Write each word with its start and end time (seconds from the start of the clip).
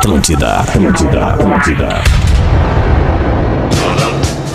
Atlântida, 0.00 0.60
Atlântida, 0.60 1.26
Atlântida. 1.26 1.88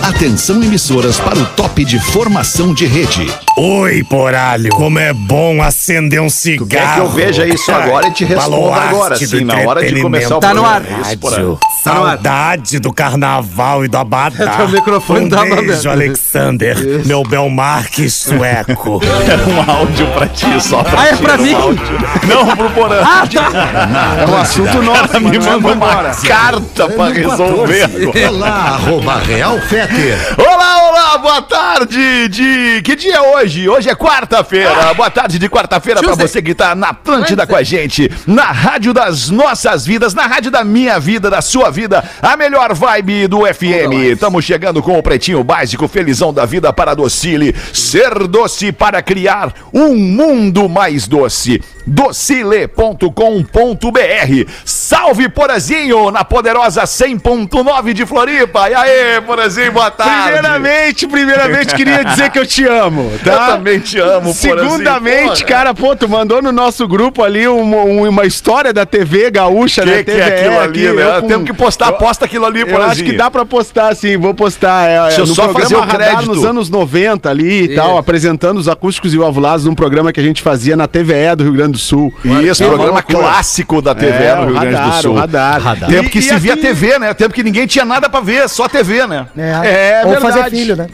Atenção 0.01 0.63
emissoras 0.63 1.19
para 1.19 1.37
o 1.37 1.45
top 1.45 1.85
de 1.85 1.99
formação 1.99 2.73
de 2.73 2.87
rede. 2.87 3.31
Oi, 3.55 4.03
poralho, 4.03 4.69
como 4.71 4.97
é 4.97 5.13
bom 5.13 5.61
acender 5.61 6.19
um 6.19 6.29
cigarro. 6.31 6.67
Quer 6.67 6.93
que 6.95 6.99
eu 6.99 7.09
veja 7.11 7.45
isso 7.47 7.71
agora 7.71 8.07
e 8.07 8.11
te 8.11 8.25
responda 8.25 8.75
agora, 8.75 9.15
sim, 9.17 9.43
na 9.43 9.59
hora 9.59 9.85
de 9.87 10.01
começar 10.01 10.37
o 10.37 10.39
Tá 10.39 10.51
no 10.51 10.65
ar. 10.65 10.81
programa. 10.81 11.07
Isso, 11.07 11.17
porra. 11.19 11.57
Saudade 11.85 12.79
do 12.79 12.91
carnaval 12.91 13.85
e 13.85 13.87
do 13.87 13.95
abadá. 13.97 14.53
Teu 14.57 14.69
microfone 14.69 15.25
um 15.25 15.29
tava 15.29 15.61
beijo. 15.61 15.87
Alexander, 15.87 16.75
meu 17.05 17.21
Belmarque 17.23 18.09
sueco. 18.09 18.99
É 19.25 19.49
um 19.49 19.71
áudio 19.71 20.07
pra 20.11 20.27
ti, 20.27 20.45
só 20.61 20.83
pra 20.83 21.01
Ah, 21.01 21.07
é 21.07 21.13
ti, 21.15 21.21
pra 21.21 21.33
um 21.35 21.37
mim? 21.41 21.53
áudio. 21.53 21.97
Não, 22.27 22.55
pro 22.55 22.69
Porã. 22.71 22.95
É 22.97 24.25
um 24.29 24.37
assunto 24.37 24.81
nosso, 24.81 25.19
Me 25.19 25.37
mano. 25.39 25.61
manda 25.61 25.73
uma 25.73 26.11
carta 26.27 26.87
pra 26.89 27.07
resolver. 27.09 27.89
Olá, 28.29 28.49
arroba 28.49 29.17
Real 29.19 29.59
Feter. 29.59 30.17
Olá, 30.37 30.89
olá, 30.89 31.17
boa 31.17 31.41
tarde 31.41 32.27
de... 32.29 32.81
Que 32.83 32.95
dia 32.95 33.15
é 33.15 33.21
hoje? 33.35 33.67
Hoje 33.69 33.89
é 33.89 33.95
quarta-feira. 33.95 34.93
Boa 34.95 35.09
tarde 35.09 35.37
de 35.39 35.49
quarta-feira 35.49 36.01
pra 36.01 36.15
você 36.15 36.41
que 36.41 36.53
tá 36.55 36.73
na 36.75 36.89
Atlântida 36.89 37.45
com 37.45 37.55
a 37.55 37.63
gente, 37.63 38.09
na 38.25 38.45
rádio 38.51 38.93
das 38.93 39.29
nossas 39.29 39.85
vidas, 39.85 40.13
na 40.13 40.25
rádio 40.27 40.49
da 40.51 40.63
minha 40.63 40.99
vida, 40.99 41.29
da 41.29 41.41
sua 41.41 41.69
vida, 41.75 42.01
a 42.21 42.37
melhor 42.37 42.73
vibe 42.73 43.27
do 43.27 43.41
FM. 43.41 44.13
Estamos 44.13 44.45
chegando 44.45 44.81
com 44.81 44.97
o 44.97 45.03
Pretinho 45.03 45.43
Básico, 45.43 45.89
felizão 45.89 46.33
da 46.33 46.45
vida 46.45 46.71
para 46.71 46.95
Docile. 46.95 47.53
Ser 47.73 48.27
doce 48.29 48.71
para 48.71 49.01
criar 49.01 49.53
um 49.73 49.93
mundo 49.93 50.69
mais 50.69 51.05
doce. 51.05 51.61
docile.com.br 51.85 54.51
Salve, 54.63 55.27
Porazinho, 55.29 56.11
na 56.11 56.23
poderosa 56.23 56.83
100.9 56.83 57.93
de 57.93 58.05
Floripa. 58.05 58.69
E 58.69 58.73
aí, 58.75 59.21
Porazinho, 59.21 59.71
boa 59.71 59.89
tarde. 59.91 60.31
Primeiramente, 60.33 61.07
primeiramente, 61.07 61.73
queria 61.75 62.03
dizer 62.03 62.29
que 62.31 62.39
eu 62.39 62.45
te 62.45 62.65
amo, 62.65 63.11
tá? 63.23 63.31
Eu 63.31 63.39
também 63.57 63.79
te 63.79 63.99
amo, 63.99 64.33
Segundamente, 64.33 65.23
Porazinho. 65.23 65.47
cara, 65.47 65.73
pô, 65.73 65.95
tu 65.95 66.07
mandou 66.09 66.41
no 66.41 66.51
nosso 66.51 66.87
grupo 66.87 67.23
ali 67.23 67.47
uma, 67.47 67.77
um- 67.77 68.07
uma 68.09 68.25
história 68.25 68.71
da 68.73 68.85
TV 68.85 69.31
gaúcha, 69.31 69.83
Que 69.83 69.89
né? 69.89 70.03
que 70.03 70.11
é 70.11 70.23
aquilo 70.23 70.59
ali, 70.59 70.87
aqui, 70.87 70.95
né? 70.97 71.17
eu 71.17 71.21
com- 71.21 71.27
Temos 71.27 71.45
que 71.49 71.53
postar, 71.53 71.87
eu- 71.87 71.93
posta 71.93 72.25
aquilo 72.25 72.45
ali, 72.45 72.61
Eu 72.61 72.67
Porazinho. 72.67 72.91
acho 72.91 73.03
que 73.03 73.13
dá 73.13 73.29
pra 73.31 73.45
postar, 73.45 73.95
sim, 73.95 74.17
vou 74.17 74.33
postar. 74.33 74.89
É, 74.89 75.01
Deixa 75.07 75.21
eu 75.21 75.25
no 75.27 75.35
só 75.35 75.43
programa 75.47 75.63
fazer 75.63 75.75
o 75.75 75.87
crédito. 75.87 76.25
nos 76.27 76.45
anos 76.45 76.69
90 76.69 77.29
ali 77.29 77.63
e 77.63 77.75
tal, 77.75 77.97
apresentando 77.97 78.57
os 78.57 78.67
acústicos 78.67 79.13
e 79.13 79.17
o 79.17 79.25
avulados 79.25 79.65
num 79.65 79.75
programa 79.75 80.11
que 80.13 80.19
a 80.19 80.23
gente 80.23 80.41
fazia 80.41 80.75
na 80.77 80.87
TVE 80.87 81.35
do 81.35 81.43
Rio 81.43 81.53
Grande 81.53 81.73
do 81.73 81.74
Sul. 81.77 82.13
Isso, 82.43 82.63
É 82.63 82.67
uma 82.67 82.75
programa 82.75 83.01
clássico 83.03 83.81
da 83.81 83.93
TV 83.95 84.23
É, 84.23 84.35
no 84.35 84.45
Rio 84.47 84.53
Grande 84.59 84.69
do 84.75 84.75
radar, 84.81 85.01
Sul. 85.01 85.11
o 85.11 85.15
radar. 85.15 85.61
Tempo 85.87 86.09
que 86.09 86.19
E- 86.19 86.21
se 86.21 86.33
e 86.33 86.37
via 86.39 86.53
aqui- 86.53 86.61
TV, 86.61 86.99
né? 86.99 87.13
Tempo 87.13 87.33
que 87.33 87.43
ninguém 87.43 87.65
tinha 87.67 87.85
nada 87.85 88.09
pra 88.09 88.19
ver, 88.21 88.47
só 88.49 88.67
TV, 88.67 89.05
né? 89.07 89.27
É, 89.37 90.01
Ou 90.05 90.11
verdade. 90.11 90.33
fazer 90.33 90.49
filho, 90.49 90.75
né? 90.75 90.87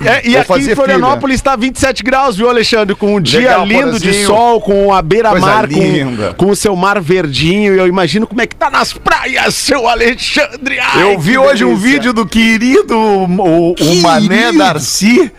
É, 0.00 0.28
e 0.28 0.36
Ou 0.36 0.42
aqui 0.42 0.70
em 0.70 0.74
Florianópolis 0.76 1.34
está 1.34 1.56
27 1.56 2.04
graus, 2.04 2.36
viu, 2.36 2.48
Alexandre? 2.48 2.94
Com 2.94 3.16
um 3.16 3.20
dia 3.20 3.40
Legal, 3.40 3.66
lindo 3.66 3.98
de 3.98 4.06
Porazinho. 4.06 4.26
sol, 4.28 4.60
com 4.60 4.94
a 4.94 5.02
beira-mar, 5.02 5.66
com, 5.68 6.34
com 6.34 6.50
o 6.52 6.54
seu 6.54 6.76
mar 6.76 7.00
verdinho. 7.00 7.74
E 7.74 7.78
eu 7.78 7.86
imagino 7.88 8.24
como 8.24 8.40
é 8.40 8.46
que 8.46 8.54
tá 8.54 8.70
nas 8.70 8.92
praias, 8.92 9.56
seu 9.56 9.88
Alexandre. 9.88 10.78
Ai, 10.80 11.02
Eu 11.02 11.18
vi 11.18 11.36
hoje 11.36 11.64
um 11.64 11.70
delícia. 11.70 11.90
vídeo 11.90 12.12
do 12.12 12.24
querido 12.24 12.96
o, 12.96 13.74
o 13.74 13.94
Mané 14.00 14.52
Darcy. 14.52 15.32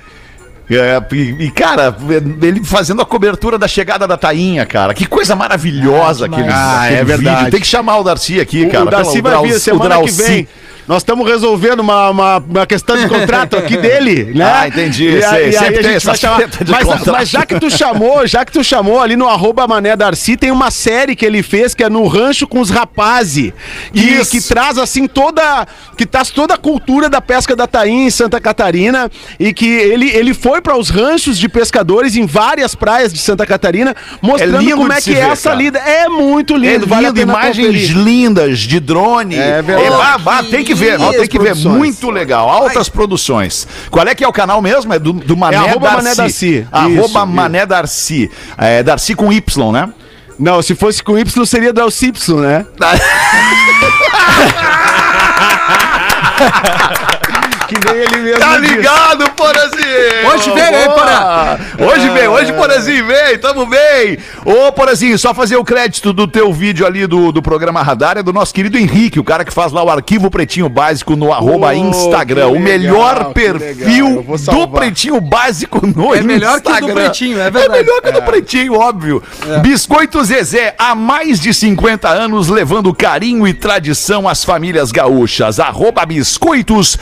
É, 0.69 1.01
e, 1.15 1.45
e, 1.45 1.51
cara, 1.51 1.95
ele 2.43 2.63
fazendo 2.63 3.01
a 3.01 3.05
cobertura 3.05 3.57
da 3.57 3.67
chegada 3.67 4.07
da 4.07 4.15
Tainha, 4.15 4.65
cara. 4.67 4.93
Que 4.93 5.05
coisa 5.07 5.35
maravilhosa 5.35 6.25
Ah, 6.25 6.27
aquele. 6.27 6.47
Ah, 6.51 6.81
aquele 6.83 6.99
é 6.99 7.03
verdade. 7.03 7.37
vídeo. 7.37 7.51
Tem 7.51 7.59
que 7.61 7.65
chamar 7.67 7.97
o 7.97 8.03
Darcy 8.03 8.39
aqui, 8.39 8.65
O, 8.65 8.69
cara. 8.69 8.85
o 8.85 8.89
Darcy 8.89 9.19
vai 9.21 9.41
vir 9.41 9.59
semana 9.59 9.97
o 9.97 10.05
que 10.05 10.11
vem. 10.11 10.47
Nós 10.89 11.03
estamos 11.03 11.29
resolvendo 11.29 11.81
uma, 11.81 12.09
uma, 12.09 12.37
uma 12.39 12.65
questão 12.65 12.97
de 12.97 13.07
contrato 13.07 13.55
aqui 13.55 13.77
dele, 13.77 14.31
né? 14.33 14.43
Ah, 14.43 14.67
entendi, 14.67 15.05
E, 15.05 15.21
sei. 15.21 15.49
e 15.51 15.55
aí 15.57 15.77
a 15.77 15.81
gente 15.83 16.03
vai 16.03 16.17
chamar. 16.17 16.39
Mas, 16.67 17.05
mas 17.05 17.29
já 17.29 17.45
que 17.45 17.59
tu 17.59 17.69
chamou, 17.69 18.25
já 18.25 18.43
que 18.43 18.51
tu 18.51 18.63
chamou 18.63 18.99
ali 18.99 19.15
no 19.15 19.27
arroba 19.27 19.67
Mané 19.67 19.95
Darcy, 19.95 20.35
tem 20.35 20.49
uma 20.49 20.71
série 20.71 21.15
que 21.15 21.23
ele 21.23 21.43
fez 21.43 21.75
que 21.75 21.83
é 21.83 21.89
no 21.89 22.07
rancho 22.07 22.47
com 22.47 22.59
os 22.59 22.71
rapazes. 22.71 23.53
Que, 23.93 23.99
Isso. 23.99 24.31
que 24.31 24.41
traz 24.41 24.79
assim 24.79 25.05
toda. 25.05 25.67
Que 25.95 26.07
traz 26.07 26.31
toda 26.31 26.55
a 26.55 26.57
cultura 26.57 27.07
da 27.07 27.21
pesca 27.21 27.55
da 27.55 27.67
tainha 27.67 28.07
em 28.07 28.09
Santa 28.09 28.41
Catarina. 28.41 29.11
E 29.39 29.53
que 29.53 29.67
ele, 29.67 30.09
ele 30.09 30.33
foi 30.33 30.59
para 30.59 30.75
os 30.75 30.89
ranchos 30.89 31.37
de 31.37 31.47
pescadores 31.47 32.15
em 32.15 32.25
várias 32.25 32.73
praias 32.73 33.13
de 33.13 33.19
Santa 33.19 33.45
Catarina, 33.45 33.95
mostrando 34.23 34.57
lindo 34.57 34.77
como 34.77 34.91
é 34.91 34.99
que 34.99 35.11
é 35.11 35.25
ver, 35.25 35.31
essa 35.33 35.49
cara. 35.51 35.61
lida. 35.61 35.77
É 35.77 36.09
muito 36.09 36.55
É 36.55 36.57
lindo, 36.57 36.87
vale 36.87 37.05
a 37.05 37.09
lindo, 37.09 37.19
pena 37.19 37.31
imagens 37.31 37.67
conferir. 37.67 37.95
lindas 37.95 38.57
de 38.57 38.79
drone. 38.79 39.35
É 39.35 39.61
verdade. 39.61 40.23
bah, 40.23 40.41
tem 40.41 40.63
que 40.65 40.78
ver, 40.79 40.97
tem 40.97 41.27
que 41.27 41.37
ver. 41.37 41.45
produções. 41.45 41.77
Muito 41.77 42.09
legal. 42.09 42.49
Altas 42.49 42.89
produções. 42.89 43.67
Qual 43.89 44.07
é 44.07 44.15
que 44.15 44.23
é 44.23 44.27
o 44.27 44.33
canal 44.33 44.61
mesmo? 44.61 44.93
É 44.93 44.99
do, 44.99 45.13
do 45.13 45.37
Mané 45.37 45.57
arroba 45.57 45.89
Darcy. 45.89 46.03
Mané 46.03 46.15
Darcy. 46.15 46.67
Arroba 46.71 47.05
Isso, 47.05 47.27
Mané 47.27 47.65
Darcy. 47.65 48.31
É, 48.57 48.83
Darcy 48.83 49.15
com 49.15 49.31
Y, 49.31 49.71
né? 49.71 49.89
Não, 50.39 50.61
se 50.61 50.73
fosse 50.73 51.03
com 51.03 51.17
Y 51.17 51.45
seria 51.45 51.73
Del 51.73 51.89
Y, 51.89 52.41
né? 52.41 52.65
que 57.75 57.87
nem 57.87 58.01
ele 58.03 58.17
mesmo 58.17 58.39
Tá 58.39 58.57
ligado, 58.57 59.29
Porazinho? 59.31 60.29
Hoje 60.33 60.51
veio, 60.51 60.75
hein, 60.81 60.89
Porã? 60.89 61.85
Hoje 61.87 62.09
veio, 62.09 62.31
hoje 62.31 62.53
Porazinho 62.53 63.05
veio, 63.05 63.39
tamo 63.39 63.65
bem. 63.65 64.17
Ô, 64.45 64.71
Porazinho, 64.71 65.17
só 65.17 65.33
fazer 65.33 65.55
o 65.55 65.63
crédito 65.63 66.11
do 66.11 66.27
teu 66.27 66.51
vídeo 66.51 66.85
ali 66.85 67.05
do, 67.05 67.31
do 67.31 67.41
programa 67.41 67.81
Radar 67.83 68.17
é 68.17 68.23
do 68.23 68.33
nosso 68.33 68.53
querido 68.53 68.77
Henrique, 68.77 69.19
o 69.19 69.23
cara 69.23 69.45
que 69.45 69.53
faz 69.53 69.71
lá 69.71 69.83
o 69.83 69.89
arquivo 69.89 70.29
Pretinho 70.31 70.67
Básico 70.69 71.15
no 71.15 71.31
arroba 71.31 71.67
Ô, 71.69 71.73
Instagram. 71.73 72.51
que 72.51 72.57
o 72.57 72.59
melhor 72.59 73.13
legal, 73.13 73.17
legal. 73.17 73.33
perfil 73.33 74.25
do. 74.51 74.67
Pretinho 74.69 75.19
Básico 75.21 75.85
no 75.85 76.13
É 76.15 76.21
melhor 76.21 76.61
que 76.61 76.67
o 76.69 76.71
do 76.71 76.77
Instagram. 76.79 76.93
Pretinho, 76.95 77.39
é 77.39 77.47
É 77.47 77.51
verdade. 77.51 77.79
melhor 77.83 78.01
que 78.01 78.09
o 78.09 78.11
do 78.13 78.21
Pretinho, 78.23 78.73
óbvio. 78.79 79.21
Biscoito 79.61 80.23
Zezé, 80.23 80.75
há 80.77 80.95
mais 80.95 81.39
de 81.39 81.53
50 81.53 82.07
anos, 82.09 82.47
levando 82.47 82.93
carinho 82.93 83.47
e 83.47 83.53
tradição 83.53 84.27
às 84.27 84.43
famílias 84.43 84.91
gaúchas. 84.91 85.59
Arroba 85.59 86.05
biscoitos, 86.05 86.97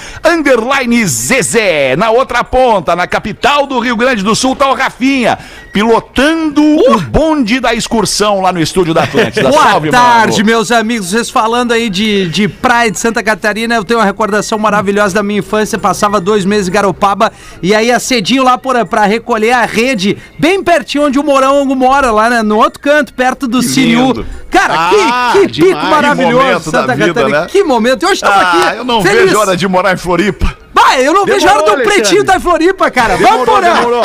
underline 0.62 1.06
Zezé. 1.06 1.96
Na 1.96 2.10
outra 2.10 2.44
ponta, 2.44 2.96
na 2.96 3.08
capital 3.08 3.66
do 3.68 3.80
Rio 3.80 3.96
Grande 3.96 4.24
do 4.24 4.36
Sul, 4.36 4.56
tá 4.56 4.70
o 4.70 4.74
Rafinha, 4.74 5.38
pilotando 5.72 6.62
o 6.64 7.00
bonde 7.02 7.60
da 7.60 7.74
excursão 7.74 8.42
lá 8.42 8.52
no 8.52 8.60
estúdio 8.60 8.94
da 8.94 9.04
Atlântida. 9.04 9.50
Boa 9.50 9.64
Salve, 9.64 9.90
tarde, 9.90 10.38
mano. 10.38 10.46
meus 10.46 10.72
amigos. 10.72 11.10
Vocês 11.12 11.30
falando 11.30 11.72
aí 11.72 11.90
de, 11.90 12.28
de 12.30 12.48
praia 12.48 12.90
de 12.92 13.00
Santa 13.00 13.22
Catarina, 13.24 13.76
eu 13.76 13.84
tenho 13.84 14.00
uma 14.00 14.06
recordação 14.06 14.58
maravilhosa 14.58 15.14
da 15.16 15.24
minha 15.24 15.40
infância. 15.40 15.78
Passava 15.78 16.20
dois 16.20 16.46
meses 16.46 16.68
em 16.68 16.72
Garopaba 16.72 17.32
e 17.62 17.74
aí 17.76 17.88
ia 17.88 18.00
cedinho 18.00 18.44
lá 18.44 18.58
por, 18.58 18.84
pra 18.86 19.06
recolher 19.06 19.52
a 19.52 19.66
rede, 19.66 20.18
bem 20.40 20.64
pertinho 20.64 21.06
onde 21.06 21.20
o 21.20 21.24
Morango 21.24 21.76
mora, 21.76 22.12
lá 22.12 22.30
né, 22.30 22.42
no 22.42 22.58
outro 22.58 22.80
canto, 22.80 23.14
perto 23.14 23.48
do 23.48 23.62
Siriu. 23.62 24.26
Cara, 24.50 24.74
Ah, 24.78 25.32
que, 25.34 25.40
que 25.40 25.48
pico 25.48 25.68
demais. 25.68 25.90
maravilhoso, 25.90 26.60
Que 26.72 26.78
Santa 26.78 26.96
vida, 26.96 27.14
Catarina. 27.14 27.42
né? 27.42 27.48
Que 27.48 27.64
momento. 27.64 28.04
E 28.04 28.06
hoje 28.06 28.16
estamos 28.16 28.38
Ah, 28.38 28.52
aqui. 28.70 28.78
eu 28.78 28.86
não 28.86 29.02
feliz. 29.02 29.24
vejo 29.26 29.38
hora 29.40 29.56
de 29.58 29.68
morar 29.68 29.94
em 29.94 29.98
Floripa. 29.98 30.47
Vai, 30.80 31.08
eu 31.08 31.14
não 31.14 31.26
vejo 31.26 31.48
a 31.48 31.52
hora 31.54 31.64
do 31.64 31.72
Alexandre. 31.72 32.00
pretinho 32.02 32.24
da 32.24 32.40
Floripa, 32.40 32.92
cara. 32.92 33.16
Vamos 33.18 33.30
Demorou, 33.32 33.56
por 33.56 33.64
aí. 33.64 33.74
demorou. 33.74 34.04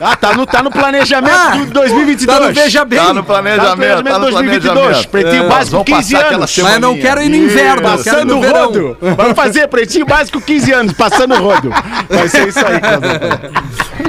Ah, 0.00 0.16
tá 0.16 0.32
no, 0.34 0.46
tá 0.46 0.62
no 0.62 0.70
planejamento 0.70 1.34
Ah, 1.36 1.56
do 1.56 1.66
2022. 1.66 2.38
Tá 2.38 2.46
no 2.46 2.52
Veja 2.54 2.84
Bem. 2.84 2.98
Tá 2.98 3.12
no 3.14 3.22
planejamento, 3.22 4.02
tá 4.04 4.18
no 4.18 4.30
2022. 4.30 4.72
planejamento. 4.72 5.08
Pretinho 5.10 5.44
É, 5.44 5.48
básico, 5.48 5.58
nós 5.58 5.70
vamos 5.70 5.86
15 5.86 6.12
passar 6.14 6.24
aquela 6.26 6.40
anos. 6.44 6.58
Mas 6.58 6.72
eu 6.74 6.80
não 6.80 6.98
quero 6.98 7.22
ir 7.22 7.28
no 7.28 7.36
inverno, 7.36 7.88
eu 7.88 8.02
quero 8.02 8.24
no 8.24 8.40
verão. 8.40 8.64
rodo. 8.66 8.96
Vamos 9.00 9.36
fazer 9.36 9.68
pretinho 9.68 10.06
básico 10.06 10.40
15 10.40 10.72
anos, 10.72 10.92
passando 10.94 11.34
o 11.34 11.42
rodo. 11.42 11.70
Vai 12.08 12.28
ser 12.28 12.48
isso 12.48 12.58
aí, 12.58 12.80
cara. 12.80 13.00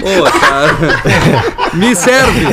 Pô, 0.02 0.40
cara. 0.40 1.74
Me 1.74 1.96
serve. 1.96 2.46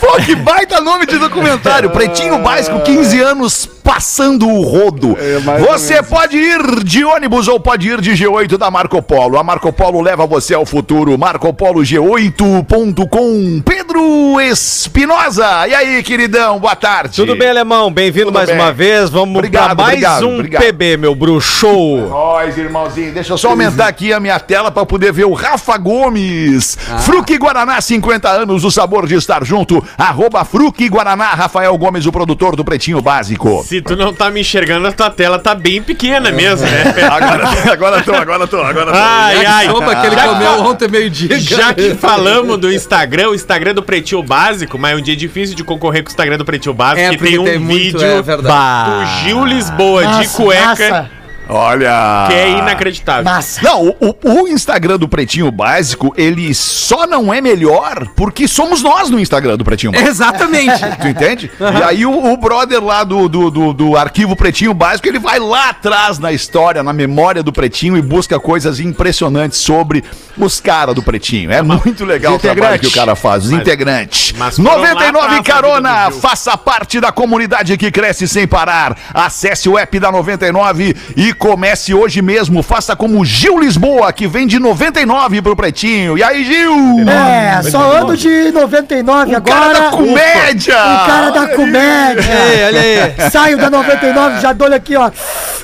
Pô, 0.00 0.12
que 0.22 0.34
baita 0.34 0.80
nome 0.80 1.06
de 1.06 1.18
documentário. 1.18 1.90
Pretinho 1.90 2.38
Básico, 2.38 2.80
15 2.80 3.20
anos 3.20 3.68
passando 3.88 4.46
o 4.46 4.60
rodo. 4.60 5.16
É, 5.18 5.38
você 5.60 6.02
pode 6.02 6.36
ir 6.36 6.84
de 6.84 7.02
ônibus 7.02 7.48
ou 7.48 7.58
pode 7.58 7.88
ir 7.88 8.02
de 8.02 8.10
G8 8.10 8.58
da 8.58 8.70
Marco 8.70 9.00
Polo. 9.00 9.38
A 9.38 9.42
Marco 9.42 9.72
Polo 9.72 10.02
leva 10.02 10.26
você 10.26 10.52
ao 10.52 10.66
futuro. 10.66 11.16
MarcoPoloG8.com. 11.16 13.62
Pedro 13.64 14.38
Espinosa. 14.42 15.66
E 15.66 15.74
aí, 15.74 16.02
queridão, 16.02 16.58
boa 16.58 16.76
tarde. 16.76 17.16
Tudo 17.16 17.34
bem, 17.34 17.48
alemão? 17.48 17.90
Bem-vindo 17.90 18.30
mais 18.30 18.50
bem. 18.50 18.56
uma 18.56 18.74
vez. 18.74 19.08
Vamos 19.08 19.36
Obrigado, 19.36 19.74
mais 19.74 19.88
obrigado, 19.88 20.28
um 20.28 20.34
obrigado. 20.34 20.62
PB, 20.64 20.98
meu 20.98 21.14
bruxo. 21.14 22.06
Nós, 22.10 22.58
irmãozinho. 22.58 23.14
Deixa 23.14 23.32
eu 23.32 23.38
só 23.38 23.48
aumentar 23.48 23.88
aqui 23.88 24.12
a 24.12 24.20
minha 24.20 24.38
tela 24.38 24.70
para 24.70 24.84
poder 24.84 25.14
ver 25.14 25.24
o 25.24 25.32
Rafa 25.32 25.78
Gomes. 25.78 26.76
Ah. 26.90 26.98
Fruque 26.98 27.38
Guaraná, 27.38 27.80
50 27.80 28.28
anos, 28.28 28.64
o 28.64 28.70
sabor 28.70 29.06
de 29.06 29.14
estar 29.14 29.42
junto. 29.46 29.82
Arroba 29.96 30.44
Fruque 30.44 30.86
Guaraná, 30.90 31.28
Rafael 31.28 31.74
Gomes, 31.78 32.04
o 32.04 32.12
produtor 32.12 32.54
do 32.54 32.62
Pretinho 32.62 33.00
Básico. 33.00 33.64
Se 33.64 33.77
que 33.82 33.88
tu 33.88 33.96
não 33.96 34.12
tá 34.12 34.30
me 34.30 34.40
enxergando, 34.40 34.86
a 34.86 34.92
tua 34.92 35.10
tela 35.10 35.38
tá 35.38 35.54
bem 35.54 35.82
pequena 35.82 36.30
mesmo, 36.30 36.66
né? 36.66 36.94
Agora, 37.08 37.48
agora 37.72 38.02
tô, 38.02 38.14
agora 38.14 38.46
tô, 38.46 38.60
agora 38.62 38.92
tô. 38.92 38.98
Ai, 38.98 39.44
ai. 39.44 39.66
Sopa 39.66 39.94
que 39.96 40.06
ele 40.06 40.16
Já 40.16 40.28
comeu 40.28 40.52
ontem 40.64 40.88
meio-dia. 40.88 41.40
Já 41.40 41.74
que 41.74 41.94
falamos 41.94 42.58
do 42.58 42.72
Instagram, 42.72 43.28
o 43.30 43.34
Instagram 43.34 43.74
do 43.74 43.82
Pretinho 43.82 44.22
Básico, 44.22 44.78
mas 44.78 44.92
é 44.92 44.96
um 44.96 45.00
dia 45.02 45.16
difícil 45.16 45.54
de 45.56 45.64
concorrer 45.64 46.02
com 46.02 46.08
o 46.08 46.12
Instagram 46.12 46.36
do 46.38 46.44
Pretinho 46.44 46.74
Básico, 46.74 47.00
É, 47.00 47.10
que 47.10 47.16
porque 47.18 47.30
tem 47.30 47.38
um 47.38 47.44
tem 47.44 47.58
muito, 47.58 47.98
vídeo 47.98 48.02
é 48.02 48.22
verdade. 48.22 48.90
do 48.90 49.06
Gil 49.24 49.44
Lisboa 49.44 50.02
de 50.02 50.08
Massa, 50.08 50.36
cueca, 50.42 50.66
massa, 50.66 51.10
Olha. 51.48 52.26
que 52.28 52.34
é 52.34 52.58
inacreditável. 52.58 53.24
massa. 53.24 53.60
Não, 53.62 53.94
o, 54.00 54.14
o 54.22 54.48
Instagram 54.48 54.98
do 54.98 55.08
Pretinho 55.08 55.50
Básico, 55.50 56.12
ele 56.16 56.54
só 56.54 57.06
não 57.06 57.32
é 57.32 57.40
melhor 57.40 58.06
porque 58.14 58.46
somos 58.46 58.82
nós 58.82 59.10
no 59.10 59.18
Instagram 59.18 59.56
do 59.56 59.64
Pretinho 59.64 59.92
Básico. 59.92 60.10
Exatamente. 60.10 60.78
Tu 61.00 61.08
entende? 61.08 61.50
E 61.60 61.82
aí 61.82 62.06
o, 62.06 62.32
o 62.32 62.36
brother 62.36 62.82
lá 62.82 63.04
do, 63.04 63.28
do, 63.28 63.50
do, 63.50 63.72
do 63.72 63.96
arquivo 63.96 64.34
Pretinho 64.34 64.74
Básico, 64.74 65.08
ele 65.08 65.18
vai 65.18 65.38
lá 65.38 65.70
atrás 65.70 66.18
na 66.18 66.32
história, 66.32 66.82
na 66.82 66.92
memória 66.92 67.42
do 67.42 67.52
Pretinho 67.52 67.96
e 67.96 68.02
busca 68.02 68.38
coisas 68.40 68.80
impressionantes 68.80 69.58
sobre 69.58 70.04
os 70.36 70.60
caras 70.60 70.94
do 70.94 71.02
Pretinho. 71.02 71.52
É 71.52 71.62
muito 71.62 72.04
legal 72.04 72.34
o 72.34 72.38
trabalho 72.38 72.78
que 72.78 72.86
o 72.86 72.92
cara 72.92 73.14
faz, 73.14 73.44
os 73.44 73.52
integrantes. 73.52 74.32
mas 74.36 74.56
foram 74.56 74.70
lá 74.70 74.88
99 74.88 75.18
atrás 75.18 75.36
da 75.36 75.42
Carona, 75.42 76.10
faça 76.10 76.56
parte 76.56 77.00
da 77.00 77.12
comunidade 77.12 77.76
que 77.76 77.90
cresce 77.90 78.26
sem 78.26 78.46
parar. 78.46 78.96
Acesse 79.14 79.68
o 79.68 79.78
app 79.78 79.98
da 79.98 80.10
99 80.10 80.96
e 81.16 81.32
comece 81.38 81.94
hoje 81.94 82.20
mesmo. 82.20 82.62
Faça 82.62 82.94
como 82.96 83.24
Gil 83.24 83.58
Lisboa, 83.60 84.12
que 84.12 84.26
vem 84.26 84.46
de 84.46 84.58
99 84.58 85.40
pro 85.42 85.56
Pretinho. 85.56 86.18
E 86.18 86.22
aí, 86.22 86.44
Gil? 86.44 86.72
É, 87.08 87.62
só 87.62 87.98
ando 87.98 88.16
de 88.16 88.50
99 88.52 89.36
o 89.36 89.42
cara 89.42 89.64
agora. 89.66 89.80
da 89.80 89.90
comédia! 89.90 90.74
O 90.74 91.06
cara 91.06 91.30
da 91.30 91.40
Olha 91.40 91.48
aí. 91.50 91.56
comédia. 91.56 92.24
olha 92.66 92.80
aí. 92.80 93.30
Saio 93.30 93.56
da 93.58 93.70
99, 93.70 94.40
já 94.40 94.52
dou 94.52 94.72
aqui, 94.74 94.96
ó. 94.96 95.10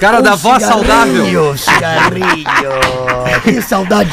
Cara 0.00 0.20
da 0.22 0.34
Um 0.34 0.36
voz 0.36 0.62
saudável. 0.62 1.56
cigarrinho, 1.56 1.58
Cigarrinho. 1.58 2.44
Que 3.42 3.60
saudade 3.62 4.10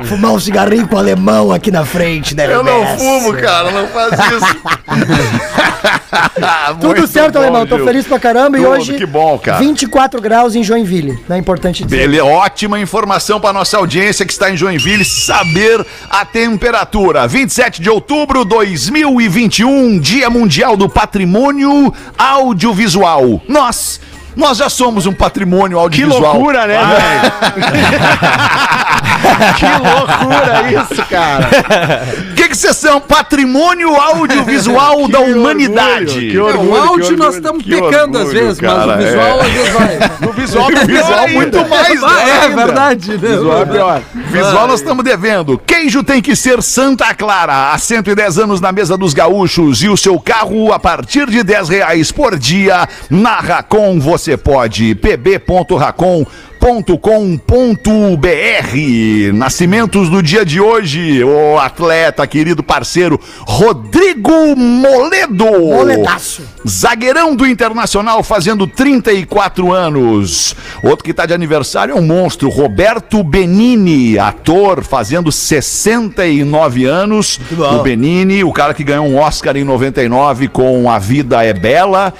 de 0.00 0.06
fumar 0.06 0.32
um 0.32 0.40
cigarrinho 0.40 0.86
com 0.88 0.96
o 0.96 0.98
alemão 0.98 1.52
aqui 1.52 1.70
na 1.70 1.84
frente, 1.84 2.34
né, 2.34 2.46
Eu 2.52 2.62
não 2.64 2.86
fumo, 2.98 3.32
cara, 3.34 3.70
não 3.70 3.86
faz 3.88 4.12
isso. 4.12 4.62
Tudo 6.80 7.06
certo, 7.06 7.34
bom, 7.34 7.38
alemão. 7.40 7.66
Tô 7.66 7.76
Gil. 7.76 7.84
feliz 7.86 8.06
pra 8.06 8.18
caramba. 8.18 8.58
e 8.58 8.62
Tudo, 8.62 8.72
hoje, 8.72 8.94
que 8.94 9.06
bom, 9.06 9.38
cara. 9.38 9.58
24 9.58 10.20
graus 10.20 10.54
em 10.54 10.62
Joinville. 10.62 11.01
Não 11.28 11.36
é 11.36 11.38
importante 11.38 11.84
dizer. 11.84 12.00
Ele, 12.02 12.20
ótima 12.20 12.78
informação 12.80 13.40
para 13.40 13.52
nossa 13.52 13.76
audiência 13.76 14.24
que 14.26 14.32
está 14.32 14.50
em 14.50 14.56
Joinville 14.56 15.04
saber 15.04 15.84
a 16.10 16.24
temperatura. 16.24 17.26
27 17.26 17.80
de 17.82 17.90
outubro 17.90 18.44
de 18.44 18.50
2021, 18.50 19.98
Dia 19.98 20.28
Mundial 20.30 20.76
do 20.76 20.88
Patrimônio 20.88 21.92
Audiovisual. 22.18 23.40
Nós, 23.48 24.00
nós 24.36 24.58
já 24.58 24.68
somos 24.68 25.06
um 25.06 25.12
patrimônio 25.12 25.76
Que 25.78 25.82
audiovisual. 25.82 26.34
loucura, 26.34 26.66
né, 26.66 26.78
velho? 26.78 27.32
que 29.58 29.66
loucura 29.66 30.72
isso, 30.72 31.04
cara. 31.06 31.48
O 32.30 32.34
que 32.34 32.48
que 32.48 32.56
vocês 32.56 32.76
são? 32.76 33.00
Patrimônio 33.00 33.94
audiovisual 33.94 35.08
da 35.08 35.20
orgulho, 35.20 35.40
humanidade. 35.40 36.30
que 36.30 36.36
É, 36.36 36.40
orgulho. 36.40 36.70
o 36.70 36.76
áudio 36.76 37.08
que 37.08 37.16
nós 37.16 37.34
orgulho. 37.36 37.36
estamos 37.36 37.64
que 37.64 37.70
pecando 37.70 38.18
às 38.18 38.24
orgulho, 38.26 38.44
vezes, 38.46 38.60
mas 38.60 38.70
cara, 38.72 38.94
o 38.94 38.98
visual 38.98 39.26
é. 39.26 39.40
às 39.40 39.52
vezes 39.52 39.72
vai. 39.72 39.98
No 40.20 40.32
visual, 40.32 40.70
no 40.70 40.86
visual 40.86 41.28
muito 41.28 41.68
mais. 41.68 42.02
Ah, 42.02 42.28
é 42.28 42.32
ainda. 42.46 42.56
verdade. 42.64 43.10
né? 43.12 43.16
Visual 43.18 43.62
é 43.62 43.66
pior. 43.66 44.02
Visual 44.14 44.68
nós 44.68 44.80
estamos 44.80 45.04
devendo. 45.04 45.58
Queijo 45.58 46.02
tem 46.02 46.20
que 46.22 46.34
ser 46.36 46.62
Santa 46.62 47.14
Clara. 47.14 47.72
Há 47.72 47.78
110 47.78 48.38
anos 48.38 48.60
na 48.60 48.72
mesa 48.72 48.96
dos 48.96 49.12
gaúchos. 49.14 49.82
E 49.82 49.88
o 49.88 49.96
seu 49.96 50.18
carro 50.20 50.72
a 50.72 50.78
partir 50.78 51.28
de 51.28 51.42
10 51.42 51.68
reais 51.68 52.12
por 52.12 52.38
dia. 52.38 52.88
Na 53.10 53.36
Racon 53.36 53.98
você 53.98 54.36
pode. 54.36 54.94
pb.racon.com.br 56.62 58.22
Nascimentos 59.34 60.08
do 60.08 60.22
dia 60.22 60.44
de 60.44 60.60
hoje. 60.60 61.24
O 61.24 61.58
atleta, 61.58 62.24
querido 62.24 62.62
parceiro, 62.62 63.18
Rodrigo 63.40 64.54
Moledo. 64.54 65.44
Moledaço. 65.44 66.42
Zagueirão 66.66 67.34
do 67.34 67.44
Internacional 67.44 68.22
fazendo 68.22 68.68
34 68.68 69.72
anos. 69.72 70.54
Outro 70.84 71.04
que 71.04 71.12
tá 71.12 71.26
de 71.26 71.34
aniversário 71.34 71.96
é 71.96 71.98
um 71.98 72.06
monstro, 72.06 72.48
Roberto 72.48 73.24
Benini, 73.24 74.16
ator, 74.16 74.84
fazendo 74.84 75.32
69 75.32 76.84
anos. 76.84 77.40
O 77.58 77.82
Benini, 77.82 78.44
o 78.44 78.52
cara 78.52 78.72
que 78.72 78.84
ganhou 78.84 79.06
um 79.06 79.18
Oscar 79.18 79.56
em 79.56 79.64
99 79.64 80.46
com 80.46 80.88
A 80.88 81.00
Vida 81.00 81.44
é 81.44 81.52
Bela. 81.52 82.14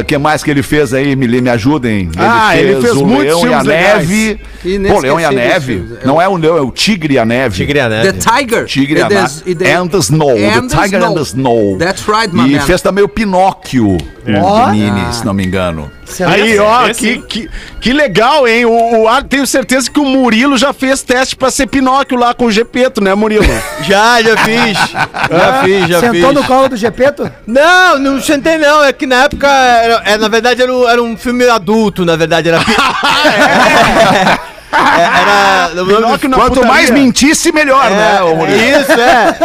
O 0.00 0.04
que 0.04 0.18
mais 0.18 0.42
que 0.42 0.50
ele 0.50 0.62
fez 0.62 0.92
aí? 0.92 1.16
Me, 1.16 1.26
me 1.40 1.48
ajudem. 1.50 2.10
Ah, 2.18 2.56
ele 2.56 2.80
fez 2.82 2.94
o 2.94 3.06
muitos 3.06 3.24
Leão 3.42 3.46
e 3.50 3.54
a 3.54 3.62
legais. 3.62 4.08
Neve. 4.08 4.40
E 4.64 4.78
Pô, 4.80 5.00
Leão 5.00 5.18
e 5.20 5.24
a 5.24 5.30
Neve. 5.32 5.84
Não 6.04 6.20
é 6.20 6.28
o 6.28 6.36
Leão, 6.36 6.56
é 6.58 6.60
o 6.60 6.70
Tigre 6.70 7.14
e 7.14 7.18
a 7.18 7.24
Neve. 7.24 7.56
Tigre 7.56 7.80
a 7.80 7.88
The 7.88 8.02
neve. 8.04 8.18
Tiger. 8.18 8.64
Tigre 8.66 9.00
is- 9.00 9.42
it 9.46 9.64
is- 9.64 9.70
and 9.70 9.88
the 9.88 9.98
Snow. 9.98 10.30
and 10.36 10.68
the 10.68 10.76
Tiger 10.76 11.02
and 11.02 11.14
the 11.14 11.22
Snow. 11.22 11.76
That's 11.78 12.06
right, 12.06 12.34
my 12.34 12.46
E 12.48 12.52
man. 12.56 12.60
fez 12.60 12.82
também 12.82 13.02
o 13.02 13.08
Pinóquio. 13.08 13.96
Ó. 14.40 14.62
O 14.64 14.66
Benini, 14.70 15.12
se 15.14 15.24
não 15.24 15.32
me 15.32 15.44
engano. 15.46 15.90
Aí, 16.26 16.58
ó, 16.58 16.88
que, 16.94 17.18
que, 17.18 17.50
que 17.80 17.92
legal, 17.92 18.46
hein? 18.48 18.64
O, 18.64 19.04
o 19.06 19.22
tenho 19.24 19.46
certeza 19.46 19.90
que 19.90 20.00
o 20.00 20.04
Murilo 20.04 20.56
já 20.56 20.72
fez 20.72 21.02
teste 21.02 21.36
pra 21.36 21.50
ser 21.50 21.66
Pinóquio 21.66 22.18
lá 22.18 22.32
com 22.34 22.46
o 22.46 22.50
Gepeto, 22.50 23.00
né, 23.02 23.14
Murilo? 23.14 23.44
Já, 23.86 24.20
já 24.22 24.36
fiz. 24.38 24.78
Já 25.30 25.62
fiz, 25.62 25.88
já 25.88 26.00
Sentou 26.00 26.30
fiz. 26.30 26.34
no 26.34 26.44
colo 26.44 26.68
do 26.68 26.76
Gepeto? 26.76 27.30
Não, 27.46 27.98
não 27.98 28.20
sentei 28.20 28.58
não. 28.58 28.82
É 28.84 28.92
que 28.92 29.06
na 29.06 29.24
época, 29.24 29.46
era, 29.48 30.02
é, 30.04 30.16
na 30.18 30.28
verdade, 30.28 30.60
era, 30.62 30.72
um- 30.74 30.88
era 30.88 31.02
um 31.02 31.16
filme 31.16 31.48
adulto, 31.48 32.04
na 32.04 32.16
verdade. 32.16 32.48
Era. 32.48 32.58
pi- 32.64 32.72
É, 32.74 34.38
era. 34.72 35.70
nome 35.74 35.94
Pinóquio 35.94 36.28
na 36.28 36.36
Quanto 36.36 36.48
putaria. 36.54 36.68
mais 36.72 36.90
mentisse, 36.90 37.52
melhor, 37.52 37.90
né, 37.90 38.22
ô 38.22 38.34
Murilo? 38.36 38.58
Isso, 38.58 38.92
é. 38.92 39.36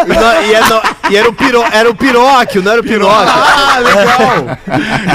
E, 0.44 0.50
e 0.50 0.54
era, 0.54 0.82
e 1.10 1.18
era 1.18 1.30
o 1.30 1.34
piro, 1.34 1.64
era 1.72 1.90
o 1.90 1.96
Piróquio, 1.96 2.62
não 2.62 2.72
era 2.72 2.82
o 2.82 2.84
Pinóquio. 2.84 3.34
Ah, 3.34 3.80
legal. 3.80 4.58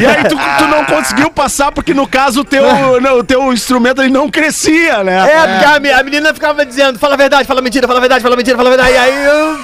E 0.01 0.07
aí 0.07 0.25
tu, 0.25 0.37
tu 0.59 0.67
não 0.69 0.85
conseguiu 0.85 1.31
passar 1.31 1.73
porque 1.73 1.93
no 1.95 2.07
caso 2.07 2.41
o 2.41 2.45
teu, 2.45 2.63
não, 3.01 3.19
o 3.19 3.25
teu 3.25 3.53
instrumento 3.53 4.03
ele 4.03 4.11
não 4.13 4.29
crescia, 4.31 5.03
né? 5.05 5.19
É, 5.31 5.47
porque 5.47 5.65
a, 5.65 5.81
me- 5.81 5.93
a 5.93 6.03
menina 6.03 6.33
ficava 6.35 6.65
dizendo, 6.65 6.99
fala 6.99 7.15
a 7.15 7.17
verdade, 7.19 7.47
fala 7.47 7.61
mentira, 7.61 7.87
fala 7.87 7.99
a 7.99 8.01
verdade, 8.01 8.23
fala 8.23 8.37
mentira, 8.37 8.57
fala 8.57 8.69
a 8.69 8.73
verdade. 8.77 8.93
E 8.95 8.99
aí 8.99 9.25
eu 9.25 9.59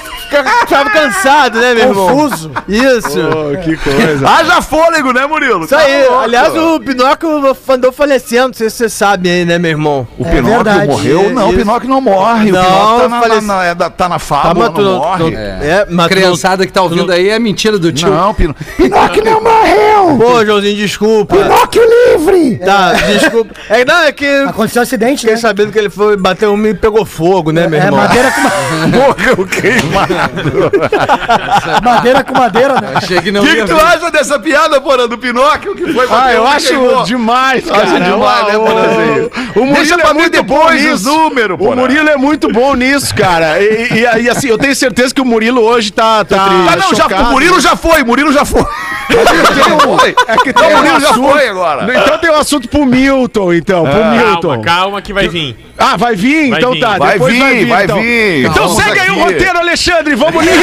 ficava, 0.67 0.91
cansado, 0.91 1.59
né, 1.61 1.75
meu 1.75 1.89
irmão? 1.89 2.09
Confuso. 2.09 2.51
Isso. 2.69 3.19
Pô, 3.31 3.63
que 3.63 3.77
coisa. 3.77 4.29
Haja 4.29 4.63
fôlego, 4.63 5.13
né, 5.13 5.27
Murilo? 5.27 5.65
Isso 5.65 5.75
aí. 5.77 6.03
Tá 6.05 6.09
louco. 6.11 6.25
Aliás, 6.25 6.57
o 6.57 6.81
Pinóquio 6.81 7.57
andou 7.69 7.93
falecendo, 7.93 8.49
não 8.49 8.55
sei 8.55 8.71
se 8.71 8.77
você 8.77 8.89
sabe 8.89 9.29
aí, 9.31 9.45
né, 9.45 9.59
meu 9.59 9.71
irmão? 9.71 10.07
O 10.19 10.27
É 10.27 10.31
Pinóquio 10.43 10.65
verdade. 10.65 10.87
morreu? 10.87 11.31
Não, 11.31 11.49
o. 11.51 11.55
Pinóquio 11.55 11.89
não 11.89 12.01
morre. 12.01 12.51
Não, 12.53 12.61
o 12.61 12.65
Pinóquio 12.65 13.01
tá 13.01 13.09
na, 13.09 13.21
falece- 13.21 13.47
na, 13.47 13.65
é 13.65 13.75
tá 13.75 14.09
na 14.09 14.15
Tá, 14.15 14.19
fábula, 14.19 14.67
mas 14.67 14.75
tu 14.75 14.83
não 14.83 14.99
morre. 14.99 15.31
tu- 15.31 15.37
é, 15.37 15.79
mas 15.79 15.87
tu 15.89 15.93
não- 15.95 16.09
Criançada 16.09 16.67
que 16.67 16.73
tá 16.73 16.83
ouvindo 16.83 17.11
aí 17.13 17.29
é 17.29 17.39
mentira 17.39 17.79
do 17.79 17.93
tio. 17.93 18.09
Não, 18.11 18.33
Pino... 18.35 18.55
Pinóquio 18.77 19.25
não 19.25 19.41
morreu! 19.43 20.19
Pô, 20.19 20.45
Joãozinho, 20.45 20.77
desculpa. 20.77 21.37
Pinóquio 21.37 21.83
livre! 21.85 22.59
Tá, 22.65 22.93
desculpa. 22.93 23.55
É, 23.69 23.85
não, 23.85 24.03
é 24.03 24.13
que 24.13 24.27
Aconteceu 24.49 24.81
um 24.81 24.83
acidente, 24.85 25.25
né? 25.27 25.33
fiquei 25.33 25.37
sabendo 25.37 25.73
que 25.73 25.79
ele 25.79 25.91
foi 25.91 26.17
bater 26.17 26.49
um 26.49 26.67
e 26.67 26.75
pegou 26.75 27.05
fogo, 27.05 27.51
né, 27.53 27.67
meu 27.67 27.81
É 27.81 27.85
irmão? 27.85 28.01
madeira 28.01 28.31
com, 28.31 28.41
Morreu 28.89 29.47
queimado. 29.47 30.71
madeira 31.83 32.25
com 32.25 32.35
madeira, 32.39 32.81
né? 32.81 32.93
Achei 32.95 33.21
que 33.21 33.31
O 33.31 33.33
não 33.33 33.43
que, 33.43 33.51
que 33.51 33.57
ia 33.59 33.65
tu 33.67 33.77
acha 33.77 34.11
dessa 34.11 34.39
piada, 34.39 34.81
porra, 34.81 35.09
do 35.09 35.19
Pinóquio? 35.19 35.75
Que 35.75 35.93
foi 35.93 36.07
Ah, 36.11 36.33
eu 36.33 36.47
acho 36.47 36.69
queimou? 36.69 37.03
demais, 37.05 37.65
cara. 37.65 37.83
Acho 37.85 38.01
demais, 38.01 38.47
né, 38.47 38.57
O- 38.57 38.65
Bonazinho? 38.65 39.31
O 39.57 39.61
Murilo 39.61 39.75
Deixa 39.77 39.99
pra 39.99 40.11
é 40.11 40.15
ver 40.15 40.24
muito 40.31 40.43
bom 40.43 40.59
depois 40.59 40.85
os 40.85 40.91
nisso. 40.91 41.05
números, 41.07 41.57
O. 41.61 41.75
Murilo 41.77 42.09
é 42.09 42.17
muito 42.17 42.49
bom 42.49 42.75
nisso, 42.75 43.15
cara. 43.15 43.61
E, 43.61 43.89
e- 44.19 44.23
e, 44.25 44.29
assim, 44.31 44.49
eu 44.49 44.59
tenho 44.59 44.75
certeza 44.75 45.15
que 45.15 45.21
o 45.21 45.25
Murilo 45.25 45.61
hoje 45.63 45.93
tá. 45.93 46.25
tá 46.25 46.37
Ah, 46.71 46.77
não, 46.77 46.95
já, 46.95 47.07
o 47.07 47.31
Murilo 47.31 47.61
já 47.61 47.77
foi, 47.77 48.03
Murilo 48.05 48.33
já 48.33 48.45
foi. 48.45 48.65
foi. 48.65 50.15
É 50.29 50.37
que 50.39 50.49
Então, 50.51 50.63
tem 50.63 50.73
o 50.75 50.75
um 50.75 50.77
Murilo 50.79 51.01
já 51.01 51.11
assunto- 51.11 51.31
foi 51.31 51.49
agora. 51.49 51.99
Então 51.99 52.19
tem 52.19 52.31
um 52.31 52.37
assunto 52.37 52.69
pro 52.69 52.87
Milton, 52.87 53.53
então. 53.55 53.85
Pro 53.85 54.05
Milton. 54.07 54.49
Calma, 54.63 54.63
calma 54.65 55.03
que 55.03 55.13
vai 55.13 55.29
vir. 55.29 55.57
Ah, 55.77 55.97
vai 55.97 56.15
vir? 56.15 56.51
Vai 56.51 56.59
então 56.59 56.73
vir. 56.73 56.81
tá. 56.81 56.97
Vai 56.99 57.13
depois 57.15 57.35
vir, 57.35 57.67
vai 57.67 57.85
então. 57.85 58.01
vir. 58.01 58.47
Então 58.47 58.69
Vamos 58.69 58.83
segue 58.83 59.01
aí 59.01 59.11
o 59.11 59.13
aqui. 59.13 59.21
roteiro, 59.23 59.59
Alexandre. 59.59 60.15
Vamos 60.15 60.45
nisso. 60.45 60.55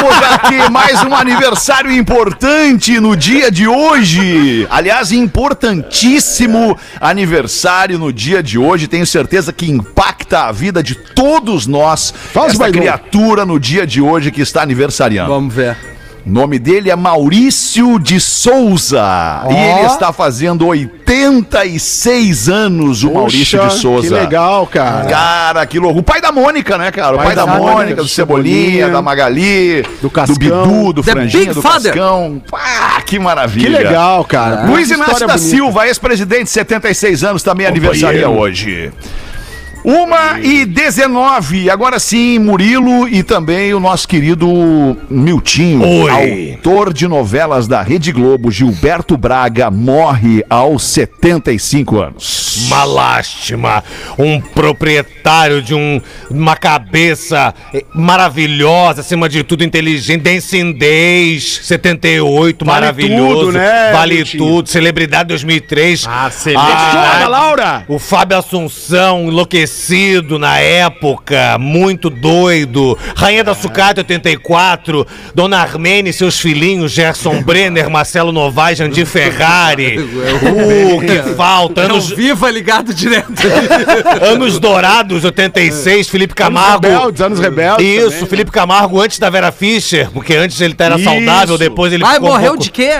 Vamos 0.00 0.22
aqui, 0.34 0.70
mais 0.70 1.02
um 1.02 1.14
aniversário 1.14 1.90
importante 1.90 3.00
no 3.00 3.16
dia 3.16 3.50
de 3.50 3.66
hoje. 3.66 4.66
Aliás, 4.70 5.12
importantíssimo 5.12 6.78
aniversário 7.00 7.98
no 7.98 8.12
dia 8.12 8.42
de 8.42 8.58
hoje. 8.58 8.83
Tenho 8.88 9.06
certeza 9.06 9.52
que 9.52 9.70
impacta 9.70 10.44
a 10.44 10.52
vida 10.52 10.82
de 10.82 10.94
todos 10.94 11.66
nós. 11.66 12.12
Faz, 12.32 12.54
essa 12.54 12.70
criatura 12.70 13.44
no 13.44 13.58
dia 13.58 13.86
de 13.86 14.00
hoje 14.00 14.30
que 14.30 14.40
está 14.40 14.62
aniversariando. 14.62 15.30
Vamos 15.30 15.54
ver. 15.54 15.93
O 16.26 16.30
nome 16.30 16.58
dele 16.58 16.90
é 16.90 16.96
Maurício 16.96 17.98
de 17.98 18.18
Souza. 18.18 19.44
E 19.50 19.54
ele 19.54 19.86
está 19.86 20.10
fazendo 20.10 20.66
86 20.66 22.48
anos, 22.48 23.04
o 23.04 23.12
Maurício 23.12 23.58
Puxa, 23.58 23.74
de 23.74 23.80
Souza. 23.82 24.08
Que 24.08 24.14
legal, 24.14 24.66
cara. 24.66 25.04
Cara, 25.04 25.66
que 25.66 25.78
louco. 25.78 25.98
O 25.98 26.02
pai 26.02 26.22
da 26.22 26.32
Mônica, 26.32 26.78
né, 26.78 26.90
cara? 26.90 27.16
O 27.16 27.18
pai, 27.18 27.26
Pai 27.26 27.36
da 27.36 27.44
da 27.44 27.52
Mônica, 27.58 27.72
Mônica, 27.72 27.96
do 27.96 28.02
do 28.04 28.08
Cebolinha, 28.08 28.56
Cebolinha, 28.56 28.88
da 28.88 29.02
Magali, 29.02 29.82
do 30.00 30.08
Cascão. 30.08 30.38
Bidu, 30.38 30.92
do 30.94 31.02
The 31.02 31.12
Franjinha, 31.12 31.44
Big 31.44 31.54
do 31.54 31.60
Father. 31.60 31.92
Cascão. 31.92 32.42
Ah, 32.54 33.02
que 33.04 33.18
maravilha. 33.18 33.76
Que 33.78 33.84
legal, 33.84 34.24
cara. 34.24 34.64
Luiz 34.64 34.90
Inácio 34.90 35.26
da 35.26 35.34
bonita. 35.34 35.38
Silva, 35.38 35.86
ex-presidente, 35.86 36.48
76 36.48 37.22
anos, 37.22 37.42
também 37.42 37.66
aniversaria 37.66 38.30
hoje. 38.30 38.90
Uma 39.84 40.40
e 40.40 40.64
19. 40.64 41.68
Agora 41.68 41.98
sim, 41.98 42.38
Murilo 42.38 43.06
e 43.06 43.22
também 43.22 43.74
o 43.74 43.78
nosso 43.80 44.08
querido 44.08 44.48
Miltinho, 45.10 45.86
Oi. 45.86 46.52
autor 46.54 46.90
de 46.90 47.06
novelas 47.06 47.68
da 47.68 47.82
Rede 47.82 48.10
Globo, 48.10 48.50
Gilberto 48.50 49.14
Braga, 49.18 49.70
morre 49.70 50.42
aos 50.48 50.84
75 50.84 52.00
anos. 52.00 52.64
Uma 52.66 52.84
lástima. 52.84 53.84
Um 54.18 54.40
proprietário 54.40 55.60
de 55.60 55.74
um- 55.74 56.00
uma 56.30 56.56
cabeça 56.56 57.52
eh, 57.74 57.84
maravilhosa, 57.94 59.02
acima 59.02 59.28
de 59.28 59.42
tudo 59.42 59.64
inteligente. 59.64 60.22
Dencidez, 60.22 61.60
78, 61.62 62.64
Vale 62.64 62.80
maravilhoso. 62.80 63.34
tudo, 63.40 63.52
né, 63.52 63.92
Vale 63.92 64.14
Miltinho? 64.14 64.44
tudo. 64.44 64.68
Celebridade 64.70 65.28
2003. 65.28 66.06
Ah, 66.08 66.30
celebridade. 66.30 67.28
Laura! 67.28 67.84
O 67.88 67.98
Fábio 67.98 68.38
Assunção, 68.38 69.24
enlouquecido 69.28 69.73
na 70.38 70.58
época, 70.58 71.58
muito 71.58 72.08
doido. 72.08 72.96
Rainha 73.16 73.42
da 73.44 73.54
Sucata, 73.54 74.00
84. 74.00 75.06
Dona 75.34 75.58
Armene 75.58 76.10
e 76.10 76.12
seus 76.12 76.38
filhinhos, 76.38 76.92
Gerson 76.92 77.42
Brenner, 77.42 77.90
Marcelo 77.90 78.32
Novaes, 78.32 78.78
Jandir 78.78 79.04
Ferrari. 79.06 79.98
Uh, 79.98 81.00
que 81.00 81.34
falta. 81.34 81.88
Não 81.88 81.96
Anos, 81.96 82.10
viva 82.10 82.50
ligado 82.50 82.94
direto. 82.94 83.32
anos 84.22 84.58
Dourados, 84.58 85.24
86. 85.24 86.08
Felipe 86.08 86.34
Camargo. 86.34 86.86
Rebeldes, 86.86 87.20
anos 87.20 87.38
rebeldes. 87.40 87.86
Isso, 87.86 88.04
também, 88.10 88.20
né? 88.22 88.26
Felipe 88.28 88.50
Camargo 88.50 89.00
antes 89.00 89.18
da 89.18 89.28
Vera 89.30 89.50
Fischer, 89.52 90.10
porque 90.10 90.34
antes 90.34 90.60
ele 90.60 90.74
era 90.78 90.94
Isso. 90.96 91.04
saudável, 91.04 91.58
depois 91.58 91.92
ele 91.92 92.04
Ai, 92.04 92.14
ficou 92.14 92.28
um 92.28 92.32
morreu 92.32 92.48
pouco- 92.52 92.64
de 92.64 92.70
quê? 92.70 92.92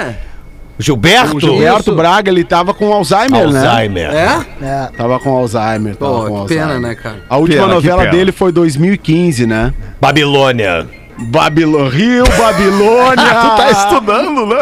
Gilberto? 0.79 1.37
O 1.37 1.41
Gilberto 1.41 1.81
Isso. 1.81 1.95
Braga, 1.95 2.31
ele 2.31 2.43
tava 2.45 2.75
com 2.75 2.93
Alzheimer, 2.93 3.49
né? 3.51 3.67
Alzheimer. 3.67 4.11
É? 4.13 4.45
É. 4.63 4.91
Tava 4.97 5.19
com 5.21 5.31
Alzheimer. 5.31 5.95
Tava 5.97 6.13
Pô, 6.13 6.27
com 6.27 6.43
que 6.43 6.55
pena, 6.55 6.63
Alzheimer. 6.65 6.89
né, 6.89 6.95
cara? 6.97 7.17
A 7.29 7.37
última 7.37 7.63
Pena, 7.63 7.75
novela 7.75 8.03
pena. 8.03 8.11
dele 8.11 8.33
foi 8.33 8.51
2015, 8.51 9.47
né? 9.47 9.73
Babilônia. 10.01 10.87
Babilo... 11.19 11.89
Rio, 11.89 12.25
Babilônia. 12.37 13.17
Tu 13.41 13.57
tá 13.57 13.71
estudando, 13.71 14.47
né? 14.47 14.57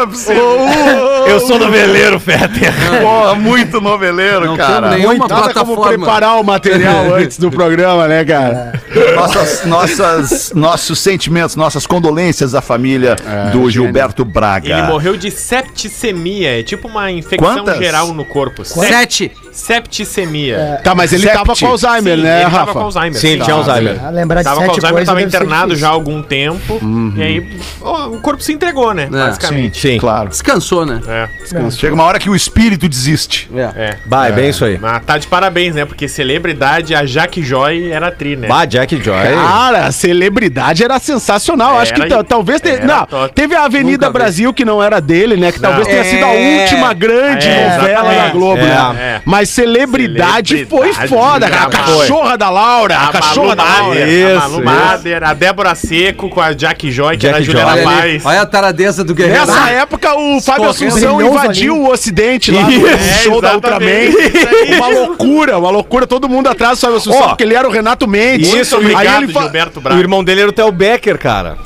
Eu 1.27 1.39
sou 1.39 1.57
noveleiro, 1.57 2.19
Fetter. 2.19 2.73
Porra, 3.01 3.35
muito 3.35 3.81
noveleiro, 3.81 4.45
Não 4.45 4.57
cara. 4.57 4.89
temos 4.89 4.97
nenhuma 4.97 5.27
Nada 5.27 5.53
como 5.53 5.75
plataforma. 5.75 5.87
preparar 5.97 6.39
o 6.39 6.43
material 6.43 7.13
antes 7.15 7.37
do 7.39 7.49
programa, 7.51 8.07
né, 8.07 8.23
cara? 8.25 8.73
Nossas, 9.15 9.65
nossas, 9.65 10.51
nossos 10.53 10.99
sentimentos, 10.99 11.55
nossas 11.55 11.87
condolências 11.87 12.53
à 12.55 12.61
família 12.61 13.15
do 13.51 13.69
gênio. 13.69 13.83
Gilberto 13.83 14.23
Braga. 14.23 14.69
Ele 14.69 14.81
morreu 14.83 15.17
de 15.17 15.31
septicemia, 15.31 16.59
é 16.59 16.63
tipo 16.63 16.87
uma 16.87 17.11
infecção 17.11 17.55
Quantas? 17.63 17.77
geral 17.77 18.13
no 18.13 18.23
corpo. 18.23 18.63
Sep- 18.63 18.87
Sete. 18.87 19.31
Septicemia. 19.53 20.79
Tá, 20.83 20.95
mas 20.95 21.13
ele 21.13 21.27
tava 21.27 21.45
Septi. 21.55 21.59
com 21.65 21.67
Alzheimer, 21.71 22.17
Sim, 22.17 22.23
né, 22.23 22.35
ele 22.41 22.43
Rafa? 22.43 22.57
tava 22.57 22.73
com 22.73 22.79
Alzheimer. 22.79 23.13
Sim, 23.19 23.27
ele 23.29 23.43
tinha 23.43 23.55
Alzheimer. 23.55 23.99
Ah, 24.03 24.09
lembrar 24.09 24.39
de 24.41 24.43
Tava 24.45 24.63
com 24.65 24.71
Alzheimer, 24.71 25.05
tava 25.05 25.21
internado 25.21 25.75
já 25.75 25.87
há 25.87 25.91
algum 25.91 26.21
tempo. 26.21 26.79
E 27.15 27.21
aí 27.21 27.59
ó, 27.81 28.07
o 28.07 28.19
corpo 28.19 28.41
se 28.43 28.51
entregou, 28.53 28.93
né? 28.93 29.03
É. 29.03 29.07
basicamente. 29.07 29.79
Sim. 29.79 29.97
Claro. 29.99 30.29
Descansou, 30.29 30.85
né? 30.85 30.99
É. 31.07 31.69
Chega 31.71 31.93
uma 31.93 32.03
hora 32.03 32.19
que 32.19 32.29
o 32.29 32.35
espírito 32.35 32.87
desiste. 32.89 33.49
É. 33.75 33.97
Bah, 34.05 34.27
é 34.27 34.31
bem 34.31 34.49
isso 34.49 34.65
aí. 34.65 34.77
Mas 34.79 35.03
tá 35.05 35.17
de 35.17 35.27
parabéns, 35.27 35.75
né? 35.75 35.85
Porque 35.85 36.07
celebridade, 36.07 36.95
a 36.95 37.05
Jaque 37.05 37.43
Joy 37.43 37.91
era 37.91 38.11
tri, 38.11 38.35
né? 38.35 38.47
Bah, 38.47 38.65
Jack 38.65 39.01
Joy. 39.01 39.15
Cara, 39.33 39.85
a 39.87 39.91
celebridade 39.91 40.83
era 40.83 40.99
sensacional. 40.99 41.77
Acho 41.77 41.93
que 41.93 42.05
talvez. 42.25 42.61
não, 42.85 43.05
top. 43.05 43.33
teve 43.33 43.55
a 43.55 43.63
Avenida 43.65 44.07
Nunca 44.07 44.07
vi. 44.07 44.23
Brasil, 44.23 44.53
que 44.53 44.65
não 44.65 44.81
era 44.81 44.99
dele, 44.99 45.35
né? 45.37 45.51
Que 45.51 45.59
talvez 45.59 45.87
tenha 45.87 46.03
sido 46.03 46.23
a 46.25 46.33
É. 46.33 46.61
última 46.61 46.93
grande 46.93 47.47
É, 47.47 47.77
novela 47.77 48.13
da. 48.13 48.29
Globo, 48.29 48.61
É. 48.61 48.65
né? 48.65 48.93
É. 48.97 49.21
Mas 49.43 49.49
celebridade, 49.49 50.65
foi 50.65 50.93
Celebridade, 50.93 51.07
foda, 51.07 51.49
cara. 51.49 51.67
A 51.67 51.71
foi. 51.87 51.99
cachorra 52.01 52.37
da 52.37 52.49
Laura, 52.49 52.95
a, 52.97 53.03
A 53.09 53.11
cachorra 53.11 53.47
Malu 53.47 53.55
da 53.55 53.63
Laura. 53.63 53.99
Mader, 53.99 54.07
Isso, 54.07 54.37
a 54.37 54.39
Malu 54.39 54.53
isso. 54.53 54.63
Mader, 54.63 55.23
a 55.23 55.33
Débora 55.33 55.75
Seco 55.75 56.29
com 56.29 56.41
a 56.41 56.53
Jack 56.53 56.91
Joy, 56.91 57.11
que 57.17 57.21
Jack 57.21 57.27
era 57.33 57.37
a 57.37 57.41
Juliana 57.41 57.73
Joy. 57.75 57.83
Paz. 57.83 58.25
olha 58.25 58.41
a 58.41 58.45
taradeza 58.45 59.03
do 59.03 59.13
Guerreiro. 59.13 59.39
Nessa 59.45 59.69
época, 59.71 60.15
o 60.17 60.41
Fábio 60.41 60.69
Assunção 60.69 61.21
invadiu 61.21 61.73
ali. 61.75 61.81
o 61.83 61.89
Ocidente 61.91 62.51
lá 62.51 62.61
no 62.63 62.87
É, 62.87 62.97
show 63.23 63.41
da 63.41 63.53
Ultraman. 63.55 63.85
Isso 63.89 64.47
aí. 64.47 64.75
Uma 64.75 64.87
loucura, 64.87 65.57
uma 65.57 65.69
loucura. 65.69 66.07
Todo 66.07 66.27
mundo 66.29 66.47
atrás 66.47 66.77
do 66.79 66.81
Fábio 66.81 66.97
Assunção, 66.97 67.21
Ó, 67.21 67.27
porque 67.29 67.43
ele 67.43 67.55
era 67.55 67.67
o 67.67 67.71
Renato 67.71 68.07
Mendes. 68.07 68.53
Aí 68.53 68.61
obrigado, 68.79 69.23
ele 69.23 69.33
fa- 69.33 69.41
Gilberto 69.41 69.79
O 69.79 69.81
Braga. 69.81 69.99
irmão 69.99 70.23
dele 70.23 70.41
era 70.41 70.49
o 70.49 70.53
Theo 70.53 70.71
Becker, 70.71 71.17
cara. 71.17 71.57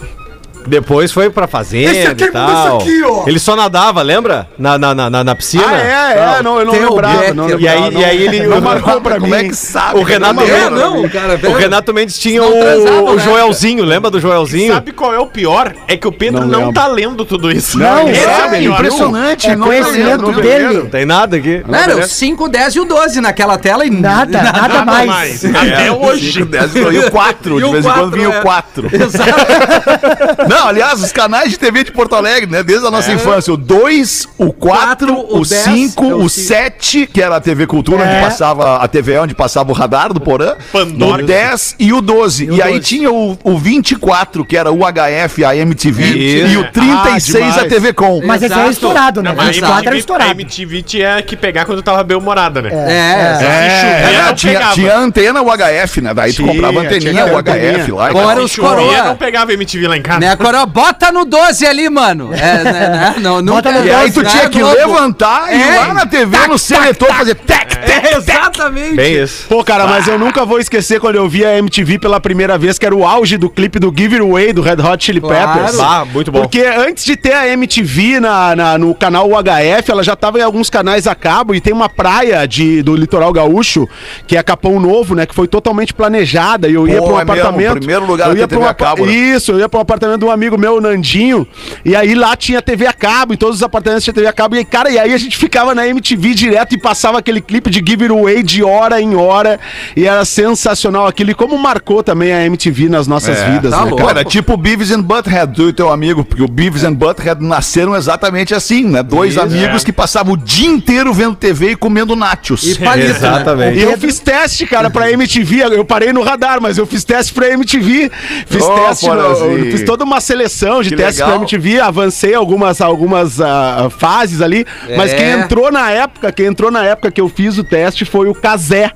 Depois 0.68 1.12
foi 1.12 1.30
pra 1.30 1.48
fazenda 1.48 1.92
Esse 1.92 2.08
aqui, 2.08 2.24
e 2.26 2.32
tal. 2.32 2.78
esse 2.80 2.90
aqui, 2.90 3.04
ó. 3.04 3.24
Ele 3.28 3.40
só 3.40 3.56
nadava, 3.56 4.02
lembra? 4.02 4.48
Na, 4.58 4.78
na, 4.78 4.94
na, 4.94 5.10
na- 5.10 5.24
na 5.24 5.36
piscina. 5.36 5.64
Ah, 5.68 5.78
é, 5.82 6.38
é, 6.40 6.44
não, 6.44 6.60
eu 6.60 6.66
não 6.66 6.74
lembrava. 6.74 7.34
Não 7.34 7.48
Becker. 7.48 7.60
E 7.62 7.66
lembrava 7.66 7.86
aí, 7.88 7.92
não. 7.94 8.02
e 8.02 8.06
aí 8.06 8.24
ele. 8.24 8.48
Não 8.48 8.62
marcou 8.62 9.02
pra 9.02 9.16
Como 9.20 9.28
mim. 9.34 9.40
é 9.40 9.44
que 9.46 9.56
sabe? 9.56 10.00
O 10.00 10.04
Renato- 10.04 10.42
É, 10.42 10.70
não, 10.70 11.08
cara. 11.10 11.40
O 11.50 11.54
Renato 11.54 11.94
Mendes 11.94 12.18
tinha 12.20 12.42
Não 12.42 12.50
o, 12.50 12.62
transava, 12.62 13.02
o 13.02 13.16
né, 13.16 13.24
Joelzinho, 13.24 13.84
lembra 13.86 14.10
do 14.12 14.20
Joelzinho? 14.20 14.74
Sabe 14.74 14.92
qual 14.92 15.14
é 15.14 15.20
o 15.20 15.28
pior? 15.28 15.74
É 15.88 15.96
que 15.98 16.08
o 16.08 16.12
Pedro 16.12 16.46
Não 16.46 16.62
não, 16.68 16.74
tá 16.74 16.88
lendo 16.88 17.24
tudo 17.26 17.52
isso. 17.52 17.78
Não, 17.78 18.08
é 18.08 18.58
É 18.58 18.64
impressionante. 18.64 19.48
É 19.48 19.56
não 19.56 19.68
conhecimento 19.68 20.26
lembro, 20.26 20.42
dele. 20.42 20.74
Não 20.80 20.86
tem 20.88 21.06
nada 21.06 21.38
aqui. 21.38 21.64
Não, 21.68 21.78
era 21.80 21.96
o 21.98 22.04
5, 22.08 22.48
10 22.50 22.76
e 22.76 22.80
o 22.80 22.86
12 22.86 23.22
naquela 23.22 23.58
tela 23.58 23.86
e 23.86 23.90
Nada, 23.90 24.42
nada, 24.42 24.62
Nada 24.62 24.86
mais. 24.86 25.08
mais. 25.08 25.46
Até 25.46 25.92
hoje. 25.92 26.34
5, 26.34 26.46
10 26.46 26.76
e 26.76 26.80
o 27.00 27.12
4. 27.12 27.58
E 27.60 27.64
De 27.64 27.72
vez 27.72 27.86
em 27.86 27.90
quando 27.90 27.94
quatro, 28.00 28.12
vinha 28.12 28.28
é. 28.36 28.40
o 28.40 28.42
4. 28.42 28.90
Exato. 28.94 29.30
Não, 30.58 30.68
aliás, 30.70 31.02
os 31.04 31.12
canais 31.12 31.52
de 31.52 31.58
TV 31.58 31.84
de 31.84 31.92
Porto 31.92 32.16
Alegre, 32.16 32.50
né? 32.50 32.64
Desde 32.64 32.86
a 32.88 32.92
nossa 32.92 33.12
infância. 33.12 33.54
O 33.54 33.58
2, 33.58 34.28
o 34.38 34.52
4, 34.52 34.78
Quatro, 34.78 35.14
o 35.14 35.42
o 35.42 35.46
10, 35.46 35.64
5, 35.64 36.04
é 36.04 36.16
o 36.16 36.18
o 36.24 36.30
cinco. 36.30 36.48
7, 36.48 37.08
que 37.08 37.22
era 37.22 37.36
a 37.36 37.40
TV 37.42 37.68
Cultura, 37.68 38.04
É. 38.04 38.08
onde 38.18 38.26
passava 38.30 38.78
a 38.78 38.88
TV 38.88 39.18
onde 39.20 39.36
passava 39.36 39.72
o 39.72 39.74
radar 39.74 40.12
do 40.14 40.20
Porã. 40.20 40.56
Pandora. 40.72 41.24
O 41.24 41.28
10 41.28 41.76
e 41.80 41.94
o 41.94 42.02
12. 42.02 42.46
E, 42.52 42.62
aí 42.62 42.74
12. 42.74 42.80
tinha 42.84 43.12
o, 43.12 43.38
o 43.44 43.58
24, 43.58 44.44
que 44.46 44.58
era 44.58 44.72
o 44.72 44.80
HF, 44.80 45.46
a 45.46 45.56
MTV. 45.56 46.04
Isso. 46.06 46.48
E 46.54 46.58
o 46.58 46.72
36, 46.72 47.58
Ah, 47.58 47.62
a. 47.62 47.66
TV 47.68 47.94
Com. 47.94 48.22
Mas 48.26 48.42
esse 48.42 48.54
é 48.54 48.58
Exato. 48.58 48.72
estourado, 48.72 49.22
né? 49.22 49.30
Não, 49.30 49.36
mas 49.36 49.50
a 49.50 49.52
24 49.52 49.72
era 49.72 49.80
MTV, 49.80 49.96
a 49.96 50.00
estourado. 50.00 50.32
MTV 50.32 50.82
tinha 50.84 51.22
que 51.22 51.36
pegar 51.38 51.66
quando 51.66 51.82
tava 51.84 52.04
bem 52.04 52.18
humorada, 52.18 52.62
né? 52.62 52.70
É. 52.74 53.38
É, 53.44 54.04
chovia, 54.04 54.26
não 54.26 54.34
tinha, 54.36 54.54
pegava. 54.54 54.74
tinha 54.74 54.98
antena 54.98 55.42
UHF, 55.42 56.02
né? 56.02 56.14
Daí 56.14 56.32
tu 56.34 56.38
Tinha, 56.38 56.48
comprava 56.52 56.74
tinha 56.74 56.84
anteninha 56.90 57.26
UHF 57.26 57.38
anteninha. 57.38 57.96
lá. 57.96 58.32
era 58.32 58.36
Se 58.42 58.46
os 58.46 58.56
coroa. 58.56 59.04
não 59.04 59.16
pegava 59.16 59.54
MTV 59.54 59.88
lá 59.88 59.98
em 59.98 60.02
casa. 60.02 60.20
Bota 60.66 61.12
no 61.12 61.26
12 61.26 61.66
ali, 61.66 61.90
mano. 61.90 62.34
É, 62.34 62.64
né, 62.64 62.72
né, 62.90 63.16
não, 63.20 63.42
nunca, 63.42 63.72
no 63.72 63.86
E 63.86 63.92
aí 63.92 64.12
tu 64.12 64.22
né, 64.22 64.30
tinha 64.30 64.50
que 64.50 64.62
levantar 64.62 65.54
e 65.54 65.58
ir 65.58 65.62
É. 65.62 65.80
lá 65.80 65.94
na 65.94 66.06
TV, 66.06 66.48
no 66.48 66.58
seletor, 66.58 67.14
fazer 67.14 67.36
tec. 67.36 67.67
É, 67.84 68.16
exatamente. 68.18 68.96
Bem 68.96 69.22
isso. 69.24 69.46
Pô, 69.48 69.64
cara, 69.64 69.86
mas 69.88 70.08
eu 70.08 70.18
nunca 70.18 70.46
vou 70.46 70.60
esquecer 70.60 71.00
quando 71.00 71.16
eu 71.16 71.28
vi 71.30 71.46
a 71.46 71.58
MTV 71.58 72.00
pela 72.00 72.20
primeira 72.20 72.58
vez, 72.58 72.78
que 72.80 72.86
era 72.86 72.96
o 72.96 73.06
auge 73.06 73.38
do 73.38 73.50
clipe 73.50 73.80
do 73.80 73.94
Give 73.96 74.16
It 74.16 74.22
Away, 74.26 74.54
do 74.54 74.62
Red 74.62 74.82
Hot 74.82 75.04
Chili 75.04 75.20
Claro. 75.22 75.54
Peppers. 75.60 75.80
Ah, 75.80 76.06
muito 76.06 76.32
bom. 76.32 76.42
Porque 76.42 76.62
antes 76.62 77.06
de 77.06 77.16
ter 77.16 77.34
a 77.34 77.48
MTV 77.48 78.20
na, 78.20 78.56
na- 78.56 78.78
no 78.78 78.94
canal 78.96 79.30
UHF, 79.30 79.92
ela 79.92 80.04
já 80.04 80.16
tava 80.16 80.40
em 80.40 80.42
alguns 80.42 80.70
canais 80.70 81.08
a 81.08 81.16
cabo 81.16 81.54
e 81.54 81.62
tem 81.62 81.74
uma 81.74 81.90
praia 81.90 82.46
de, 82.48 82.82
do 82.82 82.96
litoral 82.96 83.32
gaúcho, 83.32 83.88
que 84.26 84.36
é 84.38 84.44
Capão 84.44 84.80
Novo, 84.80 85.16
né? 85.16 85.26
Que 85.26 85.36
foi 85.36 85.48
totalmente 85.48 85.94
planejada. 85.94 86.68
E 86.68 86.74
eu 86.74 86.88
ia 86.88 87.00
Pô, 87.00 87.06
pra 87.08 87.14
um 87.16 87.20
é 87.20 87.26
mesmo, 87.26 87.32
apartamento. 87.42 87.72
o 87.72 87.78
primeiro 87.78 88.06
lugar 88.06 88.30
eu 88.30 88.34
que 88.36 88.40
ia 88.42 88.48
pra 88.48 88.60
um 88.60 88.66
a 88.68 88.74
cabo, 88.74 89.06
né? 89.06 89.12
Isso, 89.12 89.52
eu 89.52 89.60
ia 89.60 89.70
pra 89.70 89.78
um 89.80 89.82
apartamento 89.82 90.20
de 90.20 90.26
um 90.26 90.32
amigo 90.32 90.58
meu, 90.58 90.76
o 90.78 90.82
Nandinho. 90.82 91.48
E 91.86 91.96
aí 91.96 92.14
lá 92.16 92.36
tinha 92.36 92.62
TV 92.62 92.86
a 92.88 92.94
cabo, 92.94 93.34
em 93.34 93.38
todos 93.38 93.58
os 93.58 93.64
apartamentos 93.64 94.04
tinha 94.04 94.14
TV 94.14 94.28
a 94.28 94.34
cabo. 94.34 94.56
E 94.56 94.60
aí, 94.60 94.66
cara, 94.66 94.90
e 94.90 94.98
aí 95.00 95.14
a 95.14 95.18
gente 95.18 95.38
ficava 95.38 95.74
na 95.76 95.88
MTV 95.88 96.34
direto 96.34 96.74
e 96.74 96.78
passava 96.78 97.18
aquele 97.20 97.42
clipe 97.42 97.67
de 97.70 97.84
Give 97.86 98.06
It 98.06 98.14
Away 98.14 98.44
de 98.44 98.64
hora 98.64 99.02
em 99.02 99.16
hora. 99.16 99.60
E 99.96 100.06
era 100.06 100.24
sensacional 100.26 101.08
aquilo. 101.08 101.32
E 101.32 101.34
como 101.34 101.58
marcou 101.58 102.02
também 102.04 102.34
a 102.34 102.46
MTV 102.46 102.90
nas 102.90 103.08
nossas 103.08 103.38
É, 103.38 103.52
vidas, 103.52 103.72
tá 103.72 103.78
né, 103.78 103.84
louco. 103.84 103.98
Pô, 103.98 104.08
cara? 104.08 104.20
era 104.20 104.30
tipo 104.30 104.54
o 104.54 104.58
Beavis 104.58 104.92
and 104.92 105.02
Butthead, 105.02 105.54
tu 105.54 105.70
e 105.70 105.74
teu 105.74 105.92
amigo, 105.92 106.24
porque 106.24 106.44
o 106.44 106.48
Beavis 106.48 106.84
and 106.84 106.94
Butthead 106.94 107.44
nasceram 107.44 107.96
exatamente 107.96 108.54
assim, 108.54 108.84
né? 108.86 109.04
Dois 109.04 109.34
Isso, 109.34 109.42
amigos 109.42 109.82
é. 109.82 109.86
que 109.86 109.92
passavam 109.94 110.34
o 110.34 110.38
dia 110.38 110.68
inteiro 110.70 111.14
vendo 111.14 111.36
TV 111.36 111.72
e 111.72 111.76
comendo 111.76 112.16
nachos. 112.16 112.64
E 112.64 112.76
palito, 112.80 113.08
né? 113.10 113.16
Exatamente. 113.16 113.80
E 113.80 113.84
eu 113.84 113.98
fiz 113.98 114.20
teste, 114.20 114.66
cara, 114.66 114.90
pra 114.90 115.12
MTV. 115.12 115.64
Eu 115.76 115.86
parei 115.86 116.12
no 116.14 116.22
radar, 116.24 116.60
mas 116.62 116.78
eu 116.78 116.86
fiz 116.86 117.04
teste 117.04 117.34
pra 117.34 117.50
MTV. 117.50 118.12
Fiz 118.48 118.64
Ô, 118.64 118.72
teste, 118.76 119.08
no- 119.10 119.72
fiz 119.72 119.84
toda 119.84 120.04
uma 120.04 120.20
seleção 120.22 120.82
de 120.82 120.90
Que 120.90 120.96
testes 120.96 121.18
legal. 121.18 121.30
pra 121.30 121.38
MTV. 121.40 121.80
Avancei 121.80 122.34
algumas, 122.34 122.82
algumas 122.82 123.40
ah, 123.42 123.90
fases 123.98 124.42
ali. 124.42 124.66
Mas 124.96 125.12
É. 125.12 125.16
quem 125.16 125.30
entrou 125.32 125.72
na 125.72 125.90
época, 125.92 126.32
quem 126.32 126.46
entrou 126.48 126.72
na 126.72 126.84
época 126.84 127.12
que 127.12 127.22
eu 127.22 127.30
fiz 127.30 127.57
o 127.58 127.64
teste 127.64 128.06
foi 128.06 128.28
o 128.30 128.36
Kazé. 128.36 128.92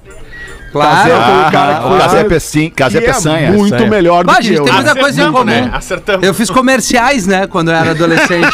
Claro. 0.71 0.95
Casé 0.95 1.09
foi 1.09 1.33
o 1.47 1.51
cara 1.51 1.73
que 1.73 1.79
Ah, 1.79 1.81
foi 1.81 1.91
o 1.91 1.99
Casé 1.99 2.23
Casé 2.69 2.99
que 2.99 3.05
é 3.05 3.13
Peçanha. 3.13 3.51
muito 3.51 3.71
Peçanha. 3.73 3.89
melhor 3.89 4.23
do 4.23 4.31
a 4.31 4.35
que 4.35 4.43
gente 4.43 4.57
eu. 4.57 4.63
tem 4.65 4.73
muita 4.73 4.95
coisa 4.95 5.21
em 5.21 5.31
comum. 5.31 5.43
né? 5.43 5.69
Acertamos. 5.73 6.25
Eu 6.25 6.33
fiz 6.33 6.49
comerciais, 6.49 7.27
né, 7.27 7.47
quando 7.47 7.69
eu 7.71 7.75
era 7.75 7.91
adolescente. 7.91 8.47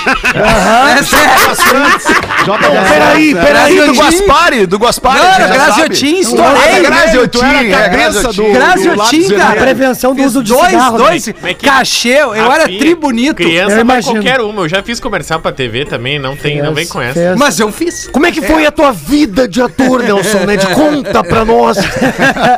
É 0.98 1.04
sério. 1.04 1.38
Peraí, 2.90 3.36
peraí, 3.36 3.78
do. 3.88 3.94
Gaspari, 3.96 4.66
do 4.66 4.80
Gaspari. 4.80 5.20
Não, 5.20 5.26
era 5.28 5.48
Graziotin, 5.48 6.20
estourei. 6.20 6.54
Ah, 6.56 6.68
é 6.78 6.80
Graziotin, 6.82 7.46
era 7.46 7.78
a 7.78 7.82
é 7.82 7.90
cabeça 7.90 8.34
do- 8.34 8.52
Graziotin, 8.52 9.30
cara. 9.36 9.60
A 9.60 9.64
prevenção 9.64 10.16
do 10.16 10.24
uso 10.24 10.44
de 10.44 10.54
dois, 10.54 10.70
cigarro, 10.70 10.98
dois 10.98 11.28
né? 11.28 11.34
É 11.44 11.54
que- 11.54 11.66
cachê. 11.66 12.08
Eu 12.18 12.34
era 12.36 12.62
Rafinha, 12.62 12.80
tri 12.80 12.96
bonito. 12.96 13.36
Criança 13.36 13.80
imagino. 13.82 14.14
qualquer 14.16 14.42
uma. 14.42 14.62
Eu 14.64 14.70
já 14.70 14.82
fiz 14.82 15.00
comercial 15.00 15.40
pra 15.40 15.52
TV 15.52 15.86
também, 15.86 16.20
não 16.20 16.36
tem, 16.36 16.62
não 16.62 16.74
vem 16.74 16.88
com 16.88 17.02
essa. 17.02 17.36
Mas 17.38 17.60
eu 17.60 17.72
fiz. 17.72 18.08
Como 18.12 18.26
é 18.26 18.32
que 18.32 18.42
foi 18.42 18.66
a 18.66 18.72
tua 18.72 18.92
vida 18.92 19.48
de 19.48 19.62
ator, 19.62 20.02
Nelson 20.04 20.46
Ned? 20.46 20.66
Conta 20.74 21.24
pra 21.24 21.44
nós. 21.46 21.78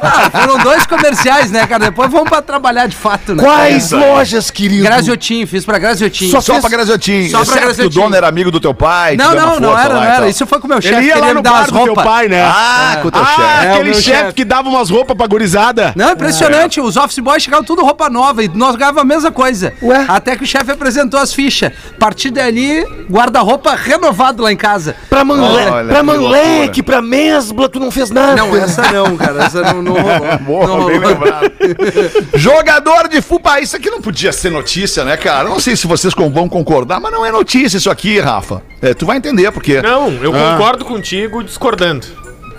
Ah, 0.01 0.29
foram 0.31 0.57
dois 0.59 0.85
comerciais, 0.85 1.51
né, 1.51 1.65
cara? 1.67 1.85
Depois 1.85 2.09
vamos 2.11 2.29
pra 2.29 2.41
trabalhar 2.41 2.87
de 2.87 2.95
fato, 2.95 3.35
né? 3.35 3.43
Quais 3.43 3.91
lojas, 3.91 4.49
querido? 4.51 4.83
Graziotin, 4.83 5.45
fiz 5.45 5.65
pra 5.65 5.77
Graziotin. 5.79 6.29
Só, 6.31 6.41
só 6.41 6.59
pra 6.59 6.69
Graziotin. 6.69 7.29
Só 7.29 7.43
pra 7.43 7.53
que 7.53 7.59
o 7.59 7.61
Graziotin. 7.61 7.99
dono 7.99 8.15
era 8.15 8.27
amigo 8.27 8.51
do 8.51 8.59
teu 8.59 8.73
pai. 8.73 9.15
Não, 9.17 9.33
não, 9.35 9.59
não 9.59 9.77
era, 9.77 9.93
não 9.93 10.03
era. 10.03 10.29
Isso 10.29 10.45
foi 10.45 10.59
com 10.59 10.67
o 10.67 10.69
meu 10.69 10.81
chefe, 10.81 10.95
Ele 10.95 11.05
ia 11.07 11.17
lá 11.17 11.27
me 11.27 11.33
no 11.35 11.41
bar 11.41 11.65
do 11.65 11.83
teu 11.83 11.93
pai, 11.93 12.27
né? 12.27 12.43
Ah, 12.43 12.99
com 13.01 13.07
o 13.07 13.11
teu 13.11 13.21
Ah, 13.21 13.25
chefe. 13.25 13.41
É, 13.41 13.69
o 13.69 13.73
aquele 13.73 13.89
meu 13.91 14.01
chefe 14.01 14.33
que 14.33 14.45
dava 14.45 14.69
umas 14.69 14.89
roupas 14.89 15.15
pra 15.17 15.27
gurizada. 15.27 15.93
Não, 15.95 16.11
impressionante. 16.11 16.79
Os 16.81 16.97
office 16.97 17.19
boys 17.19 17.43
chegavam 17.43 17.63
tudo 17.63 17.83
roupa 17.83 18.09
nova 18.09 18.43
e 18.43 18.47
nós 18.53 18.75
ganhávamos 18.75 19.01
a 19.01 19.05
mesma 19.15 19.31
coisa. 19.31 19.73
Ué? 19.81 20.05
Até 20.07 20.35
que 20.35 20.43
o 20.43 20.47
chefe 20.47 20.71
apresentou 20.71 21.19
as 21.19 21.33
fichas. 21.33 21.71
A 21.95 21.99
partir 21.99 22.31
dali, 22.31 22.85
guarda-roupa 23.09 23.75
renovado 23.75 24.43
lá 24.43 24.51
em 24.51 24.57
casa. 24.57 24.95
Pra, 25.09 25.23
manle... 25.23 25.65
Pra 25.87 25.97
que 25.97 26.03
Manleque, 26.03 26.83
pra 26.83 27.01
Mesbla, 27.01 27.69
tu 27.69 27.79
não 27.79 27.91
fez 27.91 28.09
nada. 28.09 28.35
Não, 28.35 28.55
essa 28.55 28.81
não, 28.91 29.15
cara. 29.17 29.38
Essa 29.45 29.61
não, 29.73 29.81
não 29.81 29.93
rolou. 29.93 30.37
Boa, 30.39 30.67
Não 30.67 30.85
bem 30.87 30.97
rolou. 30.97 31.09
lembrado. 31.09 31.51
Jogador 32.35 33.07
de 33.07 33.21
futebol. 33.21 33.59
Isso 33.59 33.75
aqui 33.75 33.89
não 33.89 34.01
podia 34.01 34.31
ser 34.31 34.49
notícia, 34.49 35.03
né, 35.03 35.17
cara? 35.17 35.47
Não 35.49 35.59
sei 35.59 35.75
se 35.75 35.87
vocês 35.87 36.13
vão 36.13 36.47
concordar, 36.49 36.99
mas 36.99 37.11
não 37.11 37.25
é 37.25 37.31
notícia 37.31 37.77
isso 37.77 37.89
aqui, 37.89 38.19
Rafa. 38.19 38.61
É, 38.81 38.93
tu 38.93 39.05
vai 39.05 39.17
entender, 39.17 39.51
porque 39.51 39.81
Não, 39.81 40.09
eu 40.21 40.33
Ah. 40.35 40.51
concordo 40.57 40.85
contigo 40.85 41.43
discordando. 41.43 42.05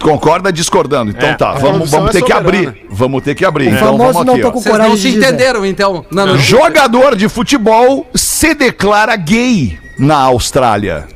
concorda 0.01 0.51
discordando. 0.53 1.11
Então 1.11 1.29
É. 1.29 1.35
tá, 1.35 1.53
vamos, 1.53 1.91
vamos 1.91 2.11
é 2.11 2.13
ter 2.13 2.23
que 2.25 2.33
soberana. 2.33 2.69
abrir. 2.71 2.87
Vamos 2.91 3.23
ter 3.23 3.35
que 3.35 3.45
abrir. 3.45 3.69
O 3.69 3.71
Então 3.75 3.99
vamos 3.99 4.25
não 4.27 4.35
aqui, 4.35 4.43
Vocês 4.43 4.79
não 4.79 4.97
se 4.97 5.09
entenderam, 5.11 5.65
então. 5.67 6.05
Não, 6.11 6.27
não. 6.27 6.39
Jogador 6.39 7.15
de 7.15 7.29
futebol 7.29 8.07
se 8.15 8.55
declara 8.55 9.15
gay 9.17 9.79
na 9.99 10.17
Austrália. 10.17 11.07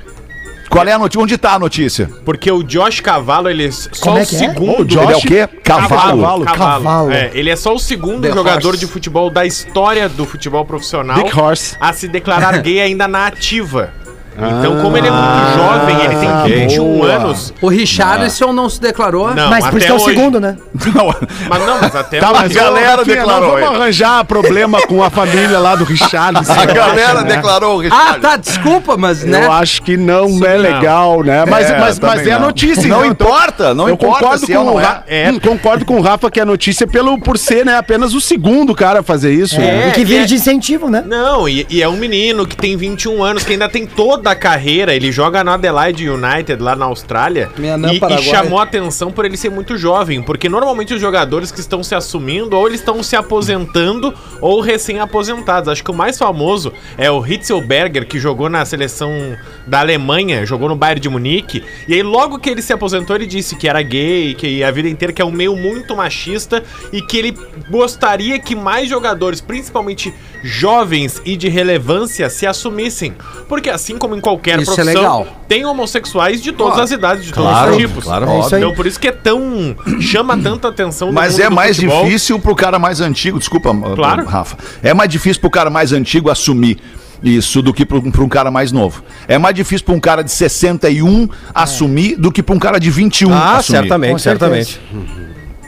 Qual 0.74 0.88
é 0.88 0.92
a 0.92 0.98
notícia? 0.98 1.22
Onde 1.22 1.38
tá 1.38 1.52
a 1.54 1.58
notícia? 1.58 2.10
Porque 2.24 2.50
o 2.50 2.62
Josh 2.64 2.98
Cavalo, 3.00 3.48
ele 3.48 3.66
é 3.66 3.70
só 3.70 3.88
Como 4.00 4.16
o 4.16 4.18
é 4.18 4.26
que 4.26 4.34
é? 4.34 4.38
segundo. 4.38 5.00
Ele 5.00 5.12
é 5.12 5.16
o 5.16 5.20
quê? 5.20 5.48
Cavalo. 5.62 6.44
Cavalo. 6.44 7.12
É, 7.12 7.30
ele 7.32 7.48
é 7.48 7.54
só 7.54 7.72
o 7.74 7.78
segundo 7.78 8.22
The 8.22 8.32
jogador 8.34 8.68
Horse. 8.70 8.80
de 8.80 8.86
futebol 8.86 9.30
da 9.30 9.46
história 9.46 10.08
do 10.08 10.24
futebol 10.24 10.64
profissional 10.64 11.16
Big 11.22 11.38
Horse. 11.38 11.76
a 11.80 11.92
se 11.92 12.08
declarar 12.08 12.58
gay 12.62 12.80
ainda 12.80 13.06
na 13.06 13.26
ativa. 13.28 13.92
Então, 14.36 14.80
como 14.82 14.96
ele 14.96 15.06
é 15.06 15.10
muito 15.10 15.56
jovem, 15.56 15.96
ele 16.04 16.16
tem 16.16 16.60
21 16.66 16.84
boa. 16.98 17.12
anos. 17.12 17.54
O 17.60 17.68
Richarlison 17.68 18.52
não 18.52 18.68
se 18.68 18.80
declarou? 18.80 19.32
Não, 19.34 19.48
Mas 19.48 19.66
por 19.66 19.78
isso 19.78 19.86
que 19.86 19.92
é 19.92 19.94
o 19.94 19.96
hoje. 19.96 20.04
segundo, 20.16 20.40
né? 20.40 20.56
Não, 20.94 21.14
Mas 21.48 21.66
não, 21.66 21.80
mas 21.80 21.94
até 21.94 22.18
Tá, 22.18 22.30
hoje. 22.32 22.40
mas 22.42 22.56
A 22.56 22.60
galera 22.60 23.04
declarou, 23.04 23.52
Não 23.52 23.60
vamos 23.66 23.80
arranjar 23.80 24.24
problema 24.24 24.80
com 24.82 25.02
a 25.02 25.10
família 25.10 25.58
lá 25.58 25.76
do 25.76 25.84
Richarlison. 25.84 26.52
a 26.52 26.66
galera 26.66 27.22
né? 27.22 27.36
declarou 27.36 27.76
o 27.76 27.80
Ah, 27.80 27.82
Richard. 27.82 28.20
tá, 28.20 28.36
desculpa, 28.36 28.96
mas, 28.96 29.22
né? 29.24 29.44
Eu 29.46 29.52
acho 29.52 29.82
que 29.82 29.96
não 29.96 30.24
é 30.44 30.54
não. 30.56 30.62
legal, 30.62 31.22
né? 31.22 31.44
Mas, 31.46 31.70
É, 31.70 31.78
mas, 31.78 31.98
mas 31.98 32.16
também 32.16 32.32
é 32.32 32.34
a 32.34 32.38
não. 32.38 32.46
notícia. 32.46 32.82
Não 32.88 33.04
então, 33.04 33.10
então, 33.12 33.26
importa, 33.28 33.74
não 33.74 33.88
eu 33.88 33.94
importa 33.94 34.18
concordo 34.20 34.38
se 34.40 34.46
com 34.46 34.52
é 34.52 34.58
ou 34.58 34.64
não 34.64 34.74
o 34.74 34.80
é. 34.80 34.84
Ra- 34.84 35.04
Hum, 35.32 35.38
Concordo 35.40 35.84
com 35.84 35.96
o 35.98 36.00
Rafa 36.00 36.30
que 36.30 36.40
é 36.40 36.42
a 36.42 36.46
notícia 36.46 36.86
pelo, 36.86 37.18
por 37.18 37.38
ser, 37.38 37.64
né, 37.64 37.76
apenas 37.76 38.14
o 38.14 38.20
segundo 38.20 38.74
cara 38.74 39.00
a 39.00 39.02
fazer 39.02 39.32
isso. 39.32 39.58
né? 39.60 39.88
e 39.88 39.92
que 39.92 40.04
vire 40.04 40.22
é- 40.22 40.26
de 40.26 40.34
incentivo, 40.34 40.88
né? 40.90 41.02
Não, 41.06 41.48
e, 41.48 41.66
e 41.70 41.82
é 41.82 41.88
um 41.88 41.96
menino 41.96 42.46
que 42.46 42.56
tem 42.56 42.76
21 42.76 43.22
anos, 43.22 43.44
que 43.44 43.52
ainda 43.52 43.68
tem 43.68 43.86
toda 43.86 44.23
a 44.30 44.34
carreira. 44.34 44.94
Ele 44.94 45.10
joga 45.10 45.42
no 45.44 45.50
Adelaide 45.50 46.08
United, 46.08 46.62
lá 46.62 46.74
na 46.76 46.86
Austrália. 46.86 47.50
E, 47.58 48.20
e 48.20 48.22
chamou 48.22 48.58
a 48.58 48.62
atenção 48.62 49.10
por 49.10 49.24
ele 49.24 49.36
ser 49.36 49.50
muito 49.50 49.76
jovem. 49.76 50.22
Porque 50.22 50.48
normalmente 50.48 50.94
os 50.94 51.00
jogadores 51.00 51.50
que 51.50 51.60
estão 51.60 51.82
se 51.82 51.94
assumindo, 51.94 52.56
ou 52.56 52.66
eles 52.66 52.80
estão 52.80 53.02
se 53.02 53.16
aposentando, 53.16 54.14
ou 54.40 54.60
recém-aposentados. 54.60 55.68
Acho 55.68 55.84
que 55.84 55.90
o 55.90 55.94
mais 55.94 56.18
famoso 56.18 56.72
é 56.96 57.10
o 57.10 57.24
Hitzelberger, 57.24 58.06
que 58.06 58.18
jogou 58.18 58.48
na 58.48 58.64
seleção 58.64 59.36
da 59.66 59.80
Alemanha, 59.80 60.44
jogou 60.44 60.68
no 60.68 60.76
Bayern 60.76 61.00
de 61.00 61.08
Munique. 61.08 61.64
E 61.88 61.94
aí, 61.94 62.02
logo 62.02 62.38
que 62.38 62.50
ele 62.50 62.62
se 62.62 62.72
aposentou, 62.72 63.16
ele 63.16 63.26
disse 63.26 63.56
que 63.56 63.68
era 63.68 63.82
gay, 63.82 64.34
que 64.34 64.62
a 64.62 64.70
vida 64.70 64.88
inteira 64.88 65.12
que 65.12 65.22
é 65.22 65.24
um 65.24 65.32
meio 65.32 65.56
muito 65.56 65.96
machista 65.96 66.62
e 66.92 67.00
que 67.02 67.16
ele 67.16 67.36
gostaria 67.70 68.38
que 68.38 68.54
mais 68.54 68.88
jogadores, 68.88 69.40
principalmente 69.40 70.12
jovens 70.46 71.22
e 71.24 71.36
de 71.38 71.48
relevância, 71.48 72.28
se 72.28 72.46
assumissem. 72.46 73.14
Porque 73.48 73.70
assim 73.70 73.96
como 73.96 74.14
em 74.14 74.20
qualquer 74.20 74.60
Isso 74.60 74.72
é 74.72 74.74
profissão, 74.74 75.02
legal. 75.02 75.26
tem 75.48 75.64
homossexuais 75.64 76.42
de 76.42 76.52
todas 76.52 76.78
as 76.78 76.90
idades, 76.90 77.24
de 77.24 77.32
Claro, 77.32 77.70
todos 77.72 77.76
os 77.85 77.88
tipos. 77.88 78.04
claro. 78.04 78.28
É 78.28 78.40
isso 78.40 78.54
aí. 78.54 78.61
Então 78.62 78.74
por 78.74 78.87
isso 78.87 79.00
que 79.00 79.09
é 79.09 79.12
tão 79.12 79.74
chama 80.00 80.37
tanta 80.37 80.68
atenção 80.68 81.09
do 81.09 81.14
Mas 81.14 81.38
é 81.38 81.48
mais 81.48 81.76
futebol. 81.76 82.04
difícil 82.04 82.38
pro 82.38 82.54
cara 82.54 82.78
mais 82.78 83.00
antigo, 83.00 83.38
desculpa, 83.38 83.74
Claro. 83.94 84.26
Rafa. 84.26 84.59
É 84.83 84.92
mais 84.92 85.09
difícil 85.11 85.40
pro 85.40 85.48
cara 85.50 85.70
mais 85.70 85.92
antigo 85.92 86.28
assumir 86.30 86.78
isso 87.22 87.62
do 87.62 87.72
que 87.72 87.87
para 87.87 87.96
um 87.96 88.28
cara 88.28 88.50
mais 88.50 88.70
novo. 88.70 89.02
É 89.26 89.38
mais 89.38 89.54
difícil 89.54 89.87
para 89.87 89.94
um 89.94 90.00
cara 90.00 90.20
de 90.22 90.30
61 90.30 91.26
assumir 91.54 92.16
do 92.16 92.30
que 92.30 92.42
para 92.42 92.54
um 92.54 92.59
cara 92.59 92.78
de 92.78 92.90
21 92.90 93.33
Ah, 93.33 93.57
assumir. 93.57 93.78
certamente, 93.78 94.20
certamente. 94.22 94.80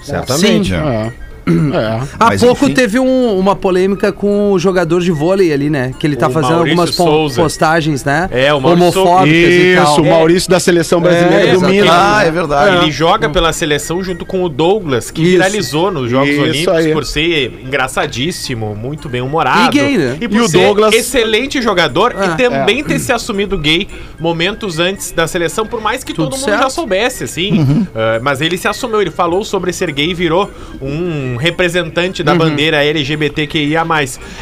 Certamente. 0.02 0.68
Sim. 0.68 0.74
É. 0.74 1.12
É. 1.48 2.00
Há 2.18 2.26
Mas, 2.30 2.40
pouco 2.42 2.64
enfim. 2.64 2.74
teve 2.74 2.98
um- 2.98 3.38
uma 3.38 3.54
polêmica 3.54 4.10
com 4.10 4.50
o 4.52 4.58
jogador 4.58 5.00
de 5.00 5.12
vôlei 5.12 5.52
ali, 5.52 5.70
né? 5.70 5.92
Que 5.98 6.04
ele 6.06 6.16
tá 6.16 6.26
O 6.28 6.30
fazendo 6.32 6.54
Maurício 6.54 6.72
algumas 6.80 6.94
Souza. 6.96 7.42
postagens, 7.42 8.04
né? 8.04 8.28
É, 8.32 8.52
o 8.52 8.60
Maurício 8.60 9.00
Homofóbicas 9.02 9.38
e 9.52 9.74
tal. 9.76 9.92
Isso, 9.92 10.02
o 10.02 10.06
Maurício 10.06 10.50
da 10.50 10.58
seleção 10.58 11.00
brasileira 11.00 11.48
É, 11.48 11.52
do. 11.52 11.60
Minas. 11.60 11.88
Ah, 11.92 12.22
é 12.24 12.30
verdade. 12.32 12.76
Ele 12.82 12.90
joga 12.90 13.28
pela 13.30 13.52
seleção 13.52 14.02
junto 14.02 14.26
com 14.26 14.42
o 14.42 14.48
Douglas, 14.48 15.10
que 15.10 15.22
Isso. 15.22 15.30
viralizou 15.32 15.90
nos 15.92 16.10
Jogos 16.10 16.30
Isso 16.30 16.40
Olímpicos 16.42 16.74
aí. 16.74 16.92
por 16.92 17.04
ser 17.04 17.52
engraçadíssimo, 17.64 18.74
muito 18.74 19.08
bem 19.08 19.20
humorado. 19.20 19.68
E 19.76 19.80
gay, 19.80 19.96
né? 19.96 20.16
E 20.20 20.28
por 20.28 20.36
E 20.38 20.40
o 20.40 20.48
ser 20.48 20.58
Douglas- 20.66 20.94
excelente 20.94 21.62
jogador 21.62 22.14
Ah, 22.18 22.26
e 22.26 22.36
também 22.42 22.82
ter 22.82 22.98
se 22.98 23.12
assumido 23.12 23.56
gay 23.58 23.86
momentos 24.18 24.78
antes 24.78 25.12
da 25.12 25.26
seleção, 25.26 25.64
por 25.66 25.80
mais 25.80 26.02
que 26.02 26.12
Tudo 26.12 26.30
todo 26.30 26.38
mundo 26.40 26.44
certo. 26.50 26.62
já 26.62 26.70
soubesse, 26.70 27.24
assim. 27.24 27.86
Ah, 27.94 28.18
mas 28.22 28.40
ele 28.40 28.56
se 28.58 28.66
assumiu, 28.66 29.00
ele 29.00 29.10
falou 29.10 29.44
sobre 29.44 29.72
ser 29.72 29.92
gay 29.92 30.10
e 30.10 30.14
virou 30.14 30.50
um 30.82 31.35
representante 31.36 32.22
da 32.22 32.34
bandeira 32.34 32.84
LGBTQIA+. 32.84 33.84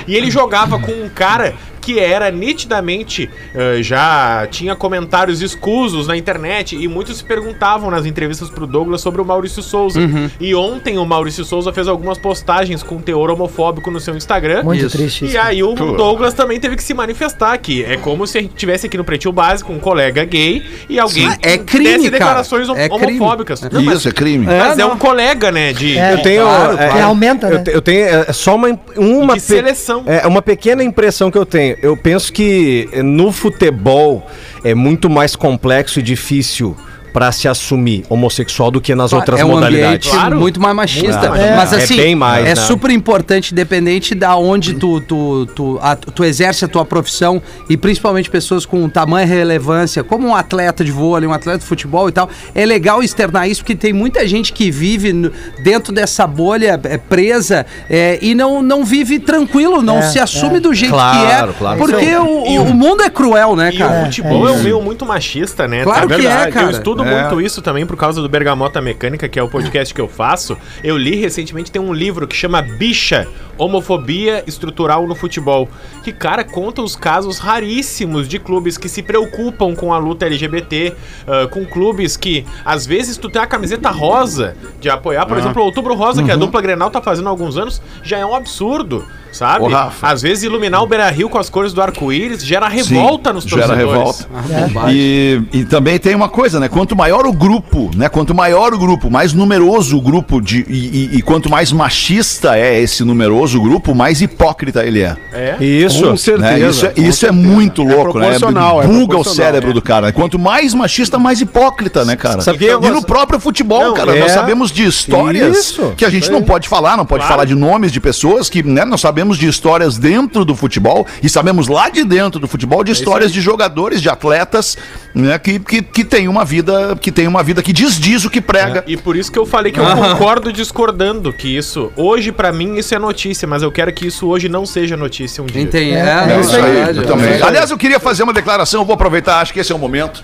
E 0.06 0.16
ele 0.16 0.30
jogava 0.30 0.78
com 0.78 0.92
um 0.92 1.08
cara 1.08 1.54
que 1.84 1.98
era 1.98 2.30
nitidamente 2.30 3.28
eh, 3.54 3.78
já 3.82 4.46
tinha 4.50 4.74
comentários 4.74 5.42
escusos 5.42 6.06
na 6.06 6.16
internet 6.16 6.76
e 6.76 6.88
muitos 6.88 7.18
se 7.18 7.24
perguntavam 7.24 7.90
nas 7.90 8.06
entrevistas 8.06 8.48
pro 8.48 8.66
Douglas 8.66 9.00
sobre 9.00 9.20
o 9.20 9.24
Maurício 9.24 9.62
Souza. 9.62 10.00
E 10.40 10.54
ontem 10.54 10.98
o 10.98 11.04
Maurício 11.04 11.44
Souza 11.44 11.72
fez 11.72 11.86
algumas 11.88 12.16
postagens 12.18 12.82
com 12.82 12.98
teor 13.00 13.30
homofóbico 13.30 13.90
no 13.90 14.00
seu 14.00 14.16
Instagram. 14.16 14.62
Muito 14.62 14.86
Isso. 14.86 14.96
triste 14.96 15.24
isso. 15.26 15.34
E 15.34 15.38
aí 15.38 15.62
o 15.62 15.74
Douglas 15.74 16.32
também 16.34 16.58
teve 16.58 16.76
que 16.76 16.82
se 16.82 16.94
manifestar 16.94 17.52
aqui. 17.52 17.84
É 17.84 17.96
como 17.96 18.26
se 18.26 18.38
a 18.38 18.40
gente 18.40 18.54
tivesse 18.54 18.86
aqui 18.86 18.96
no 18.96 19.04
Pretinho 19.04 19.32
Básico 19.32 19.72
um 19.72 19.78
colega 19.78 20.24
gay 20.24 20.62
e 20.88 20.98
alguém 20.98 21.30
Sim, 21.30 21.36
é 21.42 21.58
crime, 21.58 21.84
desse 21.84 21.98
cara. 22.04 22.10
declarações 22.12 22.68
É 22.70 22.88
crime. 22.88 23.18
homofóbicas. 23.18 23.60
Não, 23.62 23.82
mas, 23.82 23.98
Isso 23.98 24.08
é 24.08 24.12
crime. 24.12 24.46
mas 24.46 24.78
é, 24.78 24.86
um 24.86 24.96
colega, 24.96 25.52
né, 25.52 25.72
de... 25.72 25.98
É, 25.98 26.14
Eu 26.14 26.22
tenho. 26.22 26.42
claro, 26.44 26.78
é, 26.78 26.88
que 26.88 26.98
aumenta, 27.00 27.46
eu, 27.48 27.58
né? 27.58 27.62
te- 27.64 27.70
eu 27.72 27.82
tenho 27.82 28.04
é, 28.06 28.32
só 28.32 28.54
uma, 28.54 28.68
uma 28.96 29.34
De 29.34 29.40
seleção. 29.40 30.02
É 30.06 30.26
uma 30.26 30.40
pequena 30.42 30.82
impressão 30.82 31.30
que 31.30 31.38
eu 31.38 31.44
tenho. 31.46 31.73
Eu 31.82 31.96
penso 31.96 32.32
que 32.32 32.88
no 33.02 33.32
futebol 33.32 34.28
é 34.62 34.74
muito 34.74 35.08
mais 35.08 35.36
complexo 35.36 36.00
e 36.00 36.02
difícil 36.02 36.76
para 37.14 37.30
se 37.30 37.46
assumir 37.46 38.04
homossexual 38.08 38.72
do 38.72 38.80
que 38.80 38.92
nas 38.92 39.12
outras 39.12 39.38
é 39.38 39.44
um 39.44 39.50
modalidades. 39.50 40.10
Claro. 40.10 40.40
muito 40.40 40.60
mais 40.60 40.74
machista. 40.74 41.30
Mais. 41.30 41.56
Mas 41.56 41.72
É 41.72 41.76
assim, 41.76 41.96
bem 41.96 42.14
mais, 42.16 42.44
é 42.44 42.48
né? 42.48 42.54
super 42.56 42.90
importante, 42.90 43.52
independente 43.52 44.16
da 44.16 44.34
onde 44.36 44.74
tu, 44.74 45.00
tu, 45.00 45.46
tu, 45.54 45.78
a- 45.80 45.94
tu 45.94 46.24
exerce 46.24 46.64
a 46.64 46.68
tua 46.68 46.84
profissão 46.84 47.40
e 47.70 47.76
principalmente 47.76 48.28
pessoas 48.28 48.66
com 48.66 48.88
tamanha 48.88 49.26
relevância, 49.28 50.02
como 50.02 50.26
um 50.26 50.34
atleta 50.34 50.84
de 50.84 50.90
vôlei, 50.90 51.28
um 51.28 51.32
atleta 51.32 51.58
de 51.60 51.64
futebol 51.64 52.08
e 52.08 52.12
tal. 52.12 52.28
É 52.52 52.66
legal 52.66 53.00
externar 53.00 53.48
isso 53.48 53.60
porque 53.62 53.76
tem 53.76 53.92
muita 53.92 54.26
gente 54.26 54.52
que 54.52 54.68
vive 54.68 55.12
no- 55.12 55.30
dentro 55.62 55.92
dessa 55.92 56.26
bolha 56.26 56.80
é, 56.82 56.98
presa 56.98 57.64
é, 57.88 58.18
e 58.20 58.34
não, 58.34 58.60
não 58.60 58.84
vive 58.84 59.20
tranquilo, 59.20 59.80
não 59.82 59.98
É, 59.98 60.02
se 60.02 60.18
assume 60.18 60.56
é. 60.56 60.60
do 60.60 60.74
jeito 60.74 60.90
Claro, 60.92 61.18
que 61.20 61.32
é. 61.54 61.58
claro. 61.58 61.78
Porque 61.78 61.94
o, 62.16 62.44
E 62.48 62.58
o, 62.58 62.62
o- 62.62 62.70
o 62.70 62.74
mundo 62.74 63.04
é 63.04 63.08
cruel, 63.10 63.54
né, 63.54 63.70
E 63.72 63.78
cara? 63.78 64.00
o 64.02 64.04
futebol 64.06 64.48
é, 64.48 64.50
é 64.50 64.54
um 64.56 64.62
meio 64.64 64.82
muito 64.82 65.06
machista, 65.06 65.68
né? 65.68 65.84
Claro 65.84 66.08
que 66.08 66.26
é, 66.26 66.50
cara. 66.50 66.66
Eu 66.66 66.70
estudo 66.70 67.03
É. 67.04 67.22
muito 67.22 67.40
isso 67.40 67.62
também 67.62 67.86
por 67.86 67.96
causa 67.96 68.20
do 68.20 68.28
Bergamota 68.28 68.80
Mecânica, 68.80 69.28
que 69.28 69.38
é 69.38 69.42
o 69.42 69.48
podcast 69.48 69.92
que 69.92 70.00
eu 70.00 70.08
faço. 70.08 70.56
Eu 70.82 70.96
li 70.96 71.16
recentemente, 71.16 71.70
tem 71.70 71.80
um 71.80 71.92
livro 71.92 72.26
que 72.26 72.36
chama 72.36 72.62
Bicha, 72.62 73.26
Homofobia 73.56 74.42
Estrutural 74.46 75.06
no 75.06 75.14
Futebol. 75.14 75.68
Que, 76.02 76.12
cara, 76.12 76.44
conta 76.44 76.82
os 76.82 76.96
casos 76.96 77.38
raríssimos 77.38 78.26
de 78.28 78.38
clubes 78.38 78.76
que 78.76 78.88
se 78.88 79.02
preocupam 79.02 79.74
com 79.74 79.92
a 79.92 79.98
luta 79.98 80.26
LGBT, 80.26 80.94
ah, 81.26 81.46
com 81.50 81.64
clubes 81.64 82.16
que, 82.16 82.44
às 82.64 82.86
vezes, 82.86 83.16
tu 83.16 83.28
tem 83.28 83.40
a 83.40 83.46
camiseta 83.46 83.90
rosa 83.90 84.56
de 84.80 84.88
apoiar, 84.90 85.26
por 85.26 85.38
exemplo, 85.38 85.62
o 85.62 85.64
Outubro 85.66 85.94
Rosa, 85.94 86.22
que 86.22 86.30
a 86.30 86.36
dupla 86.36 86.60
Grenal 86.60 86.90
tá 86.90 87.00
fazendo 87.00 87.26
há 87.26 87.30
alguns 87.30 87.56
anos, 87.56 87.80
já 88.02 88.18
é 88.18 88.26
um 88.26 88.34
absurdo, 88.34 89.06
sabe? 89.34 89.64
Ô, 89.64 89.68
Rafa. 89.68 90.06
Às 90.08 90.22
vezes, 90.22 90.44
iluminar 90.44 90.82
o 90.82 90.86
Beira-Rio 90.86 91.28
com 91.28 91.38
as 91.38 91.48
cores 91.50 91.72
do 91.72 91.82
arco-íris 91.82 92.44
gera 92.44 92.68
revolta 92.68 93.32
nos 93.32 93.44
gera 93.44 93.66
torcedores. 93.68 94.26
revolta. 94.28 94.90
E, 94.92 95.42
e 95.52 95.64
também 95.64 95.98
tem 95.98 96.14
uma 96.14 96.28
coisa, 96.28 96.58
né? 96.60 96.68
Quanto 96.68 96.94
maior 96.96 97.26
o 97.26 97.32
grupo, 97.32 97.90
né? 97.96 98.08
Quanto 98.08 98.34
maior 98.34 98.72
o 98.72 98.78
grupo, 98.78 99.10
mais 99.10 99.32
numeroso 99.32 99.98
o 99.98 100.00
grupo 100.00 100.40
de, 100.40 100.64
e, 100.68 101.10
e- 101.14 101.18
e 101.18 101.22
quanto 101.22 101.50
mais 101.50 101.72
machista 101.72 102.56
é 102.58 102.80
esse 102.80 103.04
numeroso 103.04 103.60
grupo, 103.60 103.94
mais 103.94 104.20
hipócrita 104.22 104.84
ele 104.84 105.02
é. 105.02 105.16
Isso. 105.60 106.04
Com 106.08 106.16
certeza. 106.16 106.50
né? 106.50 106.68
Isso, 106.68 106.86
é, 106.86 106.88
com 106.90 107.00
isso 107.00 107.26
é 107.26 107.28
certeza. 107.30 107.32
muito 107.32 107.82
louco, 107.82 108.18
né? 108.18 108.26
proporcional, 108.26 108.82
é 108.82 108.86
Buga 108.86 109.18
o 109.18 109.24
cérebro 109.24 109.70
é. 109.70 109.74
do 109.74 109.82
cara. 109.82 110.12
Quanto 110.12 110.38
mais 110.38 110.74
machista, 110.74 111.18
mais 111.18 111.40
hipócrita, 111.40 112.04
né, 112.04 112.16
cara? 112.16 112.40
Eu 112.60 112.82
e 112.82 112.90
no 112.90 113.02
próprio 113.04 113.38
futebol, 113.40 113.82
Não, 113.84 113.94
cara, 113.94 114.16
é. 114.16 114.20
nós 114.20 114.32
sabemos 114.32 114.70
de 114.70 114.84
histórias 114.84 115.56
Isso, 115.56 115.92
que 115.96 116.04
a 116.04 116.10
gente 116.10 116.30
não 116.30 116.42
pode 116.42 116.68
falar, 116.68 116.96
não 116.96 117.06
pode 117.06 117.26
falar 117.26 117.44
de 117.44 117.54
nomes 117.54 117.92
de 117.92 118.00
pessoas 118.00 118.48
que, 118.48 118.62
né, 118.62 118.84
nós 118.84 119.00
sabemos 119.00 119.23
de 119.32 119.48
histórias 119.48 119.96
dentro 119.98 120.44
do 120.44 120.54
futebol 120.54 121.06
e 121.22 121.28
sabemos 121.28 121.68
lá 121.68 121.88
de 121.88 122.04
dentro 122.04 122.38
do 122.38 122.46
futebol 122.46 122.84
de 122.84 122.92
histórias 122.92 123.32
de 123.32 123.40
jogadores, 123.40 124.02
de 124.02 124.08
atletas, 124.08 124.76
né, 125.14 125.38
que, 125.38 125.58
que, 125.58 125.82
que 125.82 126.04
tem 126.04 126.28
uma 126.28 126.44
vida, 126.44 126.96
que 127.00 127.10
tem 127.10 127.26
uma 127.26 127.42
vida 127.42 127.62
que 127.62 127.72
diz 127.72 127.98
diz 127.98 128.24
o 128.24 128.30
que 128.30 128.40
prega. 128.40 128.84
E 128.86 128.96
por 128.96 129.16
isso 129.16 129.32
que 129.32 129.38
eu 129.38 129.46
falei 129.46 129.72
que 129.72 129.80
eu 129.80 129.84
concordo 129.86 130.52
discordando 130.52 131.32
que 131.32 131.48
isso, 131.56 131.90
hoje 131.96 132.30
pra 132.32 132.52
mim 132.52 132.76
isso 132.76 132.94
é 132.94 132.98
notícia, 132.98 133.48
mas 133.48 133.62
eu 133.62 133.72
quero 133.72 133.92
que 133.92 134.06
isso 134.06 134.26
hoje 134.26 134.48
não 134.48 134.66
seja 134.66 134.96
notícia 134.96 135.42
um 135.42 135.46
dia. 135.46 135.62
Entendi. 135.62 135.92
É, 135.92 135.98
É, 135.98 136.32
é 136.32 136.36
é 136.36 136.40
isso 136.40 136.56
aí, 136.56 136.96
Eu 136.96 137.02
é 137.02 137.06
também. 137.06 137.42
Aliás, 137.42 137.70
eu 137.70 137.78
queria 137.78 137.98
fazer 137.98 138.22
uma 138.22 138.32
declaração, 138.32 138.80
eu 138.82 138.84
vou 138.84 138.94
aproveitar, 138.94 139.40
acho 139.40 139.52
que 139.52 139.60
esse 139.60 139.72
é 139.72 139.74
o 139.74 139.78
momento. 139.78 140.22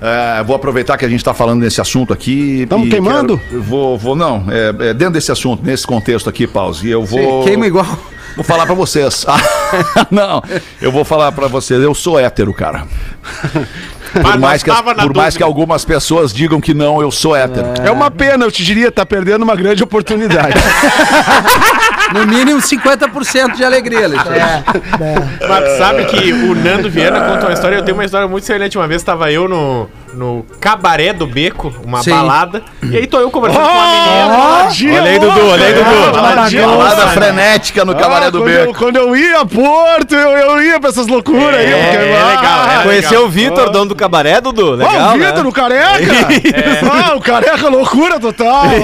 É, 0.00 0.42
vou 0.44 0.54
aproveitar 0.54 0.96
que 0.98 1.04
a 1.04 1.08
gente 1.08 1.20
está 1.20 1.32
falando 1.32 1.60
nesse 1.60 1.80
assunto 1.80 2.12
aqui. 2.12 2.66
Tamo 2.68 2.86
e 2.86 2.90
queimando? 2.90 3.38
quero- 3.38 3.62
vou, 3.62 3.96
vou, 3.96 4.14
não, 4.14 4.44
é, 4.50 4.88
é 4.90 4.94
dentro 4.94 5.14
desse 5.14 5.32
assunto, 5.32 5.64
nesse 5.64 5.86
contexto 5.86 6.28
aqui, 6.28 6.46
Pause. 6.46 6.90
Eu 6.90 7.04
vou. 7.04 7.44
Queima 7.44 7.66
igual. 7.66 7.86
Vou 8.36 8.44
falar 8.44 8.66
pra 8.66 8.74
vocês. 8.74 9.24
Não, 10.10 10.42
eu 10.80 10.92
vou 10.92 11.04
falar 11.04 11.32
pra 11.32 11.48
vocês. 11.48 11.82
Eu 11.82 11.94
sou 11.94 12.20
hétero, 12.20 12.52
cara. 12.52 12.84
Por 14.12 14.38
mais, 14.38 14.62
que, 14.62 14.70
por 14.70 15.14
mais 15.14 15.36
que 15.36 15.42
algumas 15.42 15.84
pessoas 15.84 16.32
digam 16.32 16.58
que 16.58 16.72
não, 16.72 17.02
eu 17.02 17.10
sou 17.10 17.36
hétero. 17.36 17.66
É 17.84 17.90
uma 17.90 18.10
pena, 18.10 18.46
eu 18.46 18.50
te 18.50 18.64
diria, 18.64 18.90
tá 18.90 19.04
perdendo 19.04 19.42
uma 19.42 19.54
grande 19.54 19.82
oportunidade. 19.82 20.54
No 22.14 22.24
mínimo 22.24 22.60
50% 22.60 23.56
de 23.56 23.64
alegria, 23.64 24.04
Alexandre. 24.04 24.40
Mas 25.48 25.76
sabe 25.76 26.04
que 26.04 26.32
o 26.32 26.54
Nando 26.54 26.88
Viana 26.88 27.20
conta 27.20 27.46
uma 27.46 27.52
história, 27.52 27.76
eu 27.76 27.84
tenho 27.84 27.96
uma 27.96 28.04
história 28.04 28.28
muito 28.28 28.46
semelhante. 28.46 28.78
Uma 28.78 28.86
vez 28.86 29.02
estava 29.02 29.30
eu 29.32 29.48
no, 29.48 29.88
no 30.16 30.46
Cabaré 30.58 31.12
do 31.12 31.26
Beco, 31.26 31.72
uma 31.84 32.02
Sim. 32.02 32.10
balada, 32.10 32.62
e 32.82 32.96
aí 32.96 33.06
tô 33.06 33.18
eu 33.20 33.30
conversando 33.30 33.62
com 33.62 33.70
uma 33.70 33.86
menina. 33.86 35.00
Olha 35.00 35.10
aí, 35.10 35.18
Dudu, 35.18 35.46
olha 35.48 35.66
aí, 35.66 35.72
Dudu. 35.74 36.66
Balada 36.66 37.08
frenética 37.08 37.84
no 37.84 37.94
Cabaré 37.94 38.26
Ah, 38.26 38.30
do 38.30 38.38
quando, 38.40 38.50
eu, 38.50 38.66
Beco. 38.66 38.78
quando 38.78 38.96
eu 38.96 39.16
ia 39.16 39.40
a 39.40 39.46
Porto, 39.46 40.14
eu, 40.14 40.30
eu 40.30 40.62
ia 40.62 40.80
pra 40.80 40.88
essas 40.90 41.06
loucuras 41.06 41.54
aí. 41.54 41.66
É, 41.72 41.76
porque- 41.76 41.96
é 41.96 42.24
legal, 42.36 42.66
é 42.70 42.82
Conheceu 42.82 43.24
o 43.24 43.28
Vitor, 43.28 43.70
dono 43.70 43.86
do 43.86 43.94
cabaré, 43.94 44.40
Dudu? 44.40 44.72
Ah, 44.72 44.76
Legal, 44.76 45.14
o 45.14 45.16
né? 45.18 45.26
Vitor, 45.26 45.46
o 45.46 45.52
careca! 45.52 45.96
Ah, 47.06 47.14
o 47.16 47.20
careca, 47.20 47.68
loucura 47.68 48.18
total! 48.18 48.64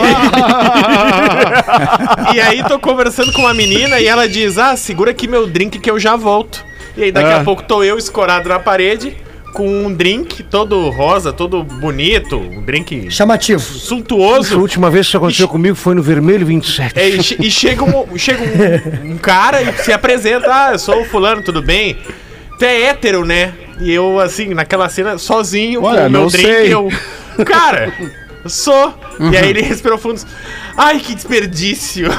Ah. 0.92 2.32
E 2.34 2.40
aí 2.40 2.62
tô 2.64 2.78
conversando 2.78 3.32
com 3.32 3.42
uma 3.42 3.54
menina 3.54 3.98
e 4.00 4.06
ela 4.06 4.28
diz: 4.28 4.58
Ah, 4.58 4.76
segura 4.76 5.10
aqui 5.10 5.26
meu 5.28 5.46
drink 5.46 5.78
que 5.78 5.90
eu 5.90 5.98
já 5.98 6.16
volto. 6.16 6.64
E 6.96 7.04
aí 7.04 7.12
daqui 7.12 7.30
Ah. 7.32 7.38
a 7.38 7.44
pouco 7.44 7.62
tô 7.62 7.82
eu 7.82 7.96
escorado 7.96 8.48
na 8.48 8.58
parede 8.58 9.16
com 9.52 9.68
um 9.86 9.92
drink 9.92 10.42
todo 10.44 10.88
rosa, 10.90 11.32
todo 11.32 11.62
bonito, 11.62 12.36
um 12.38 12.62
drink 12.62 13.10
Chamativo. 13.10 13.60
A 13.60 13.62
suntuoso. 13.62 14.58
última 14.58 14.90
vez 14.90 15.06
que 15.06 15.10
isso 15.10 15.16
aconteceu 15.18 15.48
comigo 15.48 15.74
foi 15.76 15.94
no 15.94 16.02
Vermelho 16.02 16.44
27. 16.46 16.98
É, 16.98 17.08
e, 17.08 17.22
che- 17.22 17.36
e 17.40 17.50
chega, 17.50 17.84
um, 17.84 18.16
chega 18.18 18.42
um, 18.42 19.12
um 19.12 19.16
cara 19.18 19.60
e 19.62 19.72
se 19.82 19.92
apresenta, 19.92 20.46
ah, 20.48 20.72
eu 20.72 20.78
sou 20.78 21.02
o 21.02 21.04
fulano, 21.04 21.42
tudo 21.42 21.62
bem? 21.62 21.96
Tu 22.58 22.64
é 22.64 22.82
hétero, 22.82 23.24
né? 23.24 23.52
E 23.80 23.90
eu, 23.92 24.18
assim, 24.20 24.54
naquela 24.54 24.88
cena, 24.88 25.18
sozinho, 25.18 25.82
Olha, 25.82 26.02
com 26.02 26.06
o 26.06 26.10
meu 26.10 26.20
não 26.22 26.28
drink, 26.28 26.46
sei. 26.48 26.72
eu. 26.74 26.88
Cara, 27.44 27.92
eu 28.44 28.50
sou. 28.50 28.94
E 29.32 29.36
aí 29.36 29.50
ele 29.50 29.62
respirou 29.62 29.98
fundo. 29.98 30.20
Ai, 30.76 30.98
que 30.98 31.14
desperdício! 31.14 32.10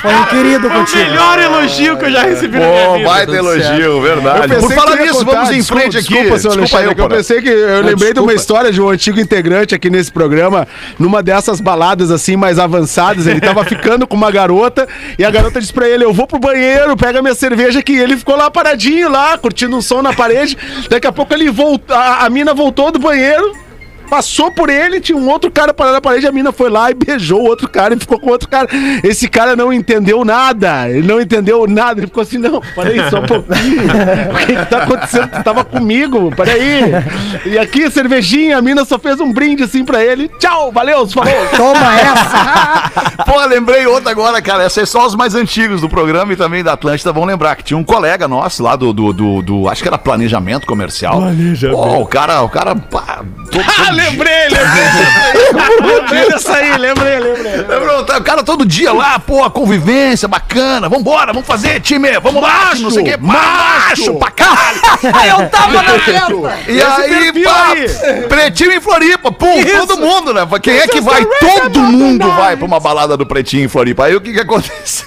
Foi 0.00 0.14
um 0.14 0.24
querido 0.24 0.66
o 0.66 0.70
contigo. 0.70 0.98
melhor 0.98 1.38
elogio 1.38 1.96
que 1.96 2.06
eu 2.06 2.10
já 2.10 2.22
recebi 2.22 2.58
na 2.58 2.66
minha 2.66 2.86
Pô, 2.86 2.96
vida. 2.96 3.08
baita 3.08 3.32
elogio, 3.32 4.00
verdade. 4.02 4.56
Por 4.56 4.68
que 4.68 4.74
falar 4.74 4.96
nisso, 4.96 5.24
vamos 5.24 5.50
em 5.50 5.58
desculpa, 5.58 5.80
frente 5.82 5.98
aqui. 5.98 6.08
Desculpa, 6.14 6.38
seu 6.38 6.52
Alexandre, 6.52 6.86
eu, 6.86 6.94
que 6.94 7.00
eu 7.00 7.08
pensei 7.08 7.42
que 7.42 7.48
eu 7.48 7.76
lembrei 7.76 7.94
de 7.94 7.98
desculpa. 7.98 8.20
uma 8.22 8.34
história 8.34 8.72
de 8.72 8.80
um 8.80 8.88
antigo 8.88 9.20
integrante 9.20 9.74
aqui 9.74 9.90
nesse 9.90 10.10
programa, 10.10 10.66
numa 10.98 11.22
dessas 11.22 11.60
baladas 11.60 12.10
assim 12.10 12.34
mais 12.36 12.58
avançadas, 12.58 13.26
ele 13.26 13.40
tava 13.40 13.62
ficando 13.64 14.06
com 14.06 14.16
uma 14.16 14.30
garota 14.30 14.88
e 15.18 15.24
a 15.24 15.30
garota 15.30 15.60
disse 15.60 15.72
pra 15.72 15.88
ele: 15.88 16.04
"Eu 16.04 16.12
vou 16.12 16.26
pro 16.26 16.38
banheiro, 16.38 16.96
pega 16.96 17.22
minha 17.22 17.34
cerveja 17.34 17.78
aqui". 17.78 17.92
E 17.92 18.00
ele 18.00 18.16
ficou 18.16 18.36
lá 18.36 18.50
paradinho 18.50 19.08
lá, 19.10 19.36
curtindo 19.38 19.76
um 19.76 19.82
som 19.82 20.02
na 20.02 20.12
parede. 20.12 20.56
Daqui 20.88 21.06
a 21.06 21.12
pouco 21.12 21.32
ele 21.34 21.50
voltou, 21.50 21.94
a, 21.94 22.24
a 22.24 22.30
mina 22.30 22.52
voltou 22.54 22.90
do 22.90 22.98
banheiro. 22.98 23.52
Passou 24.12 24.52
por 24.52 24.68
ele, 24.68 25.00
tinha 25.00 25.16
um 25.16 25.26
outro 25.26 25.50
cara 25.50 25.72
parado 25.72 25.94
na 25.94 26.00
parede, 26.02 26.26
a 26.26 26.32
mina 26.32 26.52
foi 26.52 26.68
lá 26.68 26.90
e 26.90 26.94
beijou 26.94 27.40
o 27.40 27.46
outro 27.46 27.66
cara 27.66 27.94
e 27.94 27.98
ficou 27.98 28.20
com 28.20 28.26
o 28.28 28.32
outro 28.32 28.46
cara. 28.46 28.68
Esse 29.02 29.26
cara 29.26 29.56
não 29.56 29.72
entendeu 29.72 30.22
nada, 30.22 30.86
ele 30.90 31.08
não 31.08 31.18
entendeu 31.18 31.66
nada, 31.66 31.98
ele 31.98 32.08
ficou 32.08 32.22
assim, 32.22 32.36
não, 32.36 32.60
peraí, 32.74 33.08
só 33.08 33.20
um 33.20 33.26
pouquinho. 33.26 33.82
O 34.32 34.46
que 34.46 34.54
que 34.56 34.66
tá 34.66 34.82
acontecendo? 34.82 35.28
Tu 35.30 35.42
tava 35.42 35.64
comigo, 35.64 36.30
peraí. 36.36 36.82
E 37.46 37.58
aqui, 37.58 37.90
cervejinha, 37.90 38.58
a 38.58 38.62
mina 38.62 38.84
só 38.84 38.98
fez 38.98 39.18
um 39.18 39.32
brinde 39.32 39.62
assim 39.62 39.82
pra 39.82 40.04
ele. 40.04 40.28
Tchau, 40.38 40.70
valeu, 40.70 41.06
falou. 41.08 41.32
Toma 41.56 41.94
essa. 42.00 42.90
Pô, 43.24 43.42
lembrei 43.46 43.86
outra 43.86 44.10
agora, 44.10 44.42
cara. 44.42 44.66
Esses 44.66 44.90
são 44.90 45.06
os 45.06 45.14
mais 45.14 45.34
antigos 45.34 45.80
do 45.80 45.88
programa 45.88 46.32
e 46.32 46.36
também 46.36 46.62
da 46.62 46.74
Atlântida 46.74 47.12
vão 47.12 47.24
lembrar 47.24 47.56
que 47.56 47.64
tinha 47.64 47.78
um 47.78 47.84
colega 47.84 48.28
nosso 48.28 48.62
lá 48.62 48.76
do, 48.76 48.92
do, 48.92 49.12
do, 49.12 49.42
do- 49.42 49.68
acho 49.70 49.80
que 49.82 49.88
era 49.88 49.96
planejamento 49.96 50.66
comercial. 50.66 51.20
Planejamento. 51.20 51.76
Pô, 51.80 51.98
o 52.00 52.06
cara, 52.06 52.42
o 52.42 52.48
cara, 52.48 52.74
pá, 52.76 53.22
todo, 53.50 53.62
Ah, 53.66 53.72
todo 53.86 53.94
dia- 53.94 54.01
lembrei, 54.10 54.48
lembrei. 54.48 55.94
lembrei 55.94 56.30
dessa 56.30 56.54
aí, 56.54 56.78
lembrei, 56.78 57.18
lembrei. 57.18 57.56
Lembrou? 57.56 58.04
Tá, 58.04 58.18
O 58.18 58.24
cara 58.24 58.42
todo 58.42 58.64
dia 58.64 58.92
lá, 58.92 59.18
pô, 59.18 59.48
convivência 59.50 60.28
bacana, 60.28 60.88
vambora, 60.88 61.32
vamos 61.32 61.46
fazer, 61.46 61.80
time, 61.80 62.18
vamos 62.20 62.42
lá, 62.42 62.74
não 62.76 62.90
sei 62.90 63.02
o 63.02 63.04
que, 63.04 63.16
macho 63.16 64.14
pra 64.14 64.30
caralho. 64.30 65.42
Eu 65.42 65.48
tava 65.48 65.82
na 65.82 65.98
festa! 65.98 66.32
E 66.68 66.82
aí, 66.82 67.44
pá, 67.44 67.72
aí. 67.72 68.22
Pretinho 68.28 68.72
em 68.72 68.80
Floripa, 68.80 69.32
pum, 69.32 69.62
todo 69.64 69.98
mundo, 69.98 70.32
né? 70.34 70.46
Quem 70.62 70.78
é 70.78 70.86
que 70.86 71.00
vai? 71.00 71.24
Todo 71.24 71.80
mundo 71.80 72.30
vai 72.32 72.56
pra 72.56 72.66
uma 72.66 72.80
balada 72.80 73.16
do 73.16 73.26
Pretinho 73.26 73.64
em 73.64 73.68
Floripa. 73.68 74.06
Aí 74.06 74.16
o 74.16 74.20
que 74.20 74.32
que 74.32 74.40
aconteceu? 74.40 75.06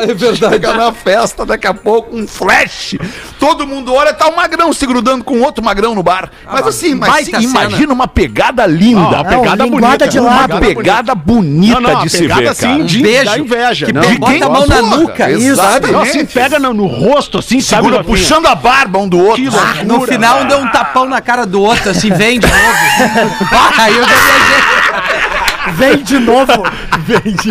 É 0.00 0.14
verdade. 0.14 0.54
Chega 0.54 0.74
na 0.74 0.92
festa, 0.92 1.44
daqui 1.46 1.66
a 1.66 1.74
pouco, 1.74 2.16
um 2.16 2.26
flash. 2.26 2.96
Todo 3.38 3.66
mundo 3.66 3.92
olha, 3.94 4.12
tá 4.12 4.28
um 4.28 4.36
magrão 4.36 4.72
se 4.72 4.86
grudando 4.86 5.24
com 5.24 5.40
outro 5.40 5.64
magrão 5.64 5.94
no 5.94 6.02
bar. 6.02 6.30
Mas 6.50 6.66
assim, 6.66 6.94
mas 6.94 7.26
cena. 7.26 7.42
imagina 7.42 7.92
uma 7.92 8.08
pegada 8.08 8.66
linda. 8.66 9.00
Não, 9.00 9.08
uma 9.10 9.24
pegada 9.24 9.64
linguada 9.64 10.06
bonita. 10.06 10.08
de 10.08 10.18
uma 10.18 10.48
pegada 10.48 11.14
bonita 11.14 11.80
Não, 11.80 11.94
não, 11.94 12.02
de 12.02 12.10
se 12.10 12.18
pegada 12.18 12.40
ver, 12.40 12.48
assim 12.48 12.66
cara. 12.66 12.84
de 12.84 13.02
Beijo. 13.02 13.24
da 13.24 13.38
inveja. 13.38 13.86
Que 13.86 13.92
não. 13.92 14.14
bota 14.16 14.44
a 14.44 14.48
mão 14.48 14.66
na 14.66 14.82
nuca, 14.82 15.30
isso, 15.30 15.46
exatamente. 15.52 15.92
Não, 15.92 16.02
assim, 16.02 16.26
pega 16.26 16.58
no, 16.58 16.74
no 16.74 16.86
rosto, 16.86 17.38
assim, 17.38 17.60
sabe? 17.60 17.82
Segura, 17.82 17.98
Rafinha? 17.98 18.16
puxando 18.16 18.46
a 18.46 18.54
barba 18.54 18.98
um 18.98 19.08
do 19.08 19.18
outro. 19.18 19.42
Que 19.42 19.84
No 19.84 20.00
final 20.02 20.44
deu 20.44 20.58
um 20.58 20.68
tapão 20.68 21.06
na 21.06 21.20
cara 21.20 21.46
do 21.46 21.60
outro, 21.62 21.90
assim, 21.90 22.10
vem 22.10 22.38
de 22.38 22.46
novo. 22.46 22.60
Aí 23.78 23.96
eu 23.96 24.02
já 24.02 24.08
viajei. 24.08 25.29
Vem 25.74 26.02
de 26.02 26.18
novo. 26.18 26.52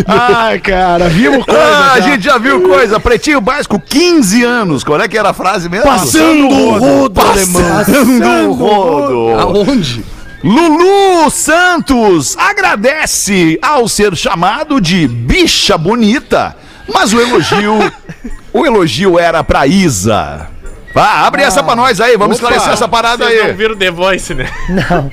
Ai, 0.07 0.59
cara, 0.59 1.09
vimos 1.09 1.45
coisa. 1.45 1.61
Ah, 1.61 1.93
a 1.93 1.99
gente 1.99 2.23
já 2.23 2.37
viu 2.37 2.61
coisa. 2.61 2.99
Pretinho 2.99 3.41
Básico, 3.41 3.79
15 3.79 4.43
anos. 4.43 4.83
Qual 4.83 4.99
é 4.99 5.07
que 5.07 5.17
era 5.17 5.29
a 5.29 5.33
frase 5.33 5.69
mesmo? 5.69 5.85
Passando 5.85 6.47
o 6.47 6.77
rodo, 6.77 7.21
alemão. 7.21 7.61
Passando 7.69 8.49
o 8.49 8.53
rodo. 8.53 9.39
Aonde? 9.39 10.03
Lulu 10.43 11.29
Santos 11.29 12.37
agradece 12.37 13.59
ao 13.61 13.89
ser 13.89 14.15
chamado 14.15 14.79
de 14.79 15.05
bicha 15.05 15.77
bonita, 15.77 16.55
mas 16.93 17.11
o 17.11 17.19
elogio, 17.19 17.91
o 18.53 18.65
elogio 18.65 19.19
era 19.19 19.43
pra 19.43 19.67
Isa. 19.67 20.47
Vá, 20.93 21.25
abre 21.27 21.43
essa 21.43 21.61
pra 21.63 21.75
nós 21.75 22.01
aí, 22.01 22.17
vamos 22.17 22.37
Opa. 22.37 22.47
esclarecer 22.47 22.73
essa 22.73 22.87
parada 22.87 23.25
Vocês 23.25 23.39
não 23.41 23.47
aí. 23.49 23.53
viram 23.53 23.75
The 23.77 23.91
Voice, 23.91 24.33
né? 24.33 24.49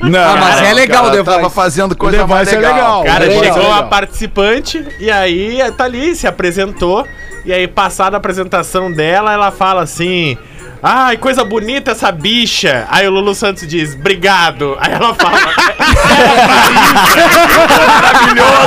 Não, 0.00 0.20
Ah, 0.32 0.36
mas 0.40 0.62
é 0.62 0.72
legal 0.72 1.06
o 1.06 1.10
The 1.10 1.22
tava 1.22 1.40
Voice. 1.42 1.54
fazendo 1.54 1.94
The 1.94 1.98
coisa 2.00 2.26
mais 2.26 2.48
Voice 2.48 2.54
é 2.54 2.68
legal. 2.68 2.74
legal. 3.02 3.04
Cara, 3.04 3.24
Legal, 3.26 3.44
chegou 3.44 3.62
legal. 3.62 3.78
a 3.78 3.82
participante 3.82 4.86
e 4.98 5.10
aí 5.10 5.58
tá 5.76 5.84
ali, 5.84 6.14
se 6.16 6.26
apresentou. 6.26 7.06
E 7.44 7.52
aí, 7.52 7.68
passada 7.68 8.16
a 8.16 8.18
apresentação 8.18 8.90
dela, 8.90 9.32
ela 9.32 9.52
fala 9.52 9.82
assim: 9.82 10.36
Ai, 10.82 11.16
coisa 11.16 11.44
bonita 11.44 11.92
essa 11.92 12.12
bicha. 12.12 12.86
Aí 12.90 13.06
o 13.06 13.10
Lulu 13.10 13.34
Santos 13.34 13.66
diz, 13.66 13.94
obrigado. 13.94 14.76
Aí 14.80 14.92
ela 14.92 15.14
fala, 15.14 15.38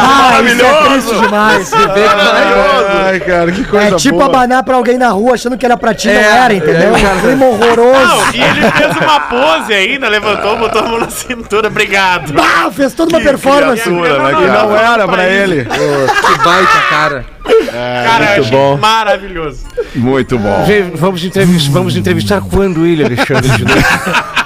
Ah, 0.02 0.42
isso 0.44 0.64
é 0.66 0.84
triste 0.90 1.20
demais. 1.20 1.72
Ai, 3.06 3.20
cara, 3.20 3.52
que 3.52 3.64
coisa 3.64 3.88
É 3.88 3.98
tipo 3.98 4.16
boa. 4.18 4.26
abanar 4.26 4.64
pra 4.64 4.76
alguém 4.76 4.98
na 4.98 5.10
rua 5.10 5.34
achando 5.34 5.58
que 5.58 5.66
era 5.66 5.78
pra 5.78 5.94
ti, 5.94 6.08
não 6.08 6.14
É, 6.14 6.38
era, 6.46 6.54
entendeu? 6.54 6.96
é, 6.96 7.02
cara. 7.02 7.20
Clima 7.22 7.46
horroroso. 7.46 8.08
não, 8.08 8.34
e 8.34 8.42
ele 8.42 8.72
fez 8.72 8.98
uma 8.98 9.20
pose 9.22 9.74
ainda, 9.74 10.08
levantou, 10.10 10.58
botou 10.58 10.82
a 10.82 10.88
mão 10.88 11.00
na 11.00 11.10
cintura, 11.10 11.68
obrigado. 11.68 12.34
Pá, 12.34 12.70
fez 12.72 12.94
toda 12.94 13.16
uma 13.18 13.22
performance. 13.24 13.82
criatura, 13.84 14.20
né, 14.24 14.30
E 14.30 14.48
cara? 14.48 14.64
não 14.64 14.76
era 14.76 15.08
pra 15.08 15.26
ele. 15.26 15.66
Que 15.66 16.44
baita, 16.44 16.80
cara. 16.90 17.26
Cara, 17.72 18.38
eu 18.38 18.44
achei 18.44 18.78
maravilhoso. 18.78 19.60
Muito 19.96 20.38
bom. 20.38 20.66
Gente, 20.66 20.98
Vamos 20.98 21.24
entrevistar, 21.24 21.72
vamos 21.72 21.96
entrevistar 21.96 22.42
quando 22.42 22.86
ele, 22.86 23.04
Alexandre, 23.04 23.50
de 23.50 23.66
novo? 23.66 23.80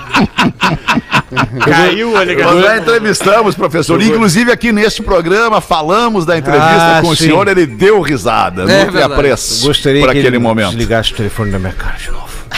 Caiu 1.65 2.15
a 2.15 2.25
Nós 2.25 2.63
já 2.63 2.77
entrevistamos, 2.77 3.55
professor. 3.55 4.01
Inclusive 4.01 4.51
aqui 4.51 4.71
neste 4.71 5.01
programa 5.01 5.59
falamos 5.61 6.25
da 6.25 6.37
entrevista 6.37 6.97
Ah, 6.97 7.01
com 7.01 7.09
o 7.09 7.15
sim. 7.15 7.25
senhor. 7.25 7.47
Ele 7.47 7.65
deu 7.65 7.99
risada. 8.01 8.63
É 8.63 8.85
não 8.85 8.91
verdade. 8.91 9.13
apreço 9.13 9.65
Gostaria 9.65 10.01
por 10.01 10.11
que 10.11 10.19
aquele 10.19 10.35
ele 10.35 10.39
momento. 10.43 10.69
desligasse 10.69 11.13
o 11.13 11.15
telefone 11.15 11.51
da 11.51 11.59
minha 11.59 11.73
cara 11.73 11.97
de 11.97 12.11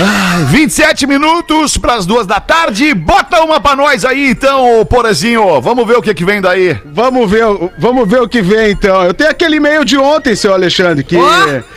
novo. 0.04 0.46
27 0.48 1.08
minutos 1.08 1.78
para 1.78 1.94
as 1.96 2.06
duas 2.06 2.28
da 2.28 2.40
tarde. 2.40 2.94
Bota 2.94 3.42
uma 3.44 3.60
pra 3.60 3.76
nós 3.76 4.04
aí, 4.06 4.30
então, 4.30 4.86
Porazinho. 4.90 5.62
Vamos 5.62 5.88
ver 5.88 5.98
o 5.98 6.02
que, 6.02 6.14
que 6.14 6.26
vem 6.26 6.42
daí. 6.42 6.78
Vamos 6.86 7.30
ver, 7.30 7.46
o- 7.46 7.72
vamos 7.78 8.08
ver 8.10 8.22
o 8.22 8.28
que 8.28 8.42
vem 8.42 8.72
então. 8.72 9.04
Eu 9.04 9.14
tenho 9.14 9.30
aquele 9.30 9.58
e-mail 9.58 9.86
de 9.86 9.98
ontem, 9.98 10.36
seu 10.36 10.54
Alexandre, 10.54 11.04
que. 11.04 11.18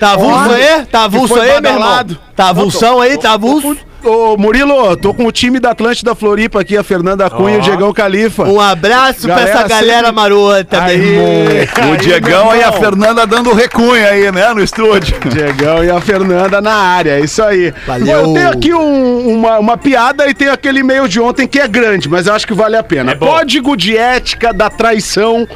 Tá 0.00 0.12
avulso 0.12 0.50
aí? 0.52 0.86
Tá 0.86 1.04
avulso 1.04 1.34
aí, 1.40 1.60
meu 1.60 1.72
irmão? 1.72 1.88
Tá 2.34 2.48
avulsão 2.48 3.00
aí? 3.00 3.18
Tá 3.18 3.32
avulso? 3.32 3.76
Ô, 4.02 4.36
Murilo, 4.36 4.96
tô 4.96 5.12
com 5.12 5.26
o 5.26 5.32
time 5.32 5.58
da 5.58 5.72
Atlântida 5.72 6.14
Floripa 6.14 6.60
aqui, 6.60 6.76
a 6.76 6.84
Fernanda 6.84 7.28
Cunha 7.28 7.56
e 7.56 7.58
o 7.58 7.62
Diegão 7.62 7.92
Califa. 7.92 8.44
Um 8.44 8.60
abraço 8.60 9.22
pra 9.22 9.34
Galera, 9.36 9.50
essa 9.58 9.68
galera 9.68 9.96
sempre- 10.06 10.12
marota, 10.12 10.80
meu 10.82 10.94
irmão. 10.94 11.26
Aí, 11.26 11.92
O 11.92 11.96
Diegão 11.96 12.46
meu 12.52 12.56
e 12.60 12.62
a. 12.62 12.72
Fernanda 12.72 13.26
dando 13.26 13.52
recunha 13.52 14.06
aí, 14.08 14.30
né, 14.30 14.54
no 14.54 14.62
estúdio. 14.62 15.16
Diegão 15.28 15.82
e 15.84 15.90
a 15.90 16.00
Fernanda 16.00 16.60
na 16.60 16.72
área, 16.74 17.18
é 17.18 17.20
isso 17.20 17.42
aí. 17.42 17.74
Valeu. 17.86 18.06
Eu 18.06 18.34
tenho 18.34 18.48
aqui 18.50 18.72
um- 18.74 19.34
uma, 19.38 19.58
uma 19.58 19.76
piada 19.76 20.28
e 20.28 20.34
tenho 20.34 20.52
aquele 20.52 20.78
e-mail 20.80 21.08
de 21.08 21.20
ontem 21.20 21.48
que 21.48 21.58
é 21.58 21.66
grande, 21.66 22.08
mas 22.08 22.28
eu 22.28 22.34
acho 22.34 22.46
que 22.46 22.54
vale 22.54 22.76
a 22.76 22.82
pena. 22.84 23.12
É. 23.12 23.14
Código 23.16 23.76
de 23.76 23.96
ética 23.96 24.52
da 24.52 24.70
traição 24.70 25.46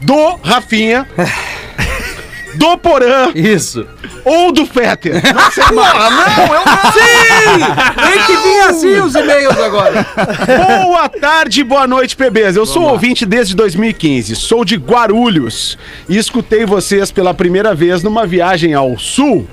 do 0.00 0.38
Rafinha, 0.42 1.06
do 2.54 2.76
Porã 2.78 3.30
Isso. 3.34 3.86
ou 4.24 4.52
do 4.52 4.66
Fetter. 4.66 5.20
Tem 8.02 8.22
que 8.26 8.36
vir 8.36 8.60
assim 8.62 9.00
os 9.00 9.14
e-mails 9.14 9.58
agora. 9.58 10.06
Boa 10.82 11.08
tarde, 11.08 11.64
boa 11.64 11.86
noite, 11.86 12.16
PBs. 12.16 12.56
Eu 12.56 12.66
sou 12.66 12.84
ouvinte 12.84 13.24
desde 13.24 13.54
2015, 13.54 14.36
sou 14.36 14.64
de 14.64 14.76
Guarulhos 14.76 15.78
e 16.08 16.16
escutei 16.16 16.64
vocês 16.64 17.10
pela 17.10 17.34
primeira 17.34 17.74
vez 17.74 18.02
numa 18.02 18.26
viagem 18.26 18.74
ao 18.74 18.98
sul. 18.98 19.46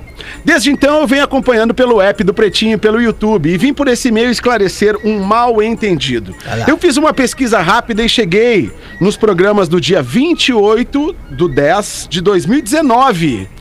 Desde 0.43 0.71
então 0.71 1.01
eu 1.01 1.07
venho 1.07 1.23
acompanhando 1.23 1.73
pelo 1.73 2.01
app 2.01 2.23
do 2.23 2.33
Pretinho 2.33 2.73
e 2.73 2.77
pelo 2.77 3.01
YouTube 3.01 3.49
e 3.49 3.57
vim 3.57 3.73
por 3.73 3.87
esse 3.87 4.11
meio 4.11 4.29
esclarecer 4.29 4.97
um 5.03 5.19
mal 5.19 5.61
entendido. 5.61 6.35
Eu 6.67 6.77
fiz 6.77 6.97
uma 6.97 7.13
pesquisa 7.13 7.59
rápida 7.59 8.03
e 8.03 8.09
cheguei 8.09 8.71
nos 8.99 9.17
programas 9.17 9.67
do 9.67 9.79
dia 9.79 10.01
28 10.01 11.15
do 11.31 11.47
10 11.47 12.07
de 12.09 12.21
2019 12.21 13.59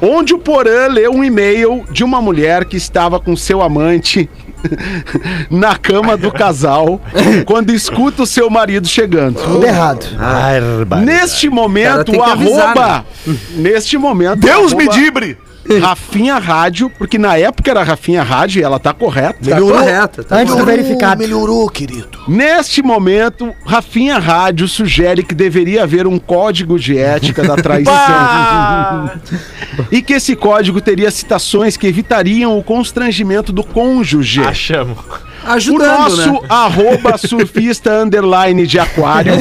onde 0.00 0.34
o 0.34 0.38
Porã 0.38 0.86
leu 0.88 1.12
um 1.12 1.24
e-mail 1.24 1.84
de 1.90 2.04
uma 2.04 2.20
mulher 2.20 2.64
que 2.64 2.76
estava 2.76 3.18
com 3.18 3.36
seu 3.36 3.62
amante 3.62 4.28
na 5.50 5.76
cama 5.76 6.16
do 6.16 6.30
casal 6.30 7.00
quando 7.46 7.70
escuta 7.70 8.22
o 8.22 8.26
seu 8.26 8.50
marido 8.50 8.86
chegando. 8.86 9.40
Tudo 9.40 9.66
errado. 9.66 10.06
Neste 11.04 11.48
Cara, 11.48 11.60
momento, 11.60 12.12
o 12.16 12.22
avisar, 12.22 12.76
arroba. 12.76 13.06
Neste 13.56 13.96
momento. 13.96 14.40
Deus 14.40 14.72
o 14.72 14.76
me 14.76 14.84
arroba 14.84 14.98
dibre! 14.98 15.38
Rafinha 15.80 16.38
Rádio, 16.38 16.90
porque 16.90 17.18
na 17.18 17.36
época 17.36 17.70
era 17.70 17.82
Rafinha 17.82 18.22
Rádio 18.22 18.60
e 18.60 18.62
ela 18.62 18.78
tá 18.78 18.92
correta. 18.92 19.38
Tá 19.42 19.60
correto. 19.60 20.24
Tá 20.24 20.36
Antes 20.36 20.54
do 20.54 20.60
bom. 20.60 20.66
verificado. 20.66 21.18
Melhorou, 21.18 21.68
querido. 21.68 22.18
Neste 22.28 22.82
momento, 22.82 23.54
Rafinha 23.64 24.18
Rádio 24.18 24.68
sugere 24.68 25.22
que 25.22 25.34
deveria 25.34 25.84
haver 25.84 26.06
um 26.06 26.18
código 26.18 26.78
de 26.78 26.98
ética 26.98 27.42
da 27.42 27.56
traição. 27.56 29.10
e 29.90 30.02
que 30.02 30.12
esse 30.12 30.36
código 30.36 30.80
teria 30.80 31.10
citações 31.10 31.76
que 31.76 31.86
evitariam 31.86 32.58
o 32.58 32.62
constrangimento 32.62 33.52
do 33.52 33.64
cônjuge. 33.64 34.42
Achamos. 34.42 34.98
O 34.98 35.50
Ajudando, 35.50 35.98
nosso 35.98 36.32
né? 36.32 36.40
arroba 36.48 37.18
surfista 37.20 38.02
underline 38.02 38.66
de 38.66 38.78
aquário. 38.78 39.34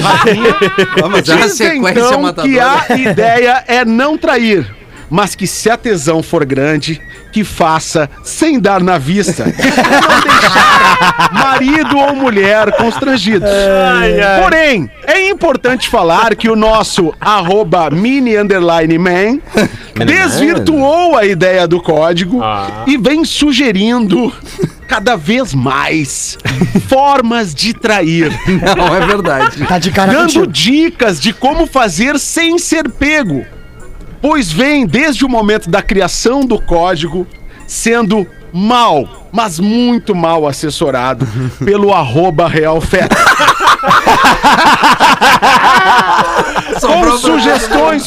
Rafinha, 0.00 0.56
Vamos 1.00 1.28
a 1.28 1.36
diz 1.36 1.52
sequência 1.54 2.00
então 2.00 2.32
que 2.34 2.60
a 2.60 2.86
ideia 2.96 3.64
é 3.66 3.84
não 3.84 4.16
trair, 4.16 4.77
mas 5.10 5.34
que 5.34 5.46
se 5.46 5.70
a 5.70 5.76
tesão 5.76 6.22
for 6.22 6.44
grande, 6.44 7.00
que 7.32 7.44
faça 7.44 8.08
sem 8.24 8.58
dar 8.58 8.80
na 8.82 8.98
vista. 8.98 9.44
Pra 9.44 9.52
não 10.00 10.20
deixar 10.20 11.32
marido 11.32 11.98
ou 11.98 12.14
mulher 12.16 12.72
constrangidos. 12.72 13.48
Porém, 14.42 14.90
é 15.06 15.28
importante 15.28 15.88
falar 15.88 16.34
que 16.34 16.48
o 16.48 16.56
nosso 16.56 17.12
arroba 17.20 17.90
mini 17.90 18.36
underline 18.36 18.98
man 18.98 19.38
desvirtuou 20.04 21.16
a 21.16 21.24
ideia 21.24 21.66
do 21.66 21.80
código 21.80 22.42
Ah. 22.42 22.84
e 22.86 22.96
vem 22.96 23.24
sugerindo 23.24 24.32
cada 24.86 25.16
vez 25.16 25.52
mais 25.54 26.38
formas 26.88 27.54
de 27.54 27.74
trair 27.74 28.30
Não, 28.76 28.94
é 28.96 29.06
verdade. 29.06 29.64
Tá 29.66 29.78
de 29.78 29.90
cara 29.90 30.12
dando 30.12 30.26
contigo. 30.26 30.46
dicas 30.46 31.20
de 31.20 31.32
como 31.32 31.66
fazer 31.66 32.18
sem 32.18 32.58
ser 32.58 32.88
pego. 32.90 33.44
Pois 34.20 34.50
vem 34.50 34.86
desde 34.86 35.24
o 35.24 35.28
momento 35.28 35.70
da 35.70 35.82
criação 35.82 36.40
do 36.40 36.60
código 36.60 37.26
sendo 37.66 38.26
mal, 38.52 39.28
mas 39.30 39.60
muito 39.60 40.14
mal 40.14 40.46
assessorado 40.46 41.26
pelo 41.64 41.92
arroba 41.92 42.48
realfeta. 42.48 43.16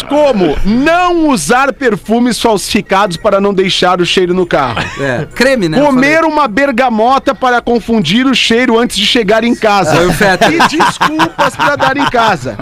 Como 0.01 0.55
não 0.63 1.27
usar 1.29 1.73
perfumes 1.73 2.39
falsificados 2.39 3.17
para 3.17 3.41
não 3.41 3.53
deixar 3.53 3.99
o 3.99 4.05
cheiro 4.05 4.33
no 4.33 4.45
carro. 4.45 4.81
É, 4.99 5.27
creme, 5.33 5.67
né? 5.67 5.81
Comer 5.81 6.23
uma 6.23 6.47
bergamota 6.47 7.33
para 7.33 7.61
confundir 7.61 8.27
o 8.27 8.35
cheiro 8.35 8.77
antes 8.77 8.97
de 8.97 9.05
chegar 9.05 9.43
em 9.43 9.55
casa. 9.55 9.95
Foi 9.95 10.05
o. 10.07 10.11
E 10.51 10.77
desculpas 10.77 11.55
para 11.55 11.75
dar 11.75 11.97
em 11.97 12.05
casa. 12.05 12.57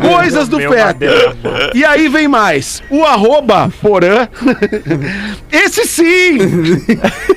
Coisas 0.00 0.48
do 0.48 0.58
Fetter. 0.58 1.36
E 1.74 1.84
aí 1.84 2.08
vem 2.08 2.26
mais. 2.28 2.82
O 2.88 3.04
arroba 3.04 3.70
porã. 3.82 4.28
Esse 5.50 5.84
sim! 5.84 6.38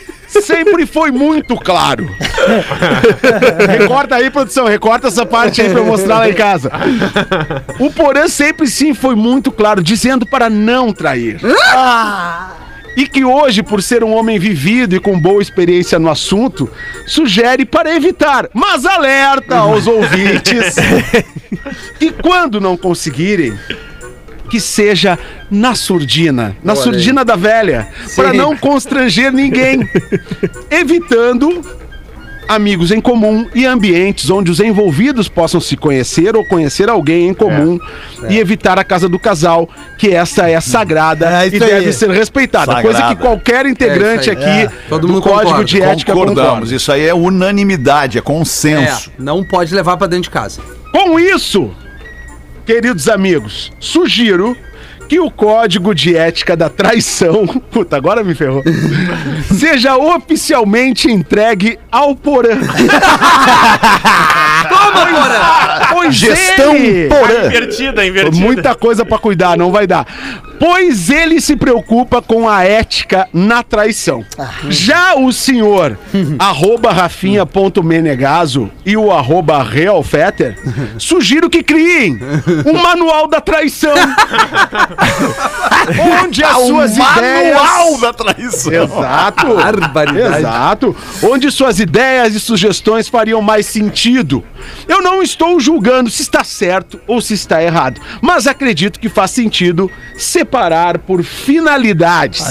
Sempre 0.42 0.86
foi 0.86 1.12
muito 1.12 1.56
claro. 1.56 2.08
recorta 3.80 4.16
aí, 4.16 4.30
produção. 4.30 4.66
Recorta 4.66 5.08
essa 5.08 5.26
parte 5.26 5.62
aí 5.62 5.70
pra 5.70 5.80
eu 5.80 5.86
mostrar 5.86 6.20
lá 6.20 6.30
em 6.30 6.34
casa. 6.34 6.72
O 7.80 7.92
Porã 7.92 8.28
sempre 8.28 8.68
sim 8.68 8.94
foi 8.94 9.16
muito 9.16 9.52
claro, 9.52 9.84
dizendo 9.84 10.26
para 10.26 10.50
não 10.50 10.92
trair. 10.92 11.40
E 12.96 13.06
que 13.08 13.26
hoje, 13.26 13.62
por 13.62 13.84
ser 13.84 14.04
um 14.04 14.14
homem 14.14 14.40
vivido 14.40 14.96
e 14.96 15.00
com 15.02 15.20
boa 15.20 15.42
experiência 15.42 16.00
no 16.00 16.10
assunto, 16.10 16.70
sugere 17.06 17.66
para 17.66 17.94
evitar. 17.94 18.50
Mas 18.54 18.86
alerta 18.86 19.58
aos 19.58 19.86
ouvintes 19.88 20.76
que 22.00 22.12
quando 22.12 22.62
não 22.62 22.78
conseguirem, 22.78 23.54
que 24.50 24.60
seja 24.60 25.18
na 25.50 25.76
surdina, 25.76 26.56
na 26.64 26.74
Olha 26.74 26.82
surdina 26.82 27.26
da 27.26 27.36
velha, 27.36 27.88
para 28.16 28.34
não 28.34 28.56
constranger 28.56 29.32
ninguém, 29.32 29.88
evitando 30.70 31.62
amigos 32.48 32.92
em 32.92 33.02
comum 33.02 33.48
e 33.56 33.66
ambientes 33.66 34.30
onde 34.30 34.52
os 34.52 34.60
envolvidos 34.60 35.28
possam 35.28 35.60
se 35.60 35.76
conhecer 35.76 36.36
ou 36.36 36.46
conhecer 36.46 36.88
alguém 36.90 37.28
em 37.30 37.34
comum 37.34 37.80
e 38.30 38.38
evitar 38.38 38.78
a 38.78 38.84
casa 38.84 39.10
do 39.10 39.18
casal, 39.18 39.68
que 39.98 40.10
essa 40.12 40.48
é 40.48 40.62
sagrada 40.62 41.26
É 41.44 41.48
e 41.48 41.56
isso 41.56 41.64
aí. 41.64 41.70
deve 41.72 41.92
ser 41.92 42.12
respeitada. 42.12 42.72
Sagrada. 42.72 42.84
Coisa 42.88 43.08
que 43.08 43.16
qualquer 43.20 43.66
integrante 43.66 44.30
É 44.30 44.34
isso 44.34 44.44
aqui 44.44 44.44
aí. 44.46 44.62
É. 44.66 44.72
Todo 44.88 45.08
do 45.08 45.14
mundo 45.14 45.24
Código 45.24 45.42
concorda. 45.46 45.66
de 45.66 45.82
Ética 45.82 46.14
Concordamos. 46.14 46.44
concorda. 46.52 46.76
Isso 46.76 46.92
aí 46.92 47.08
é 47.08 47.16
unanimidade, 47.16 48.18
é 48.18 48.20
É, 48.20 48.22
consenso. 48.22 49.12
não 49.18 49.44
pode 49.44 49.74
levar 49.74 49.98
pra 49.98 50.06
dentro 50.06 50.26
de 50.26 50.30
casa. 50.30 50.62
Com 50.92 51.20
isso, 51.20 51.72
queridos 52.66 53.08
amigos, 53.08 53.72
sugiro 53.80 54.56
que 55.08 55.20
o 55.20 55.30
código 55.30 55.94
de 55.94 56.18
ética 56.18 56.58
da 56.58 56.68
traição, 56.68 57.46
puta, 57.72 57.96
agora 57.96 58.24
me 58.24 58.34
ferrou, 58.34 58.64
seja 59.54 59.96
oficialmente 59.96 61.10
entregue 61.12 61.78
ao 61.92 62.16
Porã. 62.16 62.58
Toma, 64.68 65.06
Porã! 65.06 65.88
Pois 65.92 66.16
Gestão 66.16 66.76
ele- 66.76 67.08
Porã. 67.08 67.46
Invertida, 67.46 68.06
invertida. 68.06 68.44
Muita 68.46 68.74
coisa 68.76 69.06
pra 69.06 69.18
cuidar, 69.20 69.56
não 69.58 69.72
vai 69.72 69.86
dar. 69.86 70.06
Pois 70.60 71.10
ele 71.10 71.42
se 71.42 71.56
preocupa 71.56 72.22
com 72.22 72.48
a 72.48 72.64
ética 72.64 73.28
na 73.34 73.64
traição. 73.64 74.26
Já 74.70 75.16
o 75.16 75.32
senhor 75.32 75.98
arroba 76.40 76.92
rafinha.menegaso 76.92 78.70
e 78.86 78.96
o 78.96 79.12
arroba 79.12 79.64
realfetter, 79.64 80.58
sugiro 80.98 81.50
que 81.50 81.64
criem 81.64 82.20
um 82.66 82.82
manual 82.82 83.28
da 83.28 83.42
traição. 83.42 83.94
onde 86.24 86.44
as 86.44 86.58
suas 86.58 86.98
ideias... 86.98 87.56
Manual 87.56 87.98
da 88.00 88.14
traição. 88.14 88.74
Exato. 88.74 89.48
Exato. 90.38 90.96
Onde 91.24 91.52
suas 91.52 91.80
ideias 91.80 92.36
e 92.36 92.40
sugestões 92.40 93.08
fariam 93.08 93.42
mais 93.42 93.66
sentido. 93.66 94.44
Eu 94.88 95.02
não 95.02 95.22
estou 95.22 95.60
julgando 95.60 96.10
se 96.10 96.22
está 96.22 96.44
certo 96.44 97.00
ou 97.08 97.22
se 97.22 97.34
está 97.34 97.62
errado, 97.62 98.00
mas 98.22 98.48
acredito 98.48 99.00
que 99.00 99.10
faz 99.10 99.32
sentido 99.32 99.90
separar 100.46 101.00
por 101.00 101.24
finalidades. 101.24 102.46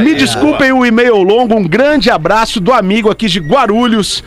Me 0.00 0.14
desculpem 0.14 0.72
o 0.72 0.86
e-mail 0.86 1.16
longo, 1.22 1.56
um 1.56 1.66
grande 1.66 2.10
abraço 2.10 2.60
do 2.60 2.72
amigo 2.72 3.10
aqui 3.10 3.26
de 3.26 3.40
Guarulhos. 3.40 4.22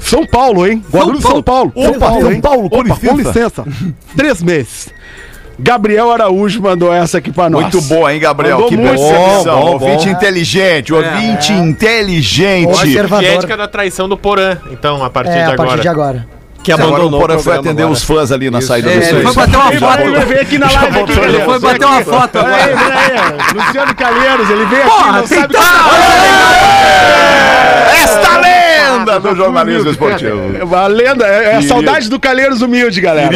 São 0.00 0.26
Paulo, 0.26 0.66
hein? 0.66 0.84
Guarulhos, 0.92 1.22
São 1.22 1.40
Paulo. 1.40 1.72
São 1.76 1.98
Paulo, 1.98 2.22
São 2.22 2.32
hein? 2.32 2.40
Paulo, 2.40 2.68
com 2.68 2.80
Opa, 2.80 2.96
com 2.96 3.16
licença. 3.16 3.64
Três 4.16 4.42
meses. 4.42 4.90
Gabriel 5.56 6.10
Araújo 6.10 6.60
mandou 6.60 6.92
essa 6.92 7.18
aqui 7.18 7.30
pra 7.30 7.48
nós. 7.48 7.62
Muito 7.62 7.80
boa, 7.82 8.12
hein, 8.12 8.18
Gabriel? 8.18 8.56
Mandou 8.56 8.68
que 8.68 8.76
muito. 8.76 8.88
percepção. 8.98 9.44
Bom, 9.44 9.60
bom, 9.60 9.72
ouvinte 9.74 10.08
bom. 10.08 10.14
ouvinte 10.16 10.92
ouvinte 10.92 11.52
inteligente. 11.52 12.66
Observador. 12.68 13.22
E 13.22 13.34
ética 13.36 13.56
da 13.56 13.68
traição 13.68 14.08
do 14.08 14.16
Porã, 14.16 14.56
então, 14.72 15.04
a 15.04 15.08
partir 15.10 15.30
É, 15.30 15.46
de 15.46 15.52
a 15.52 15.54
partir 15.54 15.62
agora. 15.62 15.82
de 15.82 15.88
agora. 15.88 16.41
Que 16.62 16.70
Agora 16.70 16.90
o 16.90 16.94
abandonou 16.94 17.20
Porã 17.20 17.36
o 17.36 17.42
foi 17.42 17.54
atender 17.56 17.82
agora. 17.82 17.88
os 17.92 18.04
fãs 18.04 18.30
ali 18.30 18.48
na 18.50 18.60
saída 18.60 18.88
É, 18.88 18.98
do 18.98 19.02
ele 19.04 19.22
foi 19.26 19.34
bater 19.34 19.56
uma 19.56 19.70
Ele 19.70 19.80
foto. 19.80 20.12
vai 20.12 20.24
veio 20.26 20.40
aqui 20.42 20.58
na 20.58 20.70
live 20.70 20.98
aqui. 21.00 21.12
Ele 21.18 21.40
foi 21.40 21.58
bater 21.58 21.84
uma 21.86 22.04
foto 22.04 22.38
Aí, 22.38 22.44
agora. 22.44 22.74
aí, 22.98 23.66
Luciano 23.66 23.94
Calheiros, 23.96 24.50
ele 24.50 24.64
veio 24.66 24.82
Porra, 24.84 25.18
aqui, 25.18 25.34
não 25.34 25.40
sabe... 25.40 25.54
Esta 28.04 28.38
lenda 28.38 29.20
do 29.20 29.34
jornalismo 29.36 29.90
esportivo. 29.90 30.56
É 30.58 30.64
uma 30.64 30.86
lenda, 30.86 31.26
é, 31.26 31.44
é 31.52 31.56
a 31.56 31.62
saudade 31.62 32.08
do 32.08 32.20
Calheiros 32.20 32.62
Humilde, 32.62 33.00
galera. 33.00 33.30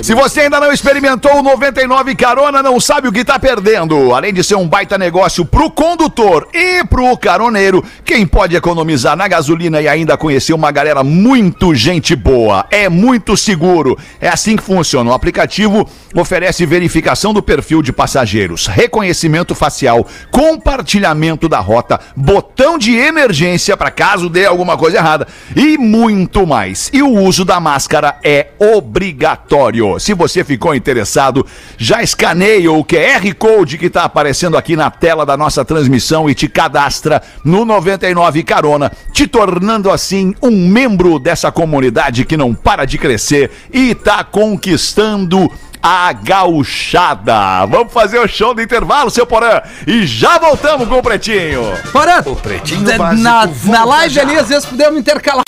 Se 0.00 0.14
você 0.14 0.42
ainda 0.42 0.58
não 0.58 0.72
experimentou 0.72 1.38
o 1.38 1.42
99 1.42 2.14
Carona, 2.14 2.62
não 2.62 2.80
sabe 2.80 3.08
o 3.08 3.12
que 3.12 3.24
tá 3.24 3.38
perdendo. 3.38 4.14
Além 4.14 4.32
de 4.32 4.42
ser 4.42 4.54
um 4.54 4.66
baita 4.66 4.96
negócio 4.96 5.44
pro 5.44 5.70
condutor 5.70 6.48
e 6.54 6.82
pro 6.84 7.16
caroneiro, 7.16 7.84
quem 8.04 8.26
pode 8.26 8.56
economizar 8.56 9.16
na 9.16 9.28
gasolina 9.28 9.80
e 9.80 9.88
ainda 9.88 10.16
conhecer 10.16 10.54
uma 10.54 10.70
galera 10.70 11.04
muito 11.04 11.74
gente 11.74 12.16
boa. 12.16 12.64
É 12.70 12.88
muito 12.88 13.36
seguro. 13.36 13.98
É 14.20 14.28
assim 14.28 14.56
que 14.56 14.62
funciona. 14.62 15.10
O 15.10 15.14
aplicativo 15.14 15.88
oferece 16.14 16.64
verificação 16.64 17.34
do 17.34 17.42
perfil 17.42 17.82
de 17.82 17.92
passageiros, 17.92 18.66
reconhecimento 18.66 19.54
facial, 19.54 20.06
compartilhamento 20.30 21.48
da 21.48 21.58
rota, 21.58 22.00
botão 22.16 22.78
de 22.78 22.96
emergência 22.96 23.76
para 23.76 23.90
caso 23.90 24.28
dê 24.28 24.46
alguma 24.46 24.76
coisa 24.76 24.98
errada 24.98 25.26
e 25.54 25.76
muito 25.76 26.46
mais. 26.46 26.90
E 26.92 27.02
o 27.02 27.10
uso 27.10 27.44
da 27.44 27.60
máscara 27.60 28.16
é 28.24 28.48
obrigatório. 28.58 29.81
Se 29.98 30.14
você 30.14 30.42
ficou 30.44 30.74
interessado, 30.74 31.46
já 31.76 32.02
escaneia 32.02 32.70
o 32.72 32.84
QR 32.84 33.34
Code 33.38 33.78
que 33.78 33.86
está 33.86 34.04
aparecendo 34.04 34.56
aqui 34.56 34.76
na 34.76 34.90
tela 34.90 35.24
da 35.26 35.36
nossa 35.36 35.64
transmissão 35.64 36.28
e 36.28 36.34
te 36.34 36.48
cadastra 36.48 37.22
no 37.44 37.64
99 37.64 38.42
Carona, 38.42 38.90
te 39.12 39.26
tornando 39.26 39.90
assim 39.90 40.34
um 40.42 40.50
membro 40.68 41.18
dessa 41.18 41.50
comunidade 41.52 42.24
que 42.24 42.36
não 42.36 42.54
para 42.54 42.84
de 42.84 42.98
crescer 42.98 43.50
e 43.72 43.90
está 43.90 44.22
conquistando 44.24 45.50
a 45.82 46.12
gauchada. 46.12 47.66
Vamos 47.66 47.92
fazer 47.92 48.18
o 48.20 48.28
show 48.28 48.54
do 48.54 48.62
intervalo, 48.62 49.10
seu 49.10 49.26
Porã, 49.26 49.60
e 49.86 50.06
já 50.06 50.38
voltamos 50.38 50.86
com 50.88 50.98
o 50.98 51.02
Pretinho. 51.02 51.62
Bora! 51.92 52.22
Pretinho 52.22 52.82
Da- 52.84 52.96
Básico 52.98 53.22
na, 53.22 53.46
na 53.78 53.84
live 53.84 54.14
já. 54.14 54.22
ali, 54.22 54.36
às 54.36 54.48
vezes 54.48 54.64
podemos 54.64 54.98
intercalar. 55.00 55.42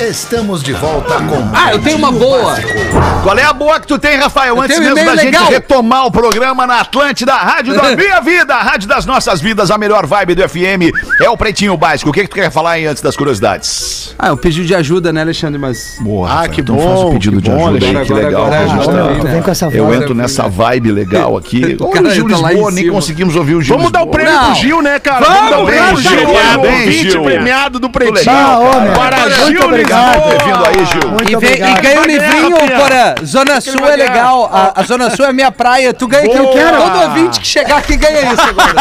Estamos 0.00 0.62
de 0.62 0.72
volta 0.72 1.14
com. 1.24 1.50
Ah, 1.52 1.72
eu 1.72 1.78
tenho 1.78 1.98
uma 1.98 2.10
boa. 2.10 2.54
Qual 3.22 3.36
é 3.38 3.44
a 3.44 3.52
boa 3.52 3.78
que 3.78 3.86
tu 3.86 3.98
tem, 3.98 4.16
Rafael? 4.16 4.56
Eu 4.56 4.62
Antes 4.62 4.78
mesmo 4.78 4.94
da 4.94 5.00
e-mail 5.02 5.16
gente 5.18 5.26
legal. 5.26 5.48
retomar 5.48 6.06
o 6.06 6.10
programa 6.10 6.66
na 6.66 6.80
Atlântida, 6.80 7.34
a 7.34 7.38
Rádio 7.38 7.74
da 7.74 7.82
Minha 7.94 8.18
Vida, 8.20 8.54
a 8.54 8.62
Rádio 8.62 8.88
das 8.88 9.04
Nossas 9.04 9.42
Vidas, 9.42 9.70
a 9.70 9.76
melhor 9.76 10.06
vibe 10.06 10.34
do 10.34 10.48
FM. 10.48 10.90
É 11.20 11.28
o 11.28 11.36
Pretinho 11.36 11.76
Básico. 11.76 12.08
O 12.08 12.12
que, 12.14 12.22
que 12.22 12.28
tu 12.28 12.34
quer 12.36 12.50
falar 12.50 12.72
aí 12.72 12.86
antes 12.86 13.02
das 13.02 13.14
curiosidades? 13.14 14.14
Ah, 14.18 14.28
eu 14.28 14.38
pedi 14.38 14.64
de 14.64 14.74
ajuda, 14.74 15.12
né, 15.12 15.20
Alexandre? 15.20 15.58
Mas. 15.60 15.96
Boa, 16.00 16.44
Ah, 16.44 16.48
que 16.48 16.62
então 16.62 16.76
bom, 16.76 16.82
faz 16.88 17.00
o 17.00 17.10
pedido 17.12 17.36
que 17.36 17.42
de 17.42 17.50
bom, 17.50 17.68
ajuda 17.68 17.86
aí, 18.00 18.06
que 18.06 18.12
legal. 18.14 18.46
Agora, 18.46 18.56
que 18.56 18.56
a 18.56 18.64
agora, 18.64 18.68
gente 18.80 18.88
agora, 18.90 19.12
vem? 19.22 19.32
Vem 19.32 19.42
com 19.42 19.50
essa 19.50 19.66
Eu 19.66 19.84
voz. 19.86 20.00
entro 20.00 20.14
nessa 20.14 20.48
vibe 20.48 20.92
legal 20.92 21.36
aqui. 21.36 21.76
O 21.78 21.88
cara 21.90 22.08
o 22.08 22.10
Gil 22.10 22.26
tá 22.28 22.36
Lisboa, 22.48 22.70
nem 22.70 22.88
conseguimos 22.88 23.36
ouvir 23.36 23.54
o 23.54 23.60
Gil 23.62 23.76
Vamos 23.76 23.92
dar 23.92 24.02
o 24.02 24.06
prêmio 24.06 24.32
Não. 24.32 24.46
pro 24.46 24.54
Gil, 24.54 24.80
né, 24.82 24.98
cara? 24.98 25.26
Vamos, 25.26 25.50
dar 25.50 25.58
o 25.60 25.66
prêmio 25.66 25.84
pro 25.92 25.96
vamos, 26.02 26.10
Gil, 26.10 26.20
é 26.20 26.24
o 26.26 26.32
Parabéns, 26.34 26.80
ouvinte 26.86 27.10
Gil. 27.10 27.22
premiado 27.22 27.78
do 27.78 27.90
Pretinho. 27.90 28.14
legal, 28.14 28.62
Ah, 28.64 28.76
homem. 28.78 28.92
Para 28.94 29.16
Muito 29.20 29.46
Gil 29.46 29.60
obrigado 29.92 30.22
por 30.22 30.30
ter 30.30 30.44
vindo 30.44 30.66
aí, 30.66 30.84
Gil. 30.86 31.10
Muito 31.10 31.30
E, 31.30 31.36
vem, 31.36 31.50
e 31.50 31.62
obrigado. 31.62 31.82
ganha 31.82 32.00
um 32.00 32.04
livrinho. 32.04 32.56
Porã. 32.78 33.14
Zona 33.24 33.60
Sul 33.60 33.86
é 33.88 33.96
legal. 33.96 34.50
A, 34.52 34.80
a 34.80 34.84
Zona 34.84 35.10
Sul 35.10 35.26
é 35.26 35.32
minha 35.32 35.50
praia. 35.52 35.92
Tu 35.92 36.06
ganha 36.08 36.28
que 36.28 36.36
eu 36.36 36.44
Boa. 36.44 36.54
quero. 36.54 36.76
Todo 36.76 36.98
ouvinte 37.02 37.40
que 37.40 37.46
chegar 37.46 37.78
aqui 37.78 37.96
ganha 37.96 38.32
isso 38.32 38.42
agora. 38.42 38.74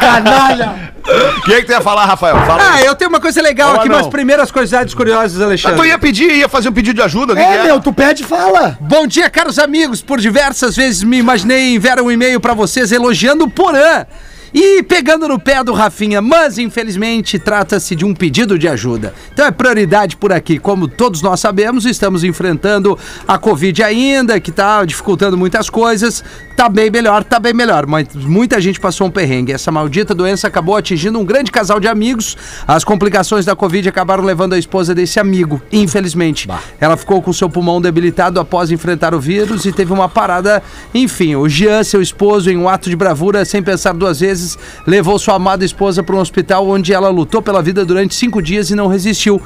Canalha. 0.00 0.94
O 1.06 1.40
que, 1.42 1.56
que 1.56 1.62
tu 1.64 1.72
ia 1.72 1.82
falar, 1.82 2.06
Rafael? 2.06 2.34
Fala 2.46 2.62
Ah, 2.62 2.74
aí. 2.76 2.86
eu 2.86 2.94
tenho 2.94 3.10
uma 3.10 3.20
coisa 3.20 3.42
legal 3.42 3.68
Boa, 3.72 3.80
aqui, 3.80 3.88
não. 3.90 3.98
mas 3.98 4.06
primeiras 4.06 4.50
curiosidades 4.50 4.94
curiosas, 4.94 5.38
Ah, 5.40 5.44
Alexandre. 5.44 5.76
tu 5.78 5.84
ia 5.84 5.98
pedir, 5.98 6.30
ia 6.32 6.48
fazer 6.48 6.70
um 6.70 6.72
pedido 6.72 6.96
de 6.96 7.02
ajuda? 7.02 7.34
Que 7.34 7.42
É, 7.42 7.56
é? 7.56 7.62
meu, 7.64 7.78
tu 7.78 7.92
pede 7.92 8.22
e 8.22 8.26
fala. 8.26 8.78
Bom 8.80 9.06
dia, 9.06 9.28
caros 9.28 9.58
amigos. 9.58 10.00
Por 10.00 10.18
diversas 10.18 10.74
vezes 10.76 11.02
me 11.02 11.18
imaginei 11.18 11.74
enviar 11.74 12.00
um 12.00 12.10
e-mail 12.10 12.40
pra 12.40 12.54
vocês 12.54 12.90
elogiando 12.90 13.44
o 13.44 13.50
Porã. 13.50 14.06
E 14.54 14.84
pegando 14.84 15.26
no 15.26 15.36
pé 15.36 15.64
do 15.64 15.72
Rafinha, 15.72 16.22
mas 16.22 16.58
infelizmente 16.58 17.40
trata-se 17.40 17.96
de 17.96 18.04
um 18.04 18.14
pedido 18.14 18.56
de 18.56 18.68
ajuda. 18.68 19.12
Então 19.32 19.44
é 19.44 19.50
prioridade 19.50 20.16
por 20.16 20.32
aqui. 20.32 20.60
Como 20.60 20.86
todos 20.86 21.20
nós 21.22 21.40
sabemos, 21.40 21.84
estamos 21.84 22.22
enfrentando 22.22 22.96
a 23.26 23.36
Covid 23.36 23.82
ainda, 23.82 24.38
que 24.38 24.52
tá 24.52 24.84
dificultando 24.84 25.36
muitas 25.36 25.68
coisas. 25.68 26.22
Tá 26.56 26.68
bem 26.68 26.88
melhor, 26.88 27.24
tá 27.24 27.40
bem 27.40 27.52
melhor. 27.52 27.84
Mas 27.84 28.06
muita 28.14 28.60
gente 28.60 28.78
passou 28.78 29.08
um 29.08 29.10
perrengue. 29.10 29.50
Essa 29.50 29.72
maldita 29.72 30.14
doença 30.14 30.46
acabou 30.46 30.76
atingindo 30.76 31.18
um 31.18 31.24
grande 31.24 31.50
casal 31.50 31.80
de 31.80 31.88
amigos. 31.88 32.36
As 32.64 32.84
complicações 32.84 33.44
da 33.44 33.56
Covid 33.56 33.88
acabaram 33.88 34.22
levando 34.22 34.52
a 34.52 34.58
esposa 34.58 34.94
desse 34.94 35.18
amigo, 35.18 35.60
infelizmente. 35.72 36.48
Ela 36.80 36.96
ficou 36.96 37.20
com 37.20 37.32
seu 37.32 37.50
pulmão 37.50 37.80
debilitado 37.80 38.38
após 38.38 38.70
enfrentar 38.70 39.14
o 39.14 39.20
vírus 39.20 39.64
e 39.64 39.72
teve 39.72 39.92
uma 39.92 40.08
parada. 40.08 40.62
Enfim, 40.94 41.34
o 41.34 41.48
Jean, 41.48 41.82
seu 41.82 42.00
esposo, 42.00 42.48
em 42.48 42.56
um 42.56 42.68
ato 42.68 42.88
de 42.88 42.94
bravura, 42.94 43.44
sem 43.44 43.60
pensar 43.60 43.92
duas 43.92 44.20
vezes, 44.20 44.43
levou 44.86 45.18
sua 45.18 45.34
amada 45.34 45.64
esposa 45.64 46.02
para 46.02 46.16
um 46.16 46.20
hospital 46.20 46.68
onde 46.68 46.92
ela 46.92 47.08
lutou 47.08 47.42
pela 47.42 47.62
vida 47.62 47.84
durante 47.84 48.14
cinco 48.14 48.40
dias 48.40 48.70
e 48.70 48.74
não 48.74 48.86
resistiu. 48.86 49.40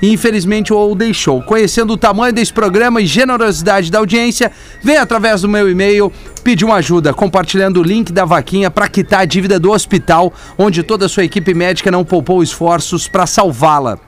E, 0.00 0.12
Infelizmente 0.12 0.72
o 0.72 0.94
deixou. 0.94 1.42
Conhecendo 1.42 1.92
o 1.92 1.96
tamanho 1.96 2.32
desse 2.32 2.52
programa 2.52 3.00
e 3.00 3.06
generosidade 3.06 3.90
da 3.90 3.98
audiência, 3.98 4.50
vem 4.82 4.96
através 4.96 5.42
do 5.42 5.48
meu 5.48 5.70
e-mail 5.70 6.12
pedir 6.42 6.64
uma 6.64 6.76
ajuda, 6.76 7.14
compartilhando 7.14 7.80
o 7.80 7.82
link 7.82 8.12
da 8.12 8.24
vaquinha 8.24 8.70
para 8.70 8.88
quitar 8.88 9.20
a 9.20 9.24
dívida 9.24 9.58
do 9.58 9.70
hospital, 9.70 10.32
onde 10.58 10.82
toda 10.82 11.06
a 11.06 11.08
sua 11.08 11.24
equipe 11.24 11.54
médica 11.54 11.90
não 11.90 12.04
poupou 12.04 12.42
esforços 12.42 13.08
para 13.08 13.26
salvá-la. 13.26 13.98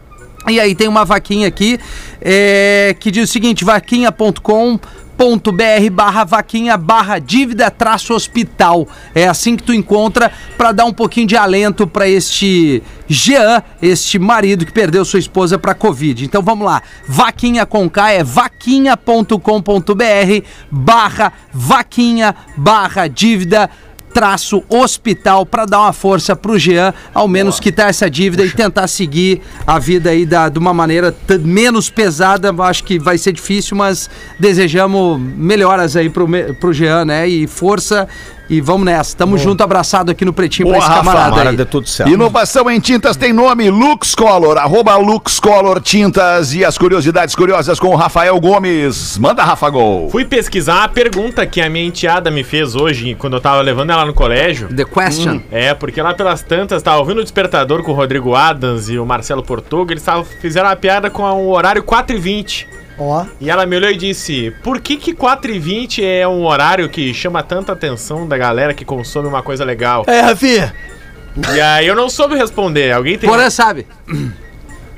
E 0.48 0.60
aí 0.60 0.74
tem 0.74 0.86
uma 0.86 1.04
vaquinha 1.04 1.48
aqui 1.48 1.78
é, 2.20 2.94
que 3.00 3.10
diz 3.10 3.28
o 3.28 3.32
seguinte: 3.32 3.64
vaquinha.com 3.64 4.78
br 5.16 5.90
barra 5.90 6.24
vaquinha 6.24 6.76
barra 6.76 7.18
dívida 7.18 7.70
traço 7.70 8.12
hospital 8.12 8.86
é 9.14 9.26
assim 9.26 9.56
que 9.56 9.62
tu 9.62 9.72
encontra 9.72 10.30
para 10.56 10.72
dar 10.72 10.84
um 10.84 10.92
pouquinho 10.92 11.26
de 11.26 11.36
alento 11.36 11.86
para 11.86 12.08
este 12.08 12.82
Jean, 13.08 13.62
este 13.80 14.18
marido 14.18 14.66
que 14.66 14.72
perdeu 14.72 15.04
sua 15.04 15.20
esposa 15.20 15.58
para 15.58 15.74
covid. 15.74 16.24
Então 16.24 16.42
vamos 16.42 16.66
lá, 16.66 16.82
vaquinha 17.06 17.64
com 17.64 17.88
K 17.88 18.10
é 18.10 18.24
vaquinha.com.br 18.24 19.40
barra 20.70 21.32
vaquinha 21.52 22.34
barra 22.56 23.06
dívida 23.06 23.70
traço 24.16 24.64
hospital 24.70 25.44
para 25.44 25.66
dar 25.66 25.80
uma 25.80 25.92
força 25.92 26.34
pro 26.34 26.58
Jean, 26.58 26.94
ao 27.12 27.28
menos 27.28 27.60
quitar 27.60 27.90
essa 27.90 28.08
dívida 28.08 28.46
e 28.46 28.50
tentar 28.50 28.88
seguir 28.88 29.42
a 29.66 29.78
vida 29.78 30.08
aí 30.08 30.24
da, 30.24 30.48
de 30.48 30.58
uma 30.58 30.72
maneira 30.72 31.14
menos 31.42 31.90
pesada. 31.90 32.50
Acho 32.62 32.82
que 32.82 32.98
vai 32.98 33.18
ser 33.18 33.32
difícil, 33.32 33.76
mas 33.76 34.08
desejamos 34.40 35.20
melhoras 35.20 35.96
aí 35.96 36.08
pro, 36.08 36.26
pro 36.58 36.72
Jean, 36.72 37.04
né? 37.04 37.28
E 37.28 37.46
força 37.46 38.08
e 38.48 38.60
vamos 38.60 38.84
nessa. 38.84 39.16
Tamo 39.16 39.36
junto, 39.36 39.62
abraçado 39.62 40.10
aqui 40.10 40.24
no 40.24 40.32
Pretinho 40.32 40.68
pra 40.68 40.78
Boa, 40.78 40.84
esse 40.84 40.88
Rafa. 40.88 41.04
camarada 41.04 41.30
Tomara 41.30 41.50
aí. 41.50 41.56
dê 41.56 41.64
tudo 41.64 41.88
certo. 41.88 42.12
Inovação 42.12 42.70
em 42.70 42.80
tintas 42.80 43.16
tem 43.16 43.32
nome 43.32 43.70
Lux 43.70 44.14
Color, 44.14 44.58
arroba 44.58 44.96
Lux 44.96 45.40
Color 45.40 45.80
Tintas 45.80 46.54
e 46.54 46.64
as 46.64 46.78
curiosidades 46.78 47.34
curiosas 47.34 47.78
com 47.78 47.88
o 47.88 47.96
Rafael 47.96 48.38
Gomes. 48.40 49.18
Manda, 49.18 49.42
Rafa 49.44 49.68
Gol. 49.70 50.10
Fui 50.10 50.24
pesquisar 50.24 50.84
a 50.84 50.88
pergunta 50.88 51.46
que 51.46 51.60
a 51.60 51.68
minha 51.68 51.86
enteada 51.86 52.30
me 52.30 52.44
fez 52.44 52.74
hoje, 52.74 53.14
quando 53.14 53.34
eu 53.34 53.40
tava 53.40 53.60
levando 53.60 53.90
ela 53.90 54.04
no 54.04 54.14
colégio. 54.14 54.68
The 54.68 54.84
question. 54.84 55.40
É, 55.50 55.74
porque 55.74 56.00
lá 56.00 56.14
pelas 56.14 56.42
tantas, 56.42 56.82
tava 56.82 56.98
ouvindo 56.98 57.20
o 57.20 57.22
Despertador 57.22 57.82
com 57.82 57.92
o 57.92 57.94
Rodrigo 57.94 58.34
Adams 58.34 58.88
e 58.88 58.98
o 58.98 59.06
Marcelo 59.06 59.42
Portuga, 59.42 59.92
eles 59.92 60.02
tavam, 60.02 60.24
fizeram 60.24 60.68
uma 60.68 60.76
piada 60.76 61.10
com 61.10 61.22
o 61.22 61.50
horário 61.50 61.82
4 61.82 62.16
e 62.16 62.18
20 62.18 62.85
Ó. 62.98 63.24
E 63.40 63.50
ela 63.50 63.66
me 63.66 63.76
olhou 63.76 63.90
e 63.90 63.96
disse: 63.96 64.52
Por 64.62 64.80
que 64.80 64.96
que 64.96 65.14
4h20 65.14 66.02
é 66.02 66.26
um 66.26 66.44
horário 66.46 66.88
que 66.88 67.12
chama 67.12 67.42
tanta 67.42 67.72
atenção 67.72 68.26
da 68.26 68.38
galera 68.38 68.72
que 68.72 68.84
consome 68.84 69.28
uma 69.28 69.42
coisa 69.42 69.64
legal? 69.64 70.04
É, 70.06 70.20
Rafinha. 70.20 70.74
E 71.54 71.60
aí 71.60 71.86
eu 71.86 71.94
não 71.94 72.08
soube 72.08 72.34
responder. 72.36 72.92
Alguém 72.92 73.18
tem. 73.18 73.28
Porã 73.28 73.50
sabe. 73.50 73.86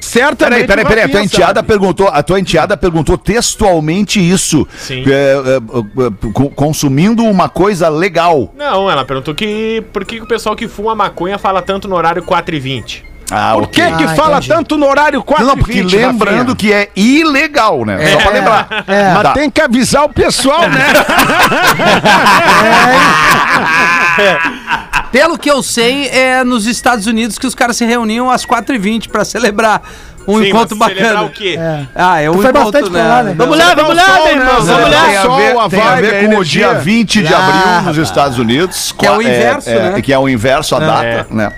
Certamente. 0.00 0.66
Peraí, 0.66 0.84
peraí, 0.84 0.84
peraí. 0.86 1.04
A 1.04 1.08
tua 1.08 1.22
enteada 1.24 1.62
perguntou, 1.62 2.08
a 2.08 2.22
tua 2.22 2.38
enteada 2.40 2.76
perguntou 2.76 3.18
textualmente 3.18 4.18
isso. 4.20 4.66
Sim. 4.78 5.02
É, 5.06 5.10
é, 5.10 5.56
é, 5.56 6.32
co- 6.32 6.50
consumindo 6.50 7.24
uma 7.24 7.48
coisa 7.48 7.88
legal. 7.88 8.54
Não, 8.56 8.90
ela 8.90 9.04
perguntou 9.04 9.34
que 9.34 9.82
por 9.92 10.04
que 10.04 10.16
que 10.18 10.22
o 10.22 10.26
pessoal 10.26 10.54
que 10.56 10.68
fuma 10.68 10.94
maconha 10.94 11.36
fala 11.36 11.60
tanto 11.60 11.88
no 11.88 11.96
horário 11.96 12.22
4h20. 12.22 13.02
Ah, 13.30 13.52
Por 13.54 13.68
que 13.68 13.82
que 13.82 14.04
Ah, 14.04 14.08
fala 14.14 14.36
entendi. 14.38 14.48
tanto 14.48 14.78
no 14.78 14.86
horário 14.88 15.22
4 15.22 15.44
Não, 15.46 15.56
porque 15.56 15.82
lembrando 15.82 16.56
que 16.56 16.72
é 16.72 16.88
ilegal, 16.96 17.84
né? 17.84 17.98
Só 18.12 18.18
pra 18.20 18.30
lembrar. 18.30 18.68
É. 18.86 19.12
Mas 19.12 19.22
Tá. 19.22 19.32
tem 19.32 19.50
que 19.50 19.60
avisar 19.60 20.04
o 20.04 20.08
pessoal, 20.08 20.62
né? 20.68 20.68
Pelo 25.12 25.38
que 25.38 25.50
eu 25.50 25.62
sei, 25.62 26.08
é 26.08 26.44
nos 26.44 26.66
Estados 26.66 27.06
Unidos 27.06 27.38
que 27.38 27.46
os 27.46 27.54
caras 27.54 27.76
se 27.76 27.84
reuniam 27.86 28.30
às 28.30 28.44
4h20 28.44 29.08
pra 29.08 29.24
celebrar 29.24 29.80
um 30.26 30.40
Sim, 30.42 30.48
encontro 30.50 30.76
mas 30.76 30.88
celebrar 30.88 31.14
bacana. 31.14 31.28
o 31.28 31.32
quê? 31.32 31.56
É. 31.58 31.80
Ah, 31.94 32.20
é 32.20 32.28
um 32.30 32.34
encontro, 32.34 32.52
bastante 32.64 32.90
lá, 32.90 33.22
né? 33.22 33.34
Vamos 33.36 33.56
lá, 33.58 33.74
vamos 33.74 33.96
lá, 33.96 34.04
sol, 34.04 34.14
meu 34.14 34.24
né? 34.24 34.32
irmão. 34.32 34.54
Vamos 34.62 34.90
lá. 34.90 35.04
Tem 35.06 35.16
a 35.16 35.22
Sol, 35.22 35.36
ver, 35.38 35.56
a 35.58 35.68
tem 35.68 35.80
a 35.80 35.94
ver 35.96 36.28
com 36.28 36.36
o 36.36 36.44
dia 36.44 36.74
20 36.74 37.22
de 37.22 37.32
Ah, 37.34 37.38
abril 37.78 37.94
nos 37.94 37.96
Estados 37.96 38.38
Unidos. 38.38 38.92
Que 38.92 39.06
é 39.06 39.10
o 39.10 39.14
qua- 39.14 39.22
inverso, 39.24 39.70
né? 39.70 40.02
Que 40.02 40.12
é 40.12 40.18
o 40.18 40.28
inverso, 40.28 40.76
a 40.76 40.80
data, 40.80 41.26
né? 41.30 41.52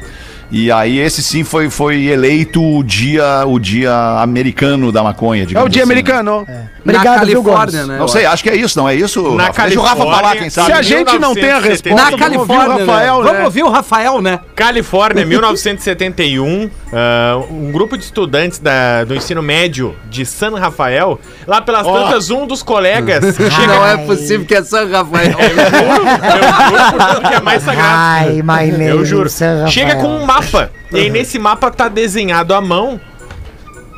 E 0.50 0.70
aí 0.72 0.98
esse 0.98 1.22
sim 1.22 1.44
foi, 1.44 1.70
foi 1.70 2.06
eleito 2.06 2.60
o 2.62 2.82
dia, 2.82 3.44
o 3.46 3.58
dia 3.58 3.92
americano 4.20 4.90
da 4.90 5.02
maconha, 5.02 5.42
É 5.42 5.44
o 5.44 5.46
dia 5.46 5.60
assim, 5.60 5.76
né? 5.78 5.82
americano. 5.82 6.46
Obrigado, 6.82 7.04
Na 7.04 7.18
Califórnia, 7.20 7.86
né? 7.86 7.98
Não 7.98 8.08
sei, 8.08 8.24
acho 8.26 8.42
que 8.42 8.48
é 8.50 8.56
isso, 8.56 8.78
não 8.78 8.88
é 8.88 8.94
isso? 8.94 9.22
Na 9.34 9.44
Rafa? 9.48 9.62
Deixa 9.64 9.78
o 9.78 9.82
Rafa 9.82 9.96
Califórnia, 9.96 10.22
falar, 10.22 10.36
quem 10.36 10.50
sabe. 10.50 10.66
Se 10.66 10.72
a 10.72 10.82
gente 10.82 11.18
não 11.18 11.34
tem 11.34 11.50
a 11.50 11.60
1970. 11.60 11.68
resposta, 11.68 11.94
Na 11.94 12.16
vamos 12.16 12.36
ouvir 12.38 12.52
o 12.52 12.56
Califórnia, 12.56 12.86
Rafael, 12.86 13.16
né? 13.18 13.22
né? 13.22 13.28
Vamos 13.30 13.44
ouvir 13.44 13.62
o 13.62 13.68
Rafael, 13.68 14.22
né? 14.22 14.40
Califórnia, 14.56 15.24
1971, 15.26 16.70
ah, 16.92 17.38
um 17.50 17.70
grupo 17.70 17.96
de 17.98 18.04
estudantes 18.04 18.58
da- 18.58 19.04
do 19.04 19.14
ensino 19.14 19.42
médio 19.42 19.94
de 20.08 20.24
San 20.24 20.58
Rafael, 20.58 21.20
lá 21.46 21.60
pelas 21.60 21.86
tantas, 21.86 22.30
um 22.30 22.46
dos 22.46 22.62
colegas 22.62 23.22
chega. 23.36 23.66
Não 23.66 23.86
é 23.86 23.96
possível 23.98 24.46
que 24.46 24.54
é 24.54 24.62
São 24.64 24.90
Rafael. 24.90 25.28
Eu 25.30 25.34
juro, 25.36 25.60
eu 25.60 26.70
juro 26.70 26.90
por 26.92 27.06
tudo 27.14 27.28
que 27.28 27.34
é 27.34 27.40
mais 27.40 27.62
sagrado. 27.62 27.88
Ai, 27.92 28.32
my 28.42 28.70
name 28.72 28.86
Eu 28.86 29.04
juro. 29.04 29.28
San 29.28 29.66
Chega 29.68 29.94
Rafael. 29.94 30.04
com 30.08 30.16
um 30.16 30.26
mapa. 30.26 30.39
E 30.92 30.98
aí 30.98 31.10
nesse 31.10 31.38
mapa 31.38 31.70
tá 31.70 31.88
desenhado 31.88 32.54
à 32.54 32.60
mão 32.60 33.00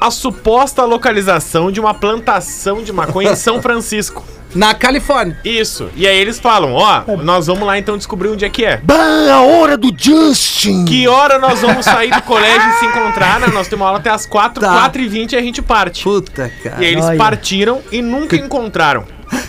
a 0.01 0.11
suposta 0.11 0.85
localização 0.85 1.71
de 1.71 1.79
uma 1.79 1.95
plantação 1.95 2.83
de 2.83 2.93
maconha 2.93 3.31
em 3.33 3.37
São 3.37 3.63
Francisco. 3.63 4.25
Na 4.55 4.75
Califórnia. 4.75 5.39
Isso. 5.45 5.89
E 5.97 6.07
aí 6.07 6.19
eles 6.19 6.39
falam, 6.39 6.75
ó, 6.75 7.03
nós 7.23 7.47
vamos 7.47 7.67
lá 7.67 7.79
então 7.79 7.97
descobrir 7.97 8.29
onde 8.29 8.45
é 8.45 8.51
que 8.51 8.65
é. 8.67 8.77
Bah, 8.83 9.33
a 9.33 9.41
hora 9.41 9.79
do 9.79 9.91
Justin! 9.97 10.85
Que 10.85 11.09
hora 11.09 11.39
nós 11.39 11.61
vamos 11.63 11.87
sair 11.87 12.11
do 12.11 12.21
colégio 12.21 12.69
e 12.69 12.73
se 12.75 12.85
encontrar, 12.85 13.41
né? 13.41 13.47
Nós 13.47 13.67
temos 13.69 13.87
aula 13.87 13.99
até 13.99 14.11
as 14.11 14.27
4, 14.27 14.61
Tá. 14.61 14.73
4 14.73 15.01
e 15.01 15.09
20 15.09 15.33
e 15.33 15.37
a 15.37 15.41
gente 15.41 15.63
parte. 15.63 16.03
Puta, 16.03 16.53
cara. 16.63 16.83
E 16.83 16.85
aí 16.85 16.93
eles 16.93 17.05
Olha. 17.05 17.17
partiram 17.17 17.81
e 17.91 18.03
nunca 18.03 18.37
encontraram. 18.37 19.05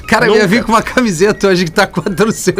Cara, 0.07 0.25
eu 0.27 0.34
ia 0.34 0.43
Nunca. 0.43 0.47
vir 0.47 0.63
com 0.63 0.71
uma 0.71 0.81
camiseta 0.81 1.47
hoje 1.47 1.65
que 1.65 1.71
tá 1.71 1.88
420. 1.88 2.53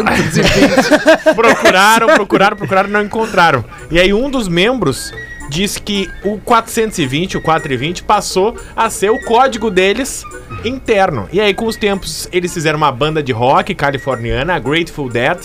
Procuraram, 1.34 2.08
procuraram, 2.08 2.56
procuraram, 2.56 2.90
não 2.90 3.02
encontraram. 3.02 3.64
E 3.90 3.98
aí 4.00 4.12
um 4.12 4.30
dos 4.30 4.48
membros 4.48 5.12
disse 5.48 5.80
que 5.80 6.10
o 6.24 6.38
420, 6.38 7.36
o 7.36 7.40
420, 7.40 8.02
passou 8.02 8.56
a 8.74 8.90
ser 8.90 9.10
o 9.10 9.20
código 9.20 9.70
deles 9.70 10.24
interno. 10.64 11.28
E 11.32 11.40
aí, 11.40 11.52
com 11.54 11.66
os 11.66 11.76
tempos, 11.76 12.28
eles 12.32 12.52
fizeram 12.52 12.76
uma 12.76 12.90
banda 12.92 13.22
de 13.22 13.32
rock 13.32 13.74
californiana, 13.74 14.54
a 14.54 14.58
Grateful 14.58 15.08
Dead, 15.08 15.38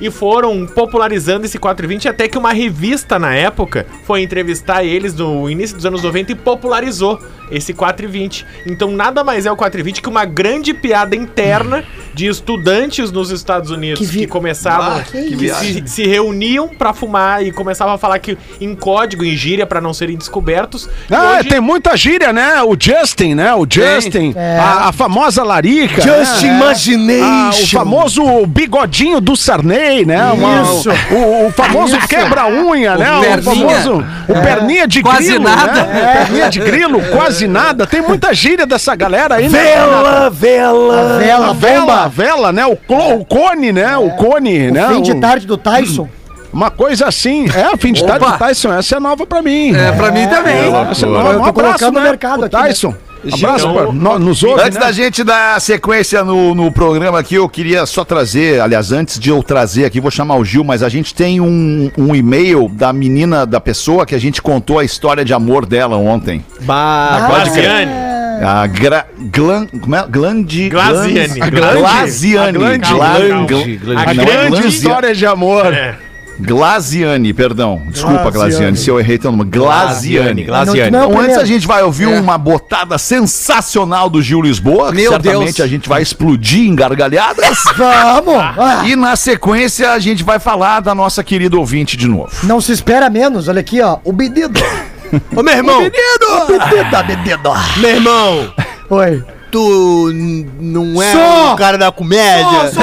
e 0.00 0.10
foram 0.10 0.66
popularizando 0.66 1.44
esse 1.46 1.58
420 1.58 2.08
até 2.08 2.28
que 2.28 2.38
uma 2.38 2.52
revista 2.52 3.18
na 3.18 3.34
época 3.34 3.86
foi 4.04 4.22
entrevistar 4.22 4.84
eles 4.84 5.14
no 5.14 5.50
início 5.50 5.74
dos 5.76 5.84
anos 5.84 6.02
90 6.02 6.32
e 6.32 6.34
popularizou 6.34 7.18
esse 7.50 7.72
420. 7.72 8.46
Então 8.66 8.90
nada 8.92 9.24
mais 9.24 9.46
é 9.46 9.52
o 9.52 9.56
420 9.56 10.02
que 10.02 10.08
uma 10.08 10.24
grande 10.24 10.72
piada 10.74 11.16
interna 11.16 11.82
de 12.14 12.26
estudantes 12.26 13.10
nos 13.10 13.30
Estados 13.30 13.70
Unidos 13.70 13.98
Que 14.00 14.06
que, 14.06 14.18
vi- 14.20 14.26
começavam, 14.26 14.98
Ah, 14.98 15.02
que 15.02 15.36
que, 15.36 15.48
se, 15.54 15.82
se 15.86 16.06
reuniam 16.06 16.68
pra 16.68 16.92
fumar 16.92 17.44
e 17.44 17.50
começavam 17.50 17.94
a 17.94 17.98
falar 17.98 18.18
que 18.18 18.36
em 18.60 18.74
código, 18.74 19.24
em 19.24 19.34
gíria 19.36 19.66
pra 19.66 19.80
não 19.80 19.92
serem 19.94 20.16
descobertos. 20.16 20.88
Ah, 21.10 21.38
hoje- 21.40 21.48
tem 21.48 21.60
muita 21.60 21.96
gíria, 21.96 22.32
né? 22.32 22.62
O 22.62 22.76
Justin, 22.78 23.34
né? 23.34 23.54
O 23.54 23.66
Justin, 23.68 24.34
É. 24.40 24.56
a, 24.56 24.88
a 24.88 24.92
famosa 24.92 25.42
larica. 25.42 26.00
Just 26.00 26.42
né? 26.42 26.48
imagination. 26.56 27.24
Ah, 27.24 27.50
o 27.50 27.66
famoso 27.66 28.46
bigodinho 28.46 29.20
do 29.20 29.34
Sarney, 29.34 30.04
né? 30.06 30.22
Uma- 30.32 30.62
Isso. 30.62 30.88
O, 31.10 31.46
o 31.48 31.52
famoso 31.52 31.98
quebra-unha, 32.06 32.96
né? 32.96 33.16
O 33.16 33.20
perninha. 33.20 33.42
famoso. 33.42 34.04
O 34.28 34.32
perninha 34.34 34.86
de 34.86 35.02
Quase 35.02 35.24
grilo. 35.30 35.42
nada. 35.44 35.82
Né? 35.84 36.16
Perninha 36.24 36.48
de 36.50 36.60
grilo, 36.60 37.00
quase 37.10 37.48
nada. 37.48 37.84
Tem 37.86 38.00
muita 38.00 38.32
gíria 38.32 38.64
dessa 38.64 38.94
galera 38.94 39.36
aí, 39.36 39.48
né? 39.48 39.58
Vela, 39.60 40.30
vela. 40.30 41.00
A 41.16 41.18
vela, 41.18 41.48
A 41.48 41.52
vela, 41.52 42.04
a 42.04 42.08
vela, 42.08 42.52
né? 42.52 42.64
O, 42.66 42.76
clo- 42.76 43.16
o 43.16 43.24
cone, 43.24 43.72
né? 43.72 43.96
O 43.96 44.10
cone, 44.10 44.70
né? 44.70 44.86
Fim 44.88 45.02
de 45.02 45.12
O- 45.12 45.20
tarde 45.20 45.46
do 45.48 45.56
Tyson. 45.56 46.08
Uma 46.52 46.70
coisa 46.70 47.06
assim. 47.08 47.46
É, 47.46 47.76
fim 47.76 47.92
de 47.92 48.04
tarde 48.04 48.24
Opa. 48.24 48.34
do 48.36 48.38
Tyson. 48.38 48.72
Essa 48.72 48.96
é 48.96 49.00
nova 49.00 49.26
pra 49.26 49.42
mim. 49.42 49.74
É, 49.74 49.90
pra 49.92 50.10
mim 50.12 50.26
também. 50.28 50.72
Essa 50.90 51.06
é 51.06 51.08
Eu 51.08 51.12
nova. 51.12 51.32
tô 51.34 51.40
Um 51.40 51.44
abraço, 51.44 51.52
colocando 51.52 51.94
no 51.94 52.00
né, 52.00 52.06
mercado 52.08 52.36
pro 52.36 52.46
aqui, 52.46 52.56
né? 52.56 52.62
Tyson. 52.68 52.88
Abraço 52.88 53.07
Então, 53.24 53.74
pra, 53.74 53.92
no, 53.92 54.18
nos 54.18 54.42
outros, 54.42 54.64
Antes 54.64 54.78
né? 54.78 54.84
da 54.86 54.92
gente 54.92 55.24
dar 55.24 55.60
sequência 55.60 56.22
no, 56.24 56.54
no 56.54 56.70
programa 56.72 57.18
aqui, 57.18 57.34
eu 57.34 57.48
queria 57.48 57.84
só 57.86 58.04
trazer, 58.04 58.60
aliás, 58.60 58.92
antes 58.92 59.18
de 59.18 59.30
eu 59.30 59.42
trazer 59.42 59.84
aqui, 59.84 60.00
vou 60.00 60.10
chamar 60.10 60.36
o 60.36 60.44
Gil, 60.44 60.64
mas 60.64 60.82
a 60.82 60.88
gente 60.88 61.14
tem 61.14 61.40
um, 61.40 61.90
um 61.96 62.14
e-mail 62.14 62.68
da 62.68 62.92
menina, 62.92 63.44
da 63.46 63.60
pessoa 63.60 64.06
que 64.06 64.14
a 64.14 64.18
gente 64.20 64.40
contou 64.42 64.78
a 64.78 64.84
história 64.84 65.24
de 65.24 65.32
amor 65.34 65.66
dela 65.66 65.96
ontem. 65.96 66.44
Bah, 66.60 67.26
Pode 67.28 67.50
crer. 67.50 67.64
Glaziane. 67.64 68.08
A 68.40 68.66
Gra, 68.68 69.06
Glan, 69.32 69.66
como 69.66 69.96
é? 69.96 70.06
Glandi... 70.08 70.68
Glaziane. 70.68 71.26
Glans- 71.40 71.50
Glande. 71.50 71.78
Glaziane. 71.80 72.48
A 72.48 72.52
Glande. 72.52 72.88
Glan- 72.92 73.46
Glande. 73.46 73.76
Glan- 73.78 73.98
A 73.98 74.10
é 74.10 74.14
Grande 74.14 74.66
história 74.68 75.14
de 75.14 75.26
amor. 75.26 75.74
É. 75.74 75.96
Glaziane, 76.38 77.32
perdão. 77.32 77.82
Desculpa, 77.88 78.30
Glaziane, 78.30 78.76
se 78.76 78.88
eu 78.90 78.98
errei 79.00 79.18
teu 79.18 79.30
nome. 79.32 79.50
Glaziane. 79.50 80.44
Glaziane. 80.44 80.90
Não, 80.90 81.00
não, 81.00 81.10
Então, 81.10 81.20
antes 81.20 81.36
a 81.36 81.44
gente 81.44 81.66
vai 81.66 81.82
ouvir 81.82 82.06
uma 82.06 82.38
botada 82.38 82.96
sensacional 82.98 84.08
do 84.08 84.22
Gil 84.22 84.40
Lisboa, 84.42 84.92
Meu 84.92 85.10
certamente 85.12 85.56
Deus. 85.56 85.60
a 85.60 85.66
gente 85.66 85.88
vai 85.88 86.02
explodir 86.02 86.68
em 86.68 86.74
gargalhadas. 86.74 87.58
Vamos! 87.76 88.34
Ah, 88.36 88.82
E 88.86 88.94
na 88.96 89.16
sequência 89.16 89.92
a 89.92 89.98
gente 89.98 90.22
vai 90.22 90.38
falar 90.38 90.80
da 90.80 90.94
nossa 90.94 91.22
querida 91.24 91.56
ouvinte 91.56 91.96
de 91.96 92.06
novo. 92.06 92.30
não 92.42 92.60
se 92.60 92.72
espera 92.72 93.10
menos, 93.10 93.48
olha 93.48 93.60
aqui, 93.60 93.80
ó. 93.80 93.98
O 94.04 94.12
pedido. 94.12 94.58
Ô, 95.34 95.42
meu 95.42 95.54
irmão. 95.54 95.78
O 95.86 95.90
pedido, 95.90 97.06
pedido. 97.06 97.50
Meu 97.78 97.90
irmão. 97.90 98.52
Oi. 98.90 99.24
Tu 99.50 100.12
não 100.60 101.02
é 101.02 101.12
Sou. 101.12 101.54
o 101.54 101.56
cara 101.56 101.78
da 101.78 101.90
comédia? 101.90 102.70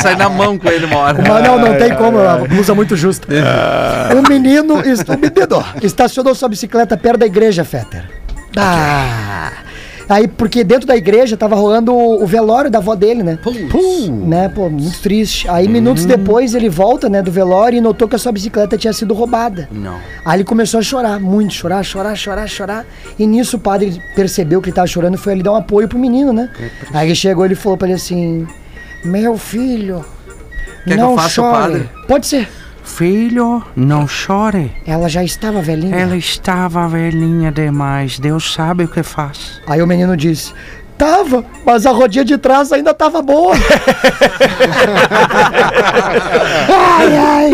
Sai 0.00 0.14
na 0.16 0.28
mão 0.28 0.56
com 0.58 0.68
ele 0.68 0.86
uma 0.86 0.96
hora. 0.98 1.22
Mas 1.26 1.42
não, 1.44 1.58
não 1.58 1.76
tem 1.76 1.94
como, 1.94 2.18
a 2.20 2.36
blusa 2.38 2.74
muito 2.74 2.96
justa. 2.96 3.26
Um 4.16 4.22
menino, 4.28 4.80
est- 4.86 5.06
um 5.10 5.16
menino 5.16 5.64
estacionou 5.82 6.34
sua 6.34 6.48
bicicleta 6.48 6.96
perto 6.96 7.18
da 7.20 7.26
igreja, 7.26 7.64
Fetter. 7.64 8.04
Ah. 8.56 9.50
Aí, 10.10 10.26
porque 10.26 10.64
dentro 10.64 10.88
da 10.88 10.96
igreja 10.96 11.36
tava 11.36 11.54
rolando 11.54 11.94
o 11.94 12.10
o 12.20 12.26
velório 12.26 12.70
da 12.70 12.78
avó 12.78 12.94
dele, 12.94 13.22
né? 13.22 13.38
Né, 14.10 14.48
pô, 14.48 14.68
muito 14.68 15.00
triste. 15.00 15.48
Aí, 15.48 15.68
minutos 15.68 16.04
depois, 16.04 16.54
ele 16.54 16.68
volta, 16.68 17.08
né, 17.08 17.22
do 17.22 17.30
velório 17.30 17.76
e 17.78 17.80
notou 17.80 18.08
que 18.08 18.16
a 18.16 18.18
sua 18.18 18.32
bicicleta 18.32 18.76
tinha 18.76 18.92
sido 18.92 19.14
roubada. 19.14 19.68
Não. 19.70 19.98
Aí 20.24 20.38
ele 20.38 20.44
começou 20.44 20.80
a 20.80 20.82
chorar, 20.82 21.20
muito, 21.20 21.54
chorar, 21.54 21.82
chorar, 21.82 22.16
chorar, 22.16 22.48
chorar. 22.48 22.86
E 23.18 23.26
nisso 23.26 23.56
o 23.56 23.60
padre 23.60 24.02
percebeu 24.14 24.60
que 24.60 24.68
ele 24.68 24.74
tava 24.74 24.86
chorando 24.88 25.14
e 25.14 25.18
foi 25.18 25.32
ali 25.32 25.42
dar 25.42 25.52
um 25.52 25.56
apoio 25.56 25.88
pro 25.88 25.98
menino, 25.98 26.32
né? 26.32 26.50
Aí 26.92 27.06
ele 27.08 27.14
chegou 27.14 27.44
e 27.44 27.48
ele 27.48 27.54
falou 27.54 27.78
pra 27.78 27.86
ele 27.86 27.94
assim: 27.94 28.46
Meu 29.04 29.38
filho, 29.38 30.04
Quer 30.84 30.96
que 30.96 31.00
eu 31.02 31.16
faça 31.16 31.40
o 31.40 31.50
padre? 31.50 31.88
Pode 32.06 32.26
ser. 32.26 32.48
Filho, 32.82 33.62
não 33.76 34.06
chore. 34.06 34.72
Ela 34.86 35.08
já 35.08 35.22
estava 35.22 35.60
velhinha. 35.62 35.96
Ela 35.96 36.16
estava 36.16 36.86
velhinha 36.88 37.50
demais. 37.50 38.18
Deus 38.18 38.52
sabe 38.52 38.84
o 38.84 38.88
que 38.88 39.02
faz. 39.02 39.60
Aí 39.66 39.80
o 39.80 39.86
menino 39.86 40.16
disse: 40.16 40.52
Tava, 41.00 41.42
mas 41.64 41.86
a 41.86 41.92
rodinha 41.92 42.22
de 42.26 42.36
trás 42.36 42.70
ainda 42.72 42.92
tava 42.92 43.22
boa. 43.22 43.54
ai, 46.68 47.16
ai. 47.16 47.52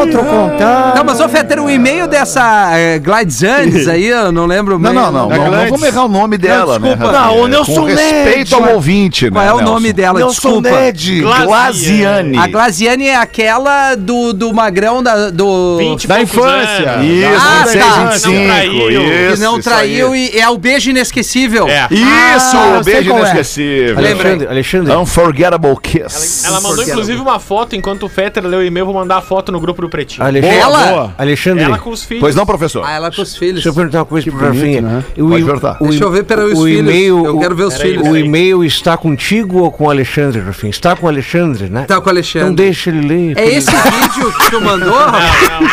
Outro 0.00 0.24
contato. 0.24 0.96
Não, 0.96 1.04
mas 1.04 1.20
ô 1.20 1.28
Fetter, 1.28 1.62
o 1.62 1.70
e-mail 1.70 2.08
dessa 2.08 2.70
é, 2.76 2.98
Glides 2.98 3.44
Andes 3.44 3.86
aí, 3.86 4.06
eu 4.06 4.32
não 4.32 4.44
lembro 4.46 4.76
Não, 4.76 4.92
não, 4.92 5.12
não. 5.12 5.28
Não, 5.28 5.50
não 5.50 5.68
vamos 5.68 5.82
errar 5.84 6.04
o 6.06 6.08
nome 6.08 6.36
dela, 6.36 6.80
né? 6.80 6.88
desculpa. 6.88 7.12
Rafinha? 7.12 7.26
Não, 7.36 7.42
o 7.42 7.46
Nelson 7.46 7.74
Com 7.74 7.84
respeito 7.84 8.50
Ned. 8.50 8.54
ao 8.54 8.74
ouvinte, 8.74 9.24
né? 9.26 9.30
Qual 9.30 9.44
é 9.44 9.52
o 9.52 9.56
Nelson? 9.58 9.72
nome 9.74 9.92
dela? 9.92 10.18
Nelson 10.18 10.32
Desculpa. 10.60 10.70
Ned. 10.80 11.20
Glaziane. 11.20 12.38
A 12.38 12.46
Glaziane 12.48 13.06
é 13.06 13.16
aquela 13.16 13.94
do, 13.94 14.32
do 14.32 14.52
magrão 14.52 15.00
da, 15.00 15.30
do... 15.30 15.76
20 15.78 16.08
Da 16.08 16.20
infância. 16.20 16.90
anos. 16.90 17.06
Isso, 17.06 17.28
Ah, 17.38 17.64
26, 17.66 17.84
tá. 17.84 18.04
25. 18.04 18.34
Não 18.34 18.46
traiu. 18.48 18.90
Isso, 18.90 19.34
que 19.36 19.40
não 19.42 19.60
traiu 19.60 20.16
e 20.16 20.30
é 20.40 20.48
o 20.48 20.58
beijo 20.58 20.90
inesquecível. 20.90 21.68
É. 21.68 21.86
Isso, 21.90 22.47
Ah, 22.56 22.76
eu 22.76 22.84
sei 22.84 22.94
beijo 22.94 23.12
é. 23.12 23.18
inesquecível. 23.18 23.98
Alexandre, 23.98 24.46
Alexandre. 24.48 24.92
Unforgettable 24.96 25.76
Kiss. 25.82 26.46
Ela 26.46 26.60
mandou 26.60 26.82
inclusive 26.84 27.20
uma 27.20 27.38
foto 27.38 27.74
enquanto 27.76 28.04
o 28.04 28.08
Fetter 28.08 28.44
leu 28.46 28.60
o 28.60 28.62
e-mail. 28.64 28.86
Vou 28.86 28.94
mandar 28.94 29.18
a 29.18 29.20
foto 29.22 29.50
no 29.52 29.60
grupo 29.60 29.82
do 29.82 29.88
Pretinho. 29.88 30.26
Alexandre. 30.26 30.56
Ela? 30.58 30.86
boa. 30.86 31.14
Alexandre. 31.18 31.64
Ela 31.64 31.78
com 31.78 31.90
os 31.90 32.04
filhos. 32.04 32.20
Pois 32.20 32.34
não, 32.34 32.46
professor? 32.46 32.84
Ah, 32.86 32.92
ela 32.92 33.10
com 33.10 33.22
os 33.22 33.36
filhos. 33.36 33.54
Deixa 33.54 33.68
eu 33.68 33.74
perguntar 33.74 33.98
uma 33.98 34.04
coisa 34.06 34.30
pro 34.30 34.40
Rafinha. 34.46 34.80
né? 34.80 35.04
O 35.18 35.28
Pode 35.28 35.44
perguntar. 35.44 35.76
o 35.80 35.88
Deixa 35.88 36.04
eu 36.04 36.10
ver, 36.10 36.24
peraí, 36.24 36.52
os 36.52 36.58
o 36.58 36.64
filhos. 36.64 36.80
e-mail, 36.80 37.24
Eu 37.26 37.38
quero 37.38 37.54
ver 37.56 37.64
os 37.64 37.74
Peraí, 37.76 37.90
filhos. 37.92 38.08
O 38.08 38.16
e-mail 38.16 38.64
está 38.64 38.96
contigo 38.96 39.58
ou 39.62 39.70
com 39.72 39.84
o 39.84 39.90
Alexandre, 39.90 40.40
Rafinha? 40.40 40.70
Está 40.70 40.96
com 40.96 41.06
o 41.06 41.08
Alexandre, 41.08 41.68
né? 41.68 41.84
Tá 41.86 42.00
com 42.00 42.06
o 42.06 42.10
Alexandre. 42.10 42.48
Então 42.48 42.54
deixa 42.54 42.90
ele 42.90 43.06
ler. 43.06 43.38
É 43.38 43.46
esse 43.48 43.70
vídeo 43.70 44.32
que 44.32 44.50
tu 44.50 44.60
mandou? 44.60 44.88
Não, 44.88 45.06
não, 45.06 45.10
não. 45.12 45.68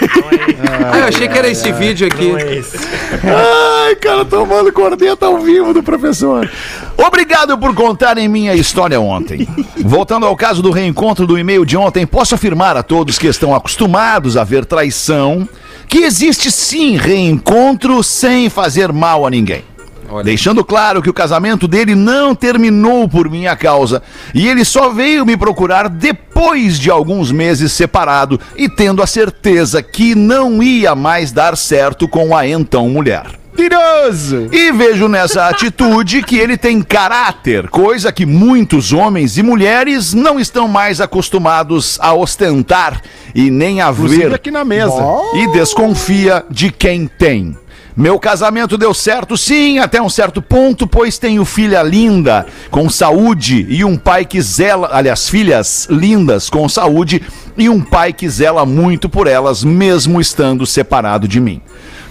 Não 0.00 0.05
é 0.30 0.34
isso. 0.34 0.62
Ah, 0.92 0.98
eu 0.98 1.04
achei 1.06 1.28
que 1.28 1.38
era 1.38 1.48
esse 1.48 1.72
vídeo 1.72 2.06
aqui. 2.06 2.28
Não 2.28 2.38
é 2.38 2.56
esse. 2.56 2.78
Ai, 3.86 3.96
cara, 3.96 4.24
tomando 4.24 4.72
corneta 4.72 5.26
ao 5.26 5.38
vivo 5.38 5.72
do 5.72 5.82
professor. 5.82 6.50
Obrigado 6.96 7.56
por 7.58 7.74
contarem 7.74 8.28
minha 8.28 8.54
história 8.54 9.00
ontem. 9.00 9.46
Voltando 9.78 10.26
ao 10.26 10.36
caso 10.36 10.62
do 10.62 10.70
reencontro 10.70 11.26
do 11.26 11.38
e-mail 11.38 11.64
de 11.64 11.76
ontem, 11.76 12.06
posso 12.06 12.34
afirmar 12.34 12.76
a 12.76 12.82
todos 12.82 13.18
que 13.18 13.26
estão 13.26 13.54
acostumados 13.54 14.36
a 14.36 14.44
ver 14.44 14.64
traição 14.64 15.48
que 15.88 15.98
existe 15.98 16.50
sim 16.50 16.96
reencontro 16.96 18.02
sem 18.02 18.50
fazer 18.50 18.92
mal 18.92 19.26
a 19.26 19.30
ninguém. 19.30 19.75
Deixando 20.24 20.64
claro 20.64 21.02
que 21.02 21.10
o 21.10 21.14
casamento 21.14 21.66
dele 21.68 21.94
não 21.94 22.34
terminou 22.34 23.08
por 23.08 23.30
minha 23.30 23.56
causa 23.56 24.02
e 24.34 24.46
ele 24.48 24.64
só 24.64 24.90
veio 24.90 25.26
me 25.26 25.36
procurar 25.36 25.88
depois 25.88 26.78
de 26.78 26.90
alguns 26.90 27.30
meses 27.32 27.72
separado 27.72 28.40
e 28.56 28.68
tendo 28.68 29.02
a 29.02 29.06
certeza 29.06 29.82
que 29.82 30.14
não 30.14 30.62
ia 30.62 30.94
mais 30.94 31.32
dar 31.32 31.56
certo 31.56 32.08
com 32.08 32.36
a 32.36 32.46
então 32.46 32.88
mulher. 32.88 33.26
Mentiroso! 33.56 34.48
E 34.52 34.70
vejo 34.70 35.08
nessa 35.08 35.48
atitude 35.48 36.22
que 36.22 36.36
ele 36.36 36.56
tem 36.58 36.82
caráter, 36.82 37.68
coisa 37.68 38.12
que 38.12 38.26
muitos 38.26 38.92
homens 38.92 39.38
e 39.38 39.42
mulheres 39.42 40.12
não 40.12 40.38
estão 40.38 40.68
mais 40.68 41.00
acostumados 41.00 41.98
a 42.00 42.12
ostentar 42.12 43.00
e 43.34 43.50
nem 43.50 43.80
a 43.80 43.90
Inclusive 43.90 44.24
ver 44.24 44.34
aqui 44.34 44.50
na 44.50 44.64
mesa. 44.64 45.02
e 45.34 45.46
desconfia 45.52 46.44
de 46.50 46.70
quem 46.70 47.06
tem. 47.06 47.56
Meu 47.96 48.18
casamento 48.18 48.76
deu 48.76 48.92
certo, 48.92 49.38
sim, 49.38 49.78
até 49.78 50.02
um 50.02 50.10
certo 50.10 50.42
ponto, 50.42 50.86
pois 50.86 51.16
tenho 51.16 51.46
filha 51.46 51.82
linda, 51.82 52.46
com 52.70 52.90
saúde, 52.90 53.66
e 53.70 53.82
um 53.86 53.96
pai 53.96 54.26
que 54.26 54.38
zela, 54.42 54.90
aliás, 54.92 55.30
filhas 55.30 55.88
lindas, 55.88 56.50
com 56.50 56.68
saúde, 56.68 57.22
e 57.56 57.70
um 57.70 57.80
pai 57.80 58.12
que 58.12 58.28
zela 58.28 58.66
muito 58.66 59.08
por 59.08 59.26
elas, 59.26 59.64
mesmo 59.64 60.20
estando 60.20 60.66
separado 60.66 61.26
de 61.26 61.40
mim. 61.40 61.62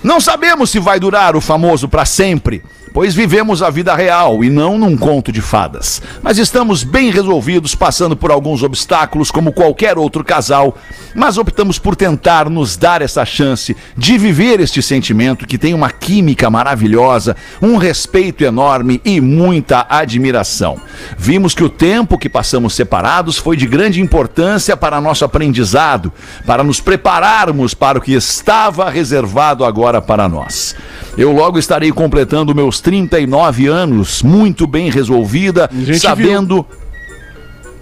Não 0.05 0.21
sabemos 0.21 0.69
se 0.69 0.77
vai 0.79 0.99
durar 0.99 1.35
o 1.35 1.41
famoso 1.41 1.89
para 1.89 2.05
sempre, 2.05 2.61
pois 2.93 3.15
vivemos 3.15 3.63
a 3.63 3.71
vida 3.71 3.95
real 3.95 4.43
e 4.43 4.51
não 4.51 4.77
num 4.77 4.95
conto 4.95 5.31
de 5.31 5.41
fadas. 5.41 5.99
Mas 6.21 6.37
estamos 6.37 6.83
bem 6.83 7.09
resolvidos, 7.09 7.73
passando 7.73 8.15
por 8.15 8.29
alguns 8.29 8.61
obstáculos, 8.61 9.31
como 9.31 9.51
qualquer 9.51 9.97
outro 9.97 10.23
casal, 10.23 10.77
mas 11.15 11.37
optamos 11.37 11.79
por 11.79 11.95
tentar 11.95 12.49
nos 12.49 12.77
dar 12.77 13.01
essa 13.01 13.25
chance 13.25 13.75
de 13.97 14.17
viver 14.17 14.59
este 14.59 14.81
sentimento 14.81 15.47
que 15.47 15.57
tem 15.57 15.73
uma 15.73 15.89
química 15.89 16.49
maravilhosa, 16.49 17.35
um 17.61 17.75
respeito 17.75 18.43
enorme 18.43 19.01
e 19.03 19.19
muita 19.19 19.87
admiração. 19.89 20.79
Vimos 21.17 21.55
que 21.55 21.63
o 21.63 21.69
tempo 21.69 22.17
que 22.17 22.29
passamos 22.29 22.75
separados 22.75 23.37
foi 23.37 23.57
de 23.57 23.65
grande 23.65 23.99
importância 23.99 24.77
para 24.77 25.01
nosso 25.01 25.25
aprendizado, 25.25 26.13
para 26.45 26.63
nos 26.63 26.79
prepararmos 26.79 27.73
para 27.73 27.97
o 27.97 28.01
que 28.01 28.13
estava 28.13 28.89
reservado 28.89 29.65
agora 29.65 29.94
para 30.01 30.27
nós. 30.29 30.75
Eu 31.17 31.31
logo 31.31 31.59
estarei 31.59 31.91
completando 31.91 32.55
meus 32.55 32.79
39 32.79 33.67
anos, 33.67 34.21
muito 34.21 34.67
bem 34.67 34.89
resolvida, 34.89 35.69
sabendo. 35.99 36.65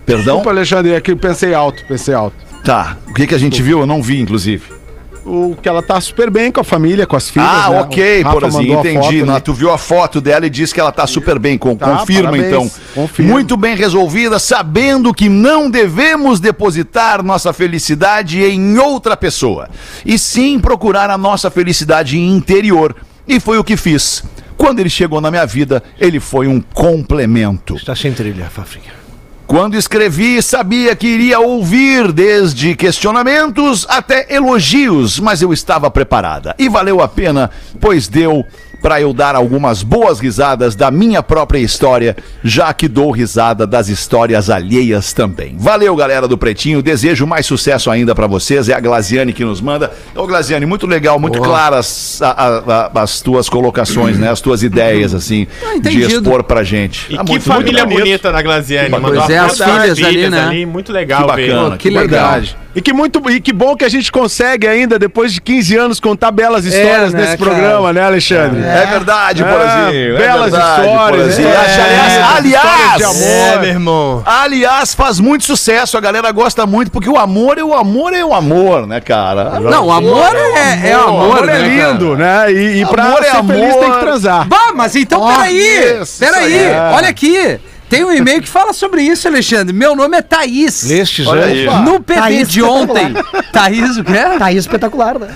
Perdão? 0.06 0.36
Desculpa, 0.36 0.50
Alexandre, 0.50 0.94
é 0.94 1.02
que 1.02 1.12
eu 1.12 1.18
pensei 1.18 1.54
alto, 1.54 1.84
pensei 1.88 2.14
alto. 2.14 2.36
Tá. 2.64 2.98
O 3.08 3.14
que, 3.14 3.28
que 3.28 3.36
a 3.36 3.38
gente 3.38 3.62
viu? 3.62 3.80
Eu 3.80 3.86
não 3.86 4.02
vi, 4.02 4.20
inclusive. 4.20 4.83
O 5.26 5.56
que 5.62 5.70
ela 5.70 5.82
tá 5.82 6.02
super 6.02 6.30
bem 6.30 6.52
com 6.52 6.60
a 6.60 6.64
família, 6.64 7.08
com 7.08 7.16
as 7.16 7.30
filhas. 7.30 7.48
Ah, 7.50 7.70
né? 7.70 7.82
ok, 7.82 8.24
Porazinho, 8.26 8.62
mandou 8.76 8.78
a 8.78 8.80
entendi. 8.92 9.20
foto, 9.20 9.32
né? 9.32 9.40
tu 9.40 9.54
viu 9.54 9.72
a 9.72 9.78
foto 9.78 10.20
dela 10.20 10.46
e 10.46 10.50
disse 10.50 10.74
que 10.74 10.80
ela 10.80 10.92
tá 10.92 11.08
super 11.08 11.40
bem. 11.40 11.58
Com, 11.58 11.76
Tá, 11.76 11.98
confirma, 11.98 12.32
parabéns, 12.32 12.48
então. 12.48 12.72
confirmo. 12.94 13.32
Muito 13.32 13.56
bem 13.56 13.76
resolvida, 13.76 14.38
sabendo 14.38 15.14
que 15.14 15.30
não 15.30 15.70
devemos 15.70 16.40
depositar 16.40 17.24
nossa 17.24 17.54
felicidade 17.54 18.44
em 18.44 18.78
outra 18.78 19.16
pessoa. 19.16 19.70
E 20.06 20.20
sim 20.20 20.60
procurar 20.60 21.10
a 21.10 21.18
nossa 21.18 21.50
felicidade 21.50 22.20
interior. 22.20 22.96
E 23.28 23.40
foi 23.40 23.58
o 23.58 23.64
que 23.64 23.78
fiz. 23.78 24.24
Quando 24.58 24.80
ele 24.80 24.90
chegou 24.90 25.20
na 25.22 25.32
minha 25.32 25.46
vida, 25.46 25.82
ele 26.00 26.20
foi 26.20 26.48
um 26.48 26.62
complemento. 26.74 27.76
Está 27.76 27.96
sem 27.96 28.12
trilha, 28.14 28.50
Rafinha. 28.56 29.03
Quando 29.46 29.76
escrevi, 29.76 30.42
sabia 30.42 30.96
que 30.96 31.08
iria 31.08 31.40
ouvir 31.40 32.12
desde 32.12 32.76
questionamentos 32.76 33.86
até 33.90 34.34
elogios, 34.34 35.20
mas 35.20 35.42
eu 35.42 35.52
estava 35.52 35.92
preparada. 35.92 36.56
E 36.58 36.70
valeu 36.70 37.02
a 37.02 37.08
pena, 37.08 37.52
pois 37.80 38.08
deu 38.08 38.46
para 38.84 39.00
eu 39.00 39.14
dar 39.14 39.34
algumas 39.34 39.82
boas 39.82 40.20
risadas 40.20 40.76
da 40.76 40.92
minha 40.92 41.24
própria 41.24 41.58
história, 41.60 42.18
já 42.44 42.74
que 42.74 42.90
dou 42.90 43.10
risada 43.12 43.66
das 43.66 43.88
histórias 43.88 44.50
alheias 44.50 45.14
também. 45.14 45.56
Valeu, 45.58 45.96
galera 45.96 46.28
do 46.28 46.38
Pretinho. 46.38 46.82
Desejo 46.82 47.26
mais 47.26 47.46
sucesso 47.46 47.90
ainda 47.90 48.14
para 48.14 48.28
vocês. 48.28 48.68
É 48.68 48.74
a 48.74 48.80
Glaziane 48.82 49.32
que 49.32 49.46
nos 49.46 49.62
manda. 49.62 49.90
Ô, 50.14 50.28
Glaziane, 50.28 50.66
muito 50.66 50.86
legal, 50.86 51.18
muito 51.18 51.40
claras 51.42 52.22
a- 52.22 52.32
a- 52.32 52.90
a- 52.98 53.02
as 53.04 53.22
tuas 53.22 53.48
colocações, 53.48 54.18
né? 54.20 54.30
As 54.30 54.42
tuas 54.42 54.64
ideias, 54.64 55.14
assim, 55.14 55.48
de 55.72 55.78
entendido. 55.78 56.06
expor 56.22 56.44
pra 56.44 56.62
gente. 56.64 57.08
E 57.14 57.16
Tá 57.16 57.24
que 57.24 57.32
muito 57.32 57.44
família 57.46 57.86
legal. 57.86 58.00
bonita 58.00 58.32
da 58.34 58.42
Glaziane. 58.42 58.90
Pois 58.90 59.02
Mandou 59.02 59.24
é, 59.30 59.38
a 59.38 59.46
as 59.46 59.58
filhas 59.58 60.04
ali, 60.04 60.30
né? 60.30 60.66
Muito 60.66 60.92
legal 60.92 61.22
Que 61.22 61.28
bacana. 61.28 61.70
ver. 61.70 61.78
que 61.78 61.90
legal. 61.90 62.08
verdade. 62.10 62.58
E 62.76 62.82
que, 62.82 62.92
muito, 62.92 63.22
e 63.30 63.40
que 63.40 63.54
bom 63.54 63.76
que 63.76 63.86
a 63.86 63.90
gente 63.90 64.12
consegue 64.12 64.68
ainda, 64.68 64.98
depois 64.98 65.32
de 65.32 65.40
15 65.40 65.78
anos, 65.78 66.00
contar 66.00 66.32
belas 66.32 66.66
histórias 66.66 67.14
né, 67.14 67.20
nesse 67.22 67.38
cara? 67.38 67.52
programa, 67.52 67.94
né, 67.94 68.02
Alexandre? 68.02 68.62
É 68.64 68.73
verdade, 68.86 69.44
É, 69.44 69.46
Porazinho. 69.46 70.16
é 70.16 70.18
belas 70.18 70.52
verdade, 70.52 70.82
histórias, 70.82 71.22
Porazinho. 71.36 71.48
é. 71.48 71.58
Aliás, 71.58 72.14
Histórias 72.14 72.38
aliás, 72.38 72.98
de 72.98 73.04
amor. 73.04 73.48
É, 73.54 73.60
meu 73.60 73.70
irmão. 73.70 74.24
aliás, 74.26 74.94
faz 74.94 75.20
muito 75.20 75.44
sucesso, 75.46 75.98
a 75.98 76.02
galera 76.02 76.32
gosta 76.32 76.66
muito, 76.66 76.92
porque 76.92 77.10
o 77.10 77.18
amor 77.18 77.58
é 77.58 77.64
o 77.64 77.74
amor 77.74 78.14
é 78.14 78.24
o 78.24 78.34
amor, 78.34 78.86
né, 78.88 79.00
cara? 79.00 79.60
Não, 79.60 79.88
o 79.88 79.92
amor 79.92 80.36
é, 80.36 80.90
é 80.90 80.98
O 80.98 81.02
amor, 81.08 81.24
amor 81.40 81.50
é 81.50 81.60
né, 81.60 81.68
lindo, 81.68 82.16
né? 82.18 82.52
E, 82.52 82.82
e 82.82 82.86
pra 82.86 83.04
Amor 83.06 83.20
é 83.24 83.32
ser 83.32 83.44
feliz 83.44 83.64
amor. 83.74 83.80
tem 83.80 83.92
que 83.92 84.00
transar. 84.00 84.48
Bah, 84.48 84.72
mas 84.76 84.96
então 84.96 85.22
Ó, 85.22 85.32
peraí, 85.32 86.02
isso, 86.02 86.20
peraí, 86.20 86.56
isso 86.56 86.66
aí. 86.70 86.94
olha 86.96 87.10
aqui. 87.10 87.60
Tem 87.94 88.04
um 88.04 88.12
e-mail 88.12 88.42
que 88.42 88.50
fala 88.50 88.74
sobre 88.74 89.04
isso, 89.04 89.28
Alexandre. 89.28 89.72
Meu 89.72 89.96
nome 89.96 90.18
é 90.18 90.22
Thaís. 90.24 90.84
Nestes 90.86 91.28
Olha 91.28 91.44
anos. 91.44 91.58
aí. 91.60 91.82
No 91.84 92.00
PB 92.00 92.20
Thaís 92.20 92.50
de 92.50 92.64
ontem. 92.64 93.14
Thaís, 93.52 93.98
o 93.98 94.04
quê? 94.04 94.14
Aí 94.42 94.58
espetacular, 94.58 95.20
né? 95.20 95.28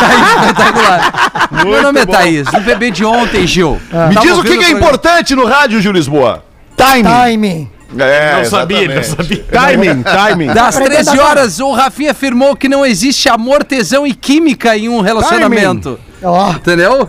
Thaís 0.00 0.28
espetacular. 0.40 1.48
Meu 1.64 1.82
nome 1.82 2.00
é 2.00 2.06
Thaís. 2.06 2.46
No 2.52 2.60
PB 2.62 2.90
de 2.90 3.04
ontem, 3.04 3.46
Gil. 3.46 3.80
Me 4.08 4.14
Tava 4.14 4.26
diz 4.26 4.38
o 4.38 4.42
que, 4.42 4.58
que 4.58 4.64
é 4.64 4.70
importante 4.70 5.36
no 5.36 5.46
rádio, 5.46 5.80
Gil 5.80 5.92
Lisboa. 5.92 6.44
Timing. 6.76 7.02
Timing. 7.04 7.70
É, 7.96 8.36
Não 8.38 8.44
sabia, 8.46 8.88
não 8.92 9.02
sabia. 9.04 9.44
Timing, 9.52 10.02
timing. 10.02 10.46
Das 10.46 10.76
Aprenda 10.76 10.94
13 10.96 11.10
agora. 11.10 11.24
horas, 11.28 11.60
o 11.60 11.70
Rafinha 11.72 12.10
afirmou 12.10 12.56
que 12.56 12.68
não 12.68 12.84
existe 12.84 13.28
amor, 13.28 13.62
tesão 13.62 14.04
e 14.04 14.14
química 14.14 14.76
em 14.76 14.88
um 14.88 15.00
relacionamento. 15.00 16.00
Ó, 16.22 16.52
Entendeu? 16.52 17.08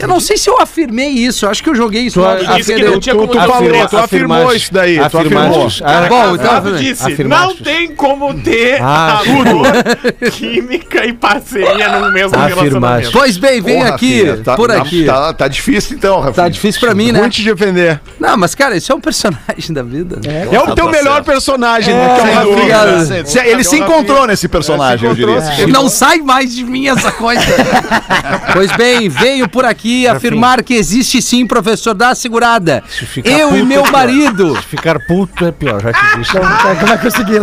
Eu 0.00 0.08
não 0.08 0.20
sei 0.20 0.36
se 0.36 0.48
eu 0.48 0.60
afirmei 0.60 1.08
isso. 1.08 1.46
Acho 1.46 1.62
que 1.62 1.70
eu 1.70 1.74
joguei 1.74 2.02
isso. 2.02 2.20
lá. 2.20 2.36
Ele 2.38 2.46
disse 2.54 2.74
que 2.74 2.82
não 2.84 3.00
tinha 3.00 3.14
Tu, 3.14 3.18
como 3.20 3.32
tu 3.32 3.38
falou, 3.38 3.54
afirmar. 3.56 3.88
tu 3.88 3.96
afirmou 3.98 4.54
isso 4.54 4.72
daí, 4.72 4.96
tu 5.08 5.18
afirmou. 5.18 5.68
Ah, 5.82 6.06
Bom, 6.08 6.34
então 6.34 6.76
disse, 6.76 7.24
não 7.24 7.54
tem 7.56 7.94
como 7.94 8.34
ter 8.34 8.80
Ah, 8.82 9.20
química 10.32 11.04
e 11.06 11.12
parceria 11.12 11.98
no 11.98 12.12
mesmo 12.12 12.36
Afirmaste. 12.36 12.54
relacionamento. 12.58 13.12
Pois 13.12 13.36
bem, 13.36 13.60
vem 13.60 13.78
Porra, 13.78 13.88
aqui, 13.94 14.24
tá- 14.44 14.56
por 14.56 14.68
tá- 14.70 14.76
aqui. 14.78 15.04
Tá, 15.04 15.32
tá 15.32 15.48
difícil 15.48 15.96
então, 15.96 16.16
Rafinha. 16.16 16.32
Tá 16.34 16.48
difícil 16.48 16.80
pra 16.80 16.94
mim, 16.94 17.12
né? 17.12 17.20
Muito 17.20 17.32
te 17.34 17.42
defender. 17.44 18.00
Não, 18.18 18.36
mas 18.36 18.54
cara, 18.54 18.76
isso 18.76 18.92
é 18.92 18.94
um 18.94 19.00
personagem 19.00 19.72
da 19.72 19.82
vida. 19.82 20.16
né? 20.24 20.48
É 20.50 20.60
o 20.60 20.74
teu 20.74 20.88
melhor 20.90 21.22
personagem, 21.24 21.94
né? 21.94 22.04
é 22.04 22.12
o 22.12 22.16
sem 22.26 22.34
Rafinha. 22.34 22.78
dúvida. 22.96 23.24
Se- 23.26 23.38
Ele 23.38 23.64
se 23.64 23.76
encontrou 23.78 24.26
nesse 24.26 24.48
personagem, 24.48 25.08
eu 25.08 25.14
diria. 25.14 25.40
Não 25.68 25.88
sai 25.88 26.18
mais 26.18 26.54
de 26.54 26.64
mim 26.64 26.88
essa 26.88 27.10
coisa. 27.12 27.40
pois 28.52 28.70
bem, 28.76 29.08
veio 29.08 29.48
por 29.48 29.64
aqui 29.64 29.69
e 29.84 30.06
afirmar 30.08 30.62
que 30.62 30.74
existe 30.74 31.20
sim, 31.22 31.46
professor, 31.46 31.94
dá 31.94 32.14
segurada. 32.14 32.82
Eu 33.24 33.56
e 33.56 33.62
meu 33.62 33.84
é 33.86 33.90
marido. 33.90 34.56
Se 34.56 34.62
ficar 34.62 34.98
puto 35.06 35.44
é 35.46 35.52
pior, 35.52 35.80
já 35.82 35.92
te 35.92 36.18
disse. 36.18 36.30
Então, 36.30 36.42
tá, 36.42 36.76
como 36.78 36.92
é 36.92 36.96
que 36.96 37.02
conseguiu? 37.04 37.42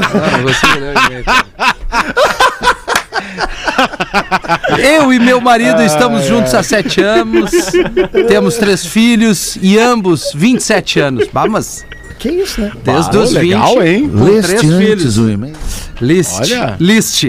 Eu 4.78 5.14
e 5.14 5.20
meu 5.20 5.40
marido 5.42 5.82
estamos 5.84 6.26
juntos 6.26 6.54
há 6.54 6.64
sete 6.64 7.02
anos. 7.02 7.52
Temos 8.28 8.56
três 8.56 8.86
filhos 8.86 9.58
e 9.62 9.78
ambos 9.78 10.32
27 10.34 11.00
anos. 11.00 11.28
Bah, 11.32 11.48
mas 11.48 11.86
Que 12.20 12.30
isso, 12.30 12.62
né? 12.62 12.72
desde 12.84 13.18
os 13.18 13.32
20. 13.34 13.42
legal, 13.44 13.84
hein? 13.84 14.10
Com 14.10 14.42
três 14.42 14.62
filhos. 14.62 15.18
o 15.18 15.30
e-mail. 15.30 15.56
List. 16.02 16.40
Olha. 16.40 16.76
List. 16.80 17.24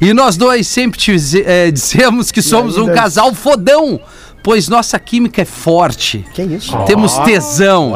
E 0.00 0.12
nós 0.12 0.36
dois 0.36 0.66
sempre 0.66 0.98
dize- 0.98 1.42
eh, 1.46 1.70
dizemos 1.70 2.30
que 2.30 2.40
somos 2.42 2.76
um 2.78 2.86
casal 2.92 3.34
fodão, 3.34 4.00
pois 4.42 4.68
nossa 4.68 4.98
química 4.98 5.42
é 5.42 5.44
forte. 5.44 6.24
Que 6.34 6.42
isso? 6.42 6.76
Temos 6.84 7.16
tesão. 7.18 7.94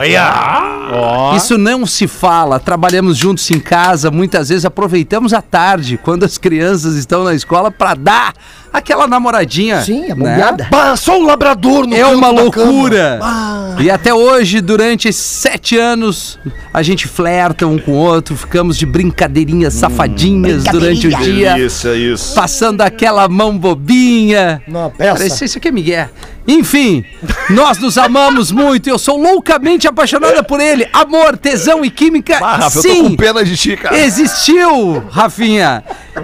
Isso 1.36 1.58
não 1.58 1.84
se 1.84 2.06
fala. 2.06 2.58
Trabalhamos 2.60 3.16
juntos 3.16 3.50
em 3.50 3.58
casa, 3.58 4.10
muitas 4.10 4.48
vezes 4.48 4.64
aproveitamos 4.64 5.32
a 5.32 5.42
tarde, 5.42 5.98
quando 6.02 6.24
as 6.24 6.38
crianças 6.38 6.94
estão 6.96 7.24
na 7.24 7.34
escola, 7.34 7.70
pra 7.70 7.94
dar 7.94 8.32
aquela 8.72 9.06
namoradinha. 9.06 9.80
Sim, 9.82 10.04
a 10.04 10.08
né? 10.08 10.14
bombeada. 10.14 10.68
Bah, 10.70 10.96
só 10.96 11.18
o 11.18 11.24
labrador 11.26 11.86
no 11.86 11.94
É 11.96 12.00
canto 12.02 12.14
uma 12.18 12.32
da 12.32 12.42
loucura. 12.42 13.18
cama. 13.20 13.76
E 13.80 13.90
até 13.90 14.14
hoje, 14.14 14.60
durante 14.60 15.12
sete 15.12 15.76
anos, 15.76 16.38
a 16.72 16.82
gente 16.82 17.06
flerta 17.08 17.66
um 17.66 17.78
com 17.78 17.92
o 17.92 17.94
outro, 17.96 18.36
ficamos 18.36 18.76
de 18.78 18.86
brincadeirinhas 18.86 19.74
safadinhas 19.74 20.64
durante 20.64 21.08
o 21.08 21.16
dia, 21.18 21.58
Isso, 21.58 21.88
é 21.88 21.96
isso. 21.96 22.34
passando 22.34 22.80
aquela 22.82 23.28
mão 23.28 23.56
bobinha. 23.58 24.62
Não, 24.68 24.90
peça. 24.90 25.14
Parece 25.18 25.44
isso 25.44 25.58
aqui 25.58 25.68
é 25.68 25.72
Miguel. 25.72 26.08
Enfim, 26.46 27.04
nós 27.50 27.78
nos 27.78 27.98
amamos 27.98 28.50
muito. 28.52 28.88
Eu 28.88 28.98
sou 28.98 29.16
loucamente 29.16 29.86
apaixonada 29.88 30.42
por 30.42 30.60
ele. 30.60 30.88
Amor, 30.92 31.36
tesão 31.36 31.84
e 31.84 31.90
química, 31.90 32.38
Ah, 32.40 32.56
Rafa, 32.56 32.78
eu 32.78 32.82
tô 32.82 32.88
sim. 32.88 33.02
com 33.02 33.16
pena 33.16 33.44
de 33.44 33.56
ti, 33.56 33.76
cara. 33.76 33.98
Existiu, 33.98 35.04
Rafinha. 35.10 35.82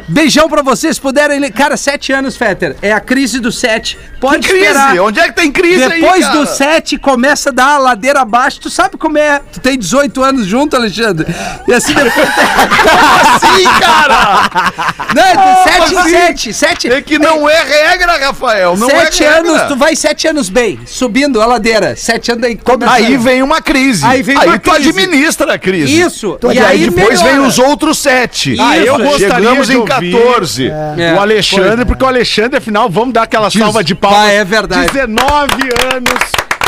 Beijão 0.09 0.49
pra 0.49 0.63
vocês, 0.63 0.99
puderem. 0.99 1.41
Cara, 1.51 1.77
sete 1.77 2.13
anos, 2.13 2.37
Fetter. 2.37 2.77
É 2.81 2.93
a 2.93 3.01
crise 3.01 3.41
do 3.41 3.51
sete. 3.53 3.99
Pode 4.21 4.47
Crise? 4.49 4.65
esperar. 4.67 4.99
Onde 5.01 5.19
é 5.19 5.25
que 5.27 5.33
tem 5.35 5.51
crise 5.51 5.83
aí, 5.83 6.01
Depois 6.01 6.25
cara? 6.25 6.39
do 6.39 6.47
7 6.47 6.97
começa 6.97 7.49
a 7.49 7.53
dar 7.53 7.67
a 7.75 7.79
ladeira 7.79 8.21
abaixo. 8.21 8.61
Tu 8.61 8.71
sabe 8.71 8.97
como 8.97 9.19
é? 9.19 9.41
Tu 9.53 9.59
tem 9.59 9.77
18 9.77 10.23
anos 10.23 10.47
junto, 10.47 10.77
Alexandre. 10.77 11.27
E 11.67 11.75
assim 11.75 11.93
depois. 11.93 12.15
Assim, 13.35 13.65
cara! 13.81 14.73
Não, 15.15 15.23
é 15.25 15.65
7 15.65 15.97
assim? 15.97 16.09
em 16.09 16.11
7. 16.13 16.53
7 16.55 16.93
É 16.93 17.03
que 17.03 17.19
não 17.19 17.49
é 17.49 17.63
regra, 17.65 18.17
Rafael. 18.27 18.77
Não 18.77 18.89
Sete 18.89 19.25
é 19.25 19.31
regra. 19.35 19.51
anos, 19.51 19.63
tu 19.69 19.77
vai 19.77 19.97
sete 19.97 20.12
anos 20.29 20.49
bem, 20.49 20.79
subindo 20.87 21.41
a 21.41 21.47
ladeira. 21.47 21.97
Sete 21.97 22.31
anos 22.33 22.45
aí. 22.45 22.57
começa- 22.57 22.93
Aí 22.93 23.17
vem 23.17 23.43
uma 23.43 23.61
crise. 23.61 24.05
Aí 24.05 24.23
vem 24.23 24.37
uma 24.37 24.59
tu 24.59 24.71
crise. 24.71 24.89
administra 24.91 25.55
a 25.55 25.59
crise. 25.59 26.01
Isso. 26.01 26.39
E, 26.53 26.59
aí, 26.59 26.89
depois 26.91 27.21
melhora. 27.21 27.39
vem 27.39 27.47
os 27.47 27.59
outros 27.59 27.99
sete. 27.99 28.57
Ah, 28.61 28.77
eu 28.79 28.97
gostaria 28.99 29.29
Chegamos 29.49 29.71
em 29.71 29.77
ouvir 29.77 29.89
14. 30.13 30.69
É, 30.99 31.15
o 31.17 31.21
Alexandre, 31.21 31.85
porque 31.85 32.05
o 32.05 32.07
Alexandre, 32.07 32.59
afinal, 32.59 32.89
vamos 32.89 33.13
dar 33.15 33.23
aquela 33.23 33.49
Diz- 33.49 33.61
salva 33.61 33.83
de 33.83 33.95
palmas. 33.95 34.21
Ah, 34.21 34.31
é 34.33 34.45
verdade. 34.45 34.91
19 34.93 35.53
anos 35.95 36.21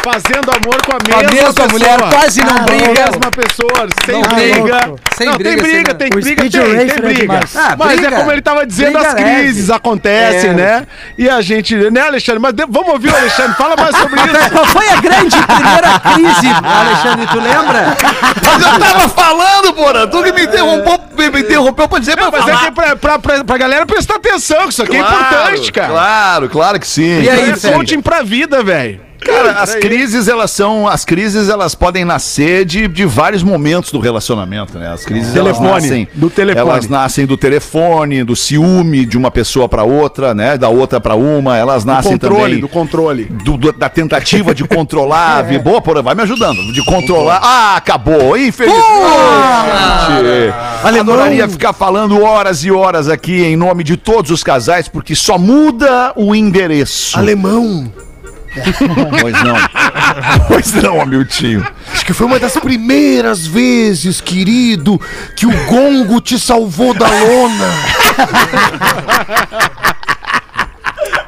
fazendo 0.04 0.50
amor 0.50 0.76
com 0.84 0.92
a 0.96 1.00
Com 1.00 1.14
a 1.14 1.22
mesma, 1.22 1.32
mesma 1.32 1.52
pessoa. 1.54 1.68
mulher, 1.72 1.98
quase 2.12 2.40
não 2.44 2.56
Ah, 2.56 2.60
briga. 2.60 2.88
mesma 2.92 3.30
pessoa, 3.30 3.88
sem 4.04 4.14
Não 4.14 4.22
briga. 4.22 4.94
Sem 5.16 5.26
não, 5.28 5.34
briga, 5.38 5.50
tem 5.54 5.56
briga, 5.56 5.88
sem 5.90 5.96
tem 5.96 6.08
O 6.08 6.20
briga, 6.20 6.42
tem, 6.42 6.60
racer 6.74 7.00
tem 7.00 7.10
é 7.10 7.14
briga. 7.14 7.40
Ah, 7.54 7.74
Mas 7.78 7.88
briga. 8.00 8.08
é 8.14 8.18
como 8.18 8.32
ele 8.32 8.42
tava 8.42 8.66
dizendo, 8.66 8.92
Briga 8.92 9.08
as 9.08 9.14
leve. 9.14 9.30
crises 9.34 9.70
acontecem, 9.70 10.50
É. 10.50 10.52
né? 10.54 10.86
E 11.16 11.28
a 11.30 11.40
gente, 11.40 11.74
né, 11.90 12.00
Alexandre? 12.02 12.40
Mas 12.40 12.52
de- 12.52 12.66
vamos 12.68 12.88
ouvir 12.90 13.10
o 13.12 13.16
Alexandre, 13.16 13.54
fala 13.56 13.74
mais 13.76 13.96
sobre 13.96 14.20
isso. 14.20 14.50
Qual 14.50 14.66
foi 14.66 14.88
a 14.88 14.96
grande 15.00 15.36
primeira 15.36 16.00
crise, 16.00 16.48
Alexandre? 16.62 17.26
Tu 17.26 17.40
lembra? 17.40 17.96
Mas 18.44 18.62
eu 18.62 18.78
tava 18.78 19.08
falando, 19.08 19.72
porra. 19.72 20.06
Tu 20.06 20.22
que 20.22 20.32
me 20.32 20.42
interrompeu, 20.44 20.98
me, 21.16 21.30
me 21.30 21.40
interrompeu 21.40 21.88
pra 21.88 21.98
dizer 21.98 22.16
pra 22.16 22.24
Não, 22.24 22.30
mas 22.32 22.40
falar. 22.44 22.62
é 22.62 22.64
que 22.66 22.72
pra, 22.72 22.96
pra, 22.96 23.18
pra, 23.18 23.44
pra 23.44 23.56
galera 23.56 23.86
prestar 23.86 24.16
atenção, 24.16 24.64
que 24.64 24.72
isso 24.72 24.82
aqui 24.82 24.96
é 24.96 25.00
importante, 25.00 25.72
cara. 25.72 25.88
Claro, 25.88 26.48
claro 26.50 26.80
que 26.80 26.86
sim. 26.86 27.22
E 27.22 27.30
aí, 27.30 27.50
é 27.52 27.72
coaching 27.72 28.00
pra 28.02 28.22
vida, 28.22 28.62
velho. 28.62 29.00
Cara, 29.24 29.52
as 29.62 29.74
crises, 29.74 30.28
elas 30.28 30.50
são. 30.50 30.86
As 30.86 31.04
crises, 31.04 31.48
elas 31.48 31.74
podem 31.74 32.04
nascer 32.04 32.64
de, 32.64 32.86
de 32.88 33.04
vários 33.04 33.42
momentos 33.42 33.90
do 33.90 33.98
relacionamento, 33.98 34.78
né? 34.78 34.92
As 34.92 35.04
crises 35.04 35.32
Telefone, 35.32 35.66
elas 35.68 35.82
nascem. 35.82 36.08
do 36.14 36.30
telefone. 36.30 36.60
Elas 36.70 36.88
nascem 36.88 37.26
do 37.26 37.36
telefone, 37.36 38.22
do 38.24 38.36
ciúme 38.36 39.04
de 39.06 39.16
uma 39.16 39.30
pessoa 39.30 39.68
pra 39.68 39.82
outra, 39.84 40.34
né? 40.34 40.56
Da 40.58 40.68
outra 40.68 41.00
pra 41.00 41.14
uma. 41.14 41.56
Elas 41.56 41.84
Do 41.84 41.92
nascem 41.92 42.12
controle, 42.12 42.42
também. 42.42 42.60
do 42.60 42.68
controle. 42.68 43.24
do- 43.24 43.56
do- 43.56 43.72
da 43.72 43.88
tentativa 43.88 44.54
de 44.54 44.64
controlar. 44.68 45.42
vi- 45.42 45.58
Boa, 45.58 45.80
porra, 45.80 46.02
vai 46.02 46.14
me 46.14 46.22
ajudando. 46.22 46.72
De 46.72 46.84
controlar. 46.84 47.40
Ah, 47.42 47.76
acabou, 47.76 48.36
infelizmente. 48.36 48.84
Adoraria 51.00 51.48
ficar 51.48 51.72
falando 51.72 52.22
horas 52.22 52.64
e 52.64 52.70
horas 52.70 53.08
aqui 53.08 53.42
em 53.42 53.56
nome 53.56 53.82
de 53.84 53.96
todos 53.96 54.30
os 54.30 54.42
casais, 54.42 54.88
porque 54.88 55.14
só 55.14 55.38
muda 55.38 56.12
o 56.16 56.34
endereço. 56.34 57.18
Alemão. 57.18 57.90
Pois 59.20 59.42
não. 59.42 59.56
pois 60.48 60.72
não, 60.74 61.00
Hamiltinho. 61.00 61.66
Acho 61.92 62.04
que 62.04 62.12
foi 62.12 62.26
uma 62.26 62.38
das 62.38 62.52
primeiras 62.54 63.46
vezes, 63.46 64.20
querido, 64.20 65.00
que 65.36 65.46
o 65.46 65.66
gongo 65.66 66.20
te 66.20 66.38
salvou 66.38 66.94
da 66.94 67.08
lona. 67.08 67.72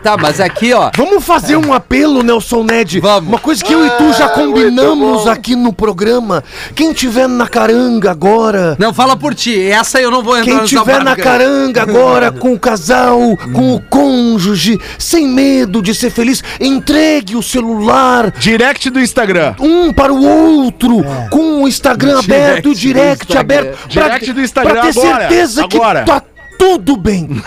Tá, 0.07 0.17
mas 0.17 0.41
aqui, 0.41 0.73
ó. 0.73 0.89
Vamos 0.97 1.25
fazer 1.25 1.57
um 1.57 1.73
apelo, 1.73 2.23
Nelson 2.23 2.63
Ned. 2.63 3.01
Vamos. 3.01 3.29
Uma 3.29 3.41
coisa 3.41 3.65
que 3.65 3.73
eu 3.73 3.85
e 3.85 3.91
tu 3.91 4.13
já 4.13 4.29
combinamos 4.29 5.27
aqui 5.27 5.57
no 5.57 5.73
programa. 5.73 6.45
Quem 6.77 6.93
tiver 6.93 7.29
na 7.29 7.49
caranga 7.49 8.13
agora. 8.13 8.77
Não, 8.79 8.95
fala 8.95 9.17
por 9.17 9.35
ti. 9.35 9.61
Essa 9.61 10.01
eu 10.01 10.09
não 10.09 10.23
vou 10.23 10.39
entrar 10.39 10.59
Quem 10.59 10.65
tiver 10.65 11.03
na 11.03 11.17
caranga 11.17 11.83
agora 11.83 12.31
com 12.31 12.53
o 12.53 12.59
casal, 12.59 13.19
com 13.53 13.75
o 13.75 13.81
cônjuge, 13.81 14.79
sem 14.97 15.27
medo 15.27 15.83
de 15.83 15.93
ser 15.93 16.11
feliz, 16.11 16.41
entregue 16.61 17.35
o 17.35 17.43
celular 17.43 18.31
Direct 18.31 18.89
do 18.91 19.01
Instagram. 19.01 19.57
um 19.59 19.93
para 19.93 20.13
o 20.13 20.25
outro, 20.25 21.05
com 21.33 21.65
o 21.65 21.67
Instagram 21.67 22.21
aberto, 22.21 22.71
o 22.71 22.75
direct 22.77 23.37
aberto. 23.37 23.89
Direct 23.89 24.33
do 24.33 24.41
Instagram 24.41 24.73
pra 24.73 24.83
ter 24.83 25.01
agora, 25.01 25.19
certeza 25.29 25.65
agora. 25.65 26.01
que 26.05 26.07
tá 26.07 26.23
tudo 26.59 26.97
bem. 26.97 27.29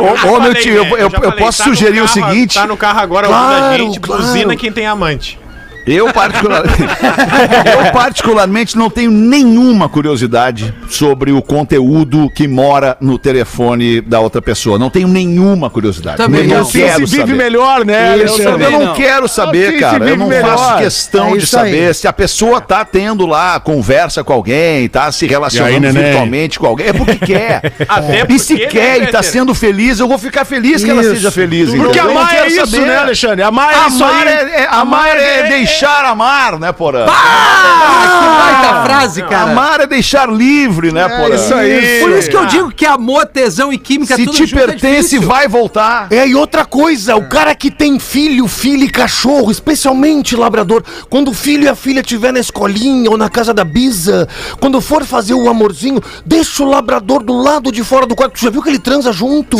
Ô, 0.00 0.28
ô, 0.36 0.40
meu 0.40 0.54
tio, 0.54 0.74
eu, 0.74 0.84
eu- 0.84 0.96
eu 0.98 1.10
falei, 1.10 1.32
posso 1.32 1.58
tá 1.58 1.64
sugerir 1.64 2.00
o 2.00 2.04
carro- 2.06 2.28
seguinte. 2.30 2.54
Tá 2.54 2.66
no 2.66 2.76
carro 2.76 3.00
agora 3.00 3.26
Claro, 3.26 3.44
ouvindo 3.64 3.64
a 3.64 3.78
gente, 3.78 4.00
claro. 4.00 4.22
buzina 4.22 4.56
quem 4.56 4.70
tem 4.72 4.86
amante. 4.86 5.38
Eu, 5.86 6.12
particular... 6.12 6.62
eu 7.86 7.92
particularmente 7.92 8.76
não 8.76 8.90
tenho 8.90 9.10
nenhuma 9.10 9.88
curiosidade 9.88 10.72
sobre 10.88 11.32
o 11.32 11.42
conteúdo 11.42 12.30
que 12.30 12.46
mora 12.46 12.96
no 13.00 13.18
telefone 13.18 14.00
da 14.00 14.20
outra 14.20 14.40
pessoa. 14.42 14.78
Não 14.78 14.90
tenho 14.90 15.08
nenhuma 15.08 15.70
curiosidade. 15.70 16.16
Também 16.16 16.42
eu 16.42 16.48
não. 16.48 16.60
Assim 16.60 16.80
quero 16.80 17.06
se 17.06 17.16
vive 17.16 17.18
saber. 17.32 17.34
melhor, 17.34 17.84
né, 17.84 18.08
Eu 18.08 18.12
Alexandre? 18.12 18.44
também 18.52 18.64
Eu 18.66 18.72
não 18.72 18.86
não. 18.86 18.94
quero 18.94 19.28
saber, 19.28 19.68
Assim 19.70 19.78
cara. 19.80 20.08
Eu 20.08 20.16
não 20.16 20.26
melhor. 20.28 20.56
faço 20.56 20.78
questão 20.78 21.28
É 21.34 21.38
de 21.38 21.44
isso 21.44 21.58
aí. 21.58 21.70
saber 21.72 21.94
se 21.94 22.06
a 22.08 22.12
pessoa 22.12 22.60
tá 22.60 22.84
tendo 22.84 23.26
lá 23.26 23.58
conversa 23.60 24.22
com 24.22 24.32
alguém, 24.32 24.88
tá 24.88 25.10
se 25.10 25.26
relacionando 25.26 25.86
aí, 25.86 26.04
virtualmente 26.04 26.58
com 26.58 26.66
alguém. 26.66 26.88
É 26.88 26.92
porque 26.92 27.16
quer. 27.16 27.72
Até 27.88 28.26
e 28.28 28.38
se 28.38 28.54
porque, 28.54 28.66
quer 28.68 28.98
né, 29.00 29.08
e 29.08 29.12
tá 29.12 29.18
Peter? 29.18 29.24
sendo 29.24 29.54
feliz, 29.54 29.98
eu 29.98 30.06
vou 30.08 30.18
ficar 30.18 30.44
feliz 30.44 30.84
que 30.84 30.90
ela 30.90 31.00
Isso. 31.02 31.10
seja 31.14 31.30
feliz. 31.30 31.70
Porque? 31.74 31.98
Eu 31.98 32.04
não 32.04 32.18
amar 32.18 32.34
é 32.34 32.46
isso, 32.48 32.66
saber. 32.66 32.86
né, 32.86 32.96
Alexandre? 32.98 33.42
Amar 33.42 33.72
é 33.72 33.88
isso 33.88 34.04
Amar 34.04 34.26
aí. 34.26 34.32
é, 34.34 34.60
é- 34.62 34.68
amar 34.70 35.16
é 35.16 35.42
deixar 35.48 35.69
amar, 36.10 36.58
né, 36.58 36.72
Porã? 36.72 37.06
Ah, 37.08 38.20
que 38.20 38.28
baita 38.28 38.82
frase, 38.84 39.22
cara. 39.22 39.50
Amar 39.50 39.80
é 39.80 39.86
deixar 39.86 40.28
livre, 40.28 40.92
né, 40.92 41.08
Porã? 41.08 41.34
isso 41.34 41.54
aí. 41.54 42.00
Por 42.00 42.10
isso 42.12 42.30
que 42.30 42.36
eu 42.36 42.46
digo 42.46 42.70
que 42.70 42.86
amor, 42.86 43.26
tesão 43.26 43.72
e 43.72 43.78
química 43.78 44.16
Se 44.16 44.24
tudo 44.24 44.36
te 44.36 44.46
junto 44.46 44.62
é 44.62 44.66
pertence, 44.66 45.10
difícil. 45.10 45.22
vai 45.22 45.48
voltar. 45.48 46.08
É, 46.10 46.26
e 46.26 46.34
outra 46.34 46.64
coisa, 46.64 47.16
o 47.16 47.28
cara 47.28 47.54
que 47.54 47.70
tem 47.70 47.98
filho, 47.98 48.46
filha 48.48 48.84
e 48.84 48.90
cachorro, 48.90 49.50
especialmente 49.50 50.36
labrador, 50.36 50.82
quando 51.08 51.30
o 51.30 51.34
filho 51.34 51.64
e 51.64 51.68
a 51.68 51.74
filha 51.74 52.00
estiver 52.00 52.32
na 52.32 52.40
escolinha 52.40 53.10
ou 53.10 53.16
na 53.16 53.28
casa 53.28 53.52
da 53.54 53.64
bisa, 53.64 54.28
quando 54.60 54.80
for 54.80 55.04
fazer 55.04 55.34
o 55.34 55.48
amorzinho, 55.48 56.02
deixa 56.24 56.62
o 56.62 56.68
labrador 56.68 57.22
do 57.22 57.34
lado 57.36 57.70
de 57.72 57.82
fora 57.84 58.06
do 58.06 58.14
quarto. 58.14 58.34
Tu 58.34 58.44
já 58.44 58.50
viu 58.50 58.62
que 58.62 58.68
ele 58.68 58.78
transa 58.78 59.12
junto? 59.12 59.56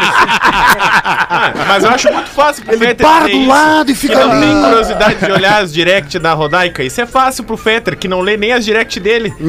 Ah, 0.00 1.52
mas 1.68 1.84
eu 1.84 1.90
acho 1.90 2.12
muito 2.12 2.30
fácil 2.30 2.64
Ele 2.68 2.94
para 2.94 3.20
fazer 3.20 3.32
do 3.32 3.38
isso. 3.38 3.46
Lado 3.66 3.90
e 3.90 3.94
Que 3.94 4.00
fica 4.00 4.26
não 4.26 4.40
tem 4.40 4.60
curiosidade 4.62 5.24
de 5.24 5.32
olhar 5.32 5.62
as 5.62 5.72
direct 5.72 6.18
da 6.18 6.32
Rodaica. 6.32 6.82
Isso 6.82 7.00
é 7.00 7.06
fácil 7.06 7.44
pro 7.44 7.56
Fetter, 7.56 7.96
que 7.96 8.08
não 8.08 8.20
lê 8.20 8.36
nem 8.36 8.52
as 8.52 8.64
direct 8.64 8.98
dele. 9.00 9.32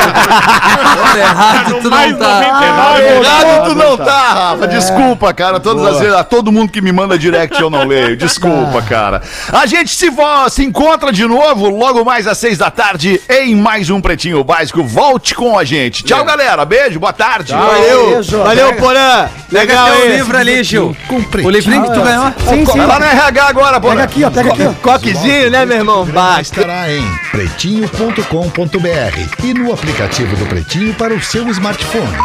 Olha, 0.00 1.20
errado, 1.20 1.80
tu 1.80 1.90
não 1.90 2.18
tá. 2.18 2.40
99. 2.40 3.02
Errado 3.02 3.68
tu 3.68 3.74
não 3.74 3.96
tá, 3.96 4.32
Rafa. 4.32 4.68
Desculpa, 4.68 5.32
cara. 5.32 5.60
Todas 5.60 5.84
as 5.86 5.98
vezes, 6.00 6.14
a 6.14 6.24
todo 6.24 6.52
mundo 6.52 6.70
que 6.70 6.80
me 6.80 6.92
manda 6.92 7.18
direct 7.18 7.60
eu 7.60 7.70
não 7.70 7.86
leio. 7.86 8.16
Desculpa, 8.18 8.82
cara. 8.82 9.22
A 9.52 9.66
gente 9.66 9.94
se, 9.94 10.10
se 10.50 10.64
encontra 10.64 11.12
de 11.12 11.26
novo 11.26 11.68
logo 11.68 12.04
mais 12.04 12.26
às 12.26 12.38
seis 12.38 12.58
da 12.58 12.70
tarde 12.70 13.20
em 13.28 13.54
mais 13.54 13.90
um 13.90 14.00
Pretinho 14.00 14.42
Básico. 14.44 14.82
Volte 14.82 15.34
com 15.34 15.58
a 15.58 15.64
gente. 15.64 16.02
Tchau, 16.04 16.24
galera. 16.24 16.64
Beijo, 16.64 16.98
boa 17.00 17.12
tarde. 17.12 17.52
Valeu. 17.52 18.10
Beijo. 18.10 18.38
Valeu, 18.38 18.74
Porã. 18.74 19.28
Legal, 19.50 19.86
Legal, 19.86 19.86
teu 19.96 20.06
hein? 20.06 20.16
livro 20.16 20.38
ali, 20.38 20.62
Gil. 20.62 20.96
Com 21.08 21.24
O 21.44 21.50
livrinho 21.50 21.82
que 21.82 21.92
tu 21.92 22.02
ganhou. 22.02 22.29
Sim, 22.38 22.66
sim. 22.66 22.78
Vai 22.78 22.86
lá 22.86 22.98
no 22.98 23.04
RH 23.04 23.46
agora, 23.46 23.80
pô. 23.80 23.88
Pega 23.88 24.04
aqui, 24.04 24.24
ó. 24.24 24.30
Pega 24.30 24.52
aqui, 24.52 24.66
ó. 24.66 24.72
Coquezinho, 24.74 25.50
né, 25.50 25.64
meu 25.64 25.78
irmão? 25.78 26.04
Bah, 26.06 26.40
Estará 26.40 26.92
em 26.92 27.04
pretinho.com.br 27.30 29.44
e 29.44 29.54
no 29.54 29.72
aplicativo 29.72 30.36
do 30.36 30.46
Pretinho 30.46 30.94
para 30.94 31.14
o 31.14 31.20
seu 31.20 31.48
smartphone. 31.48 32.16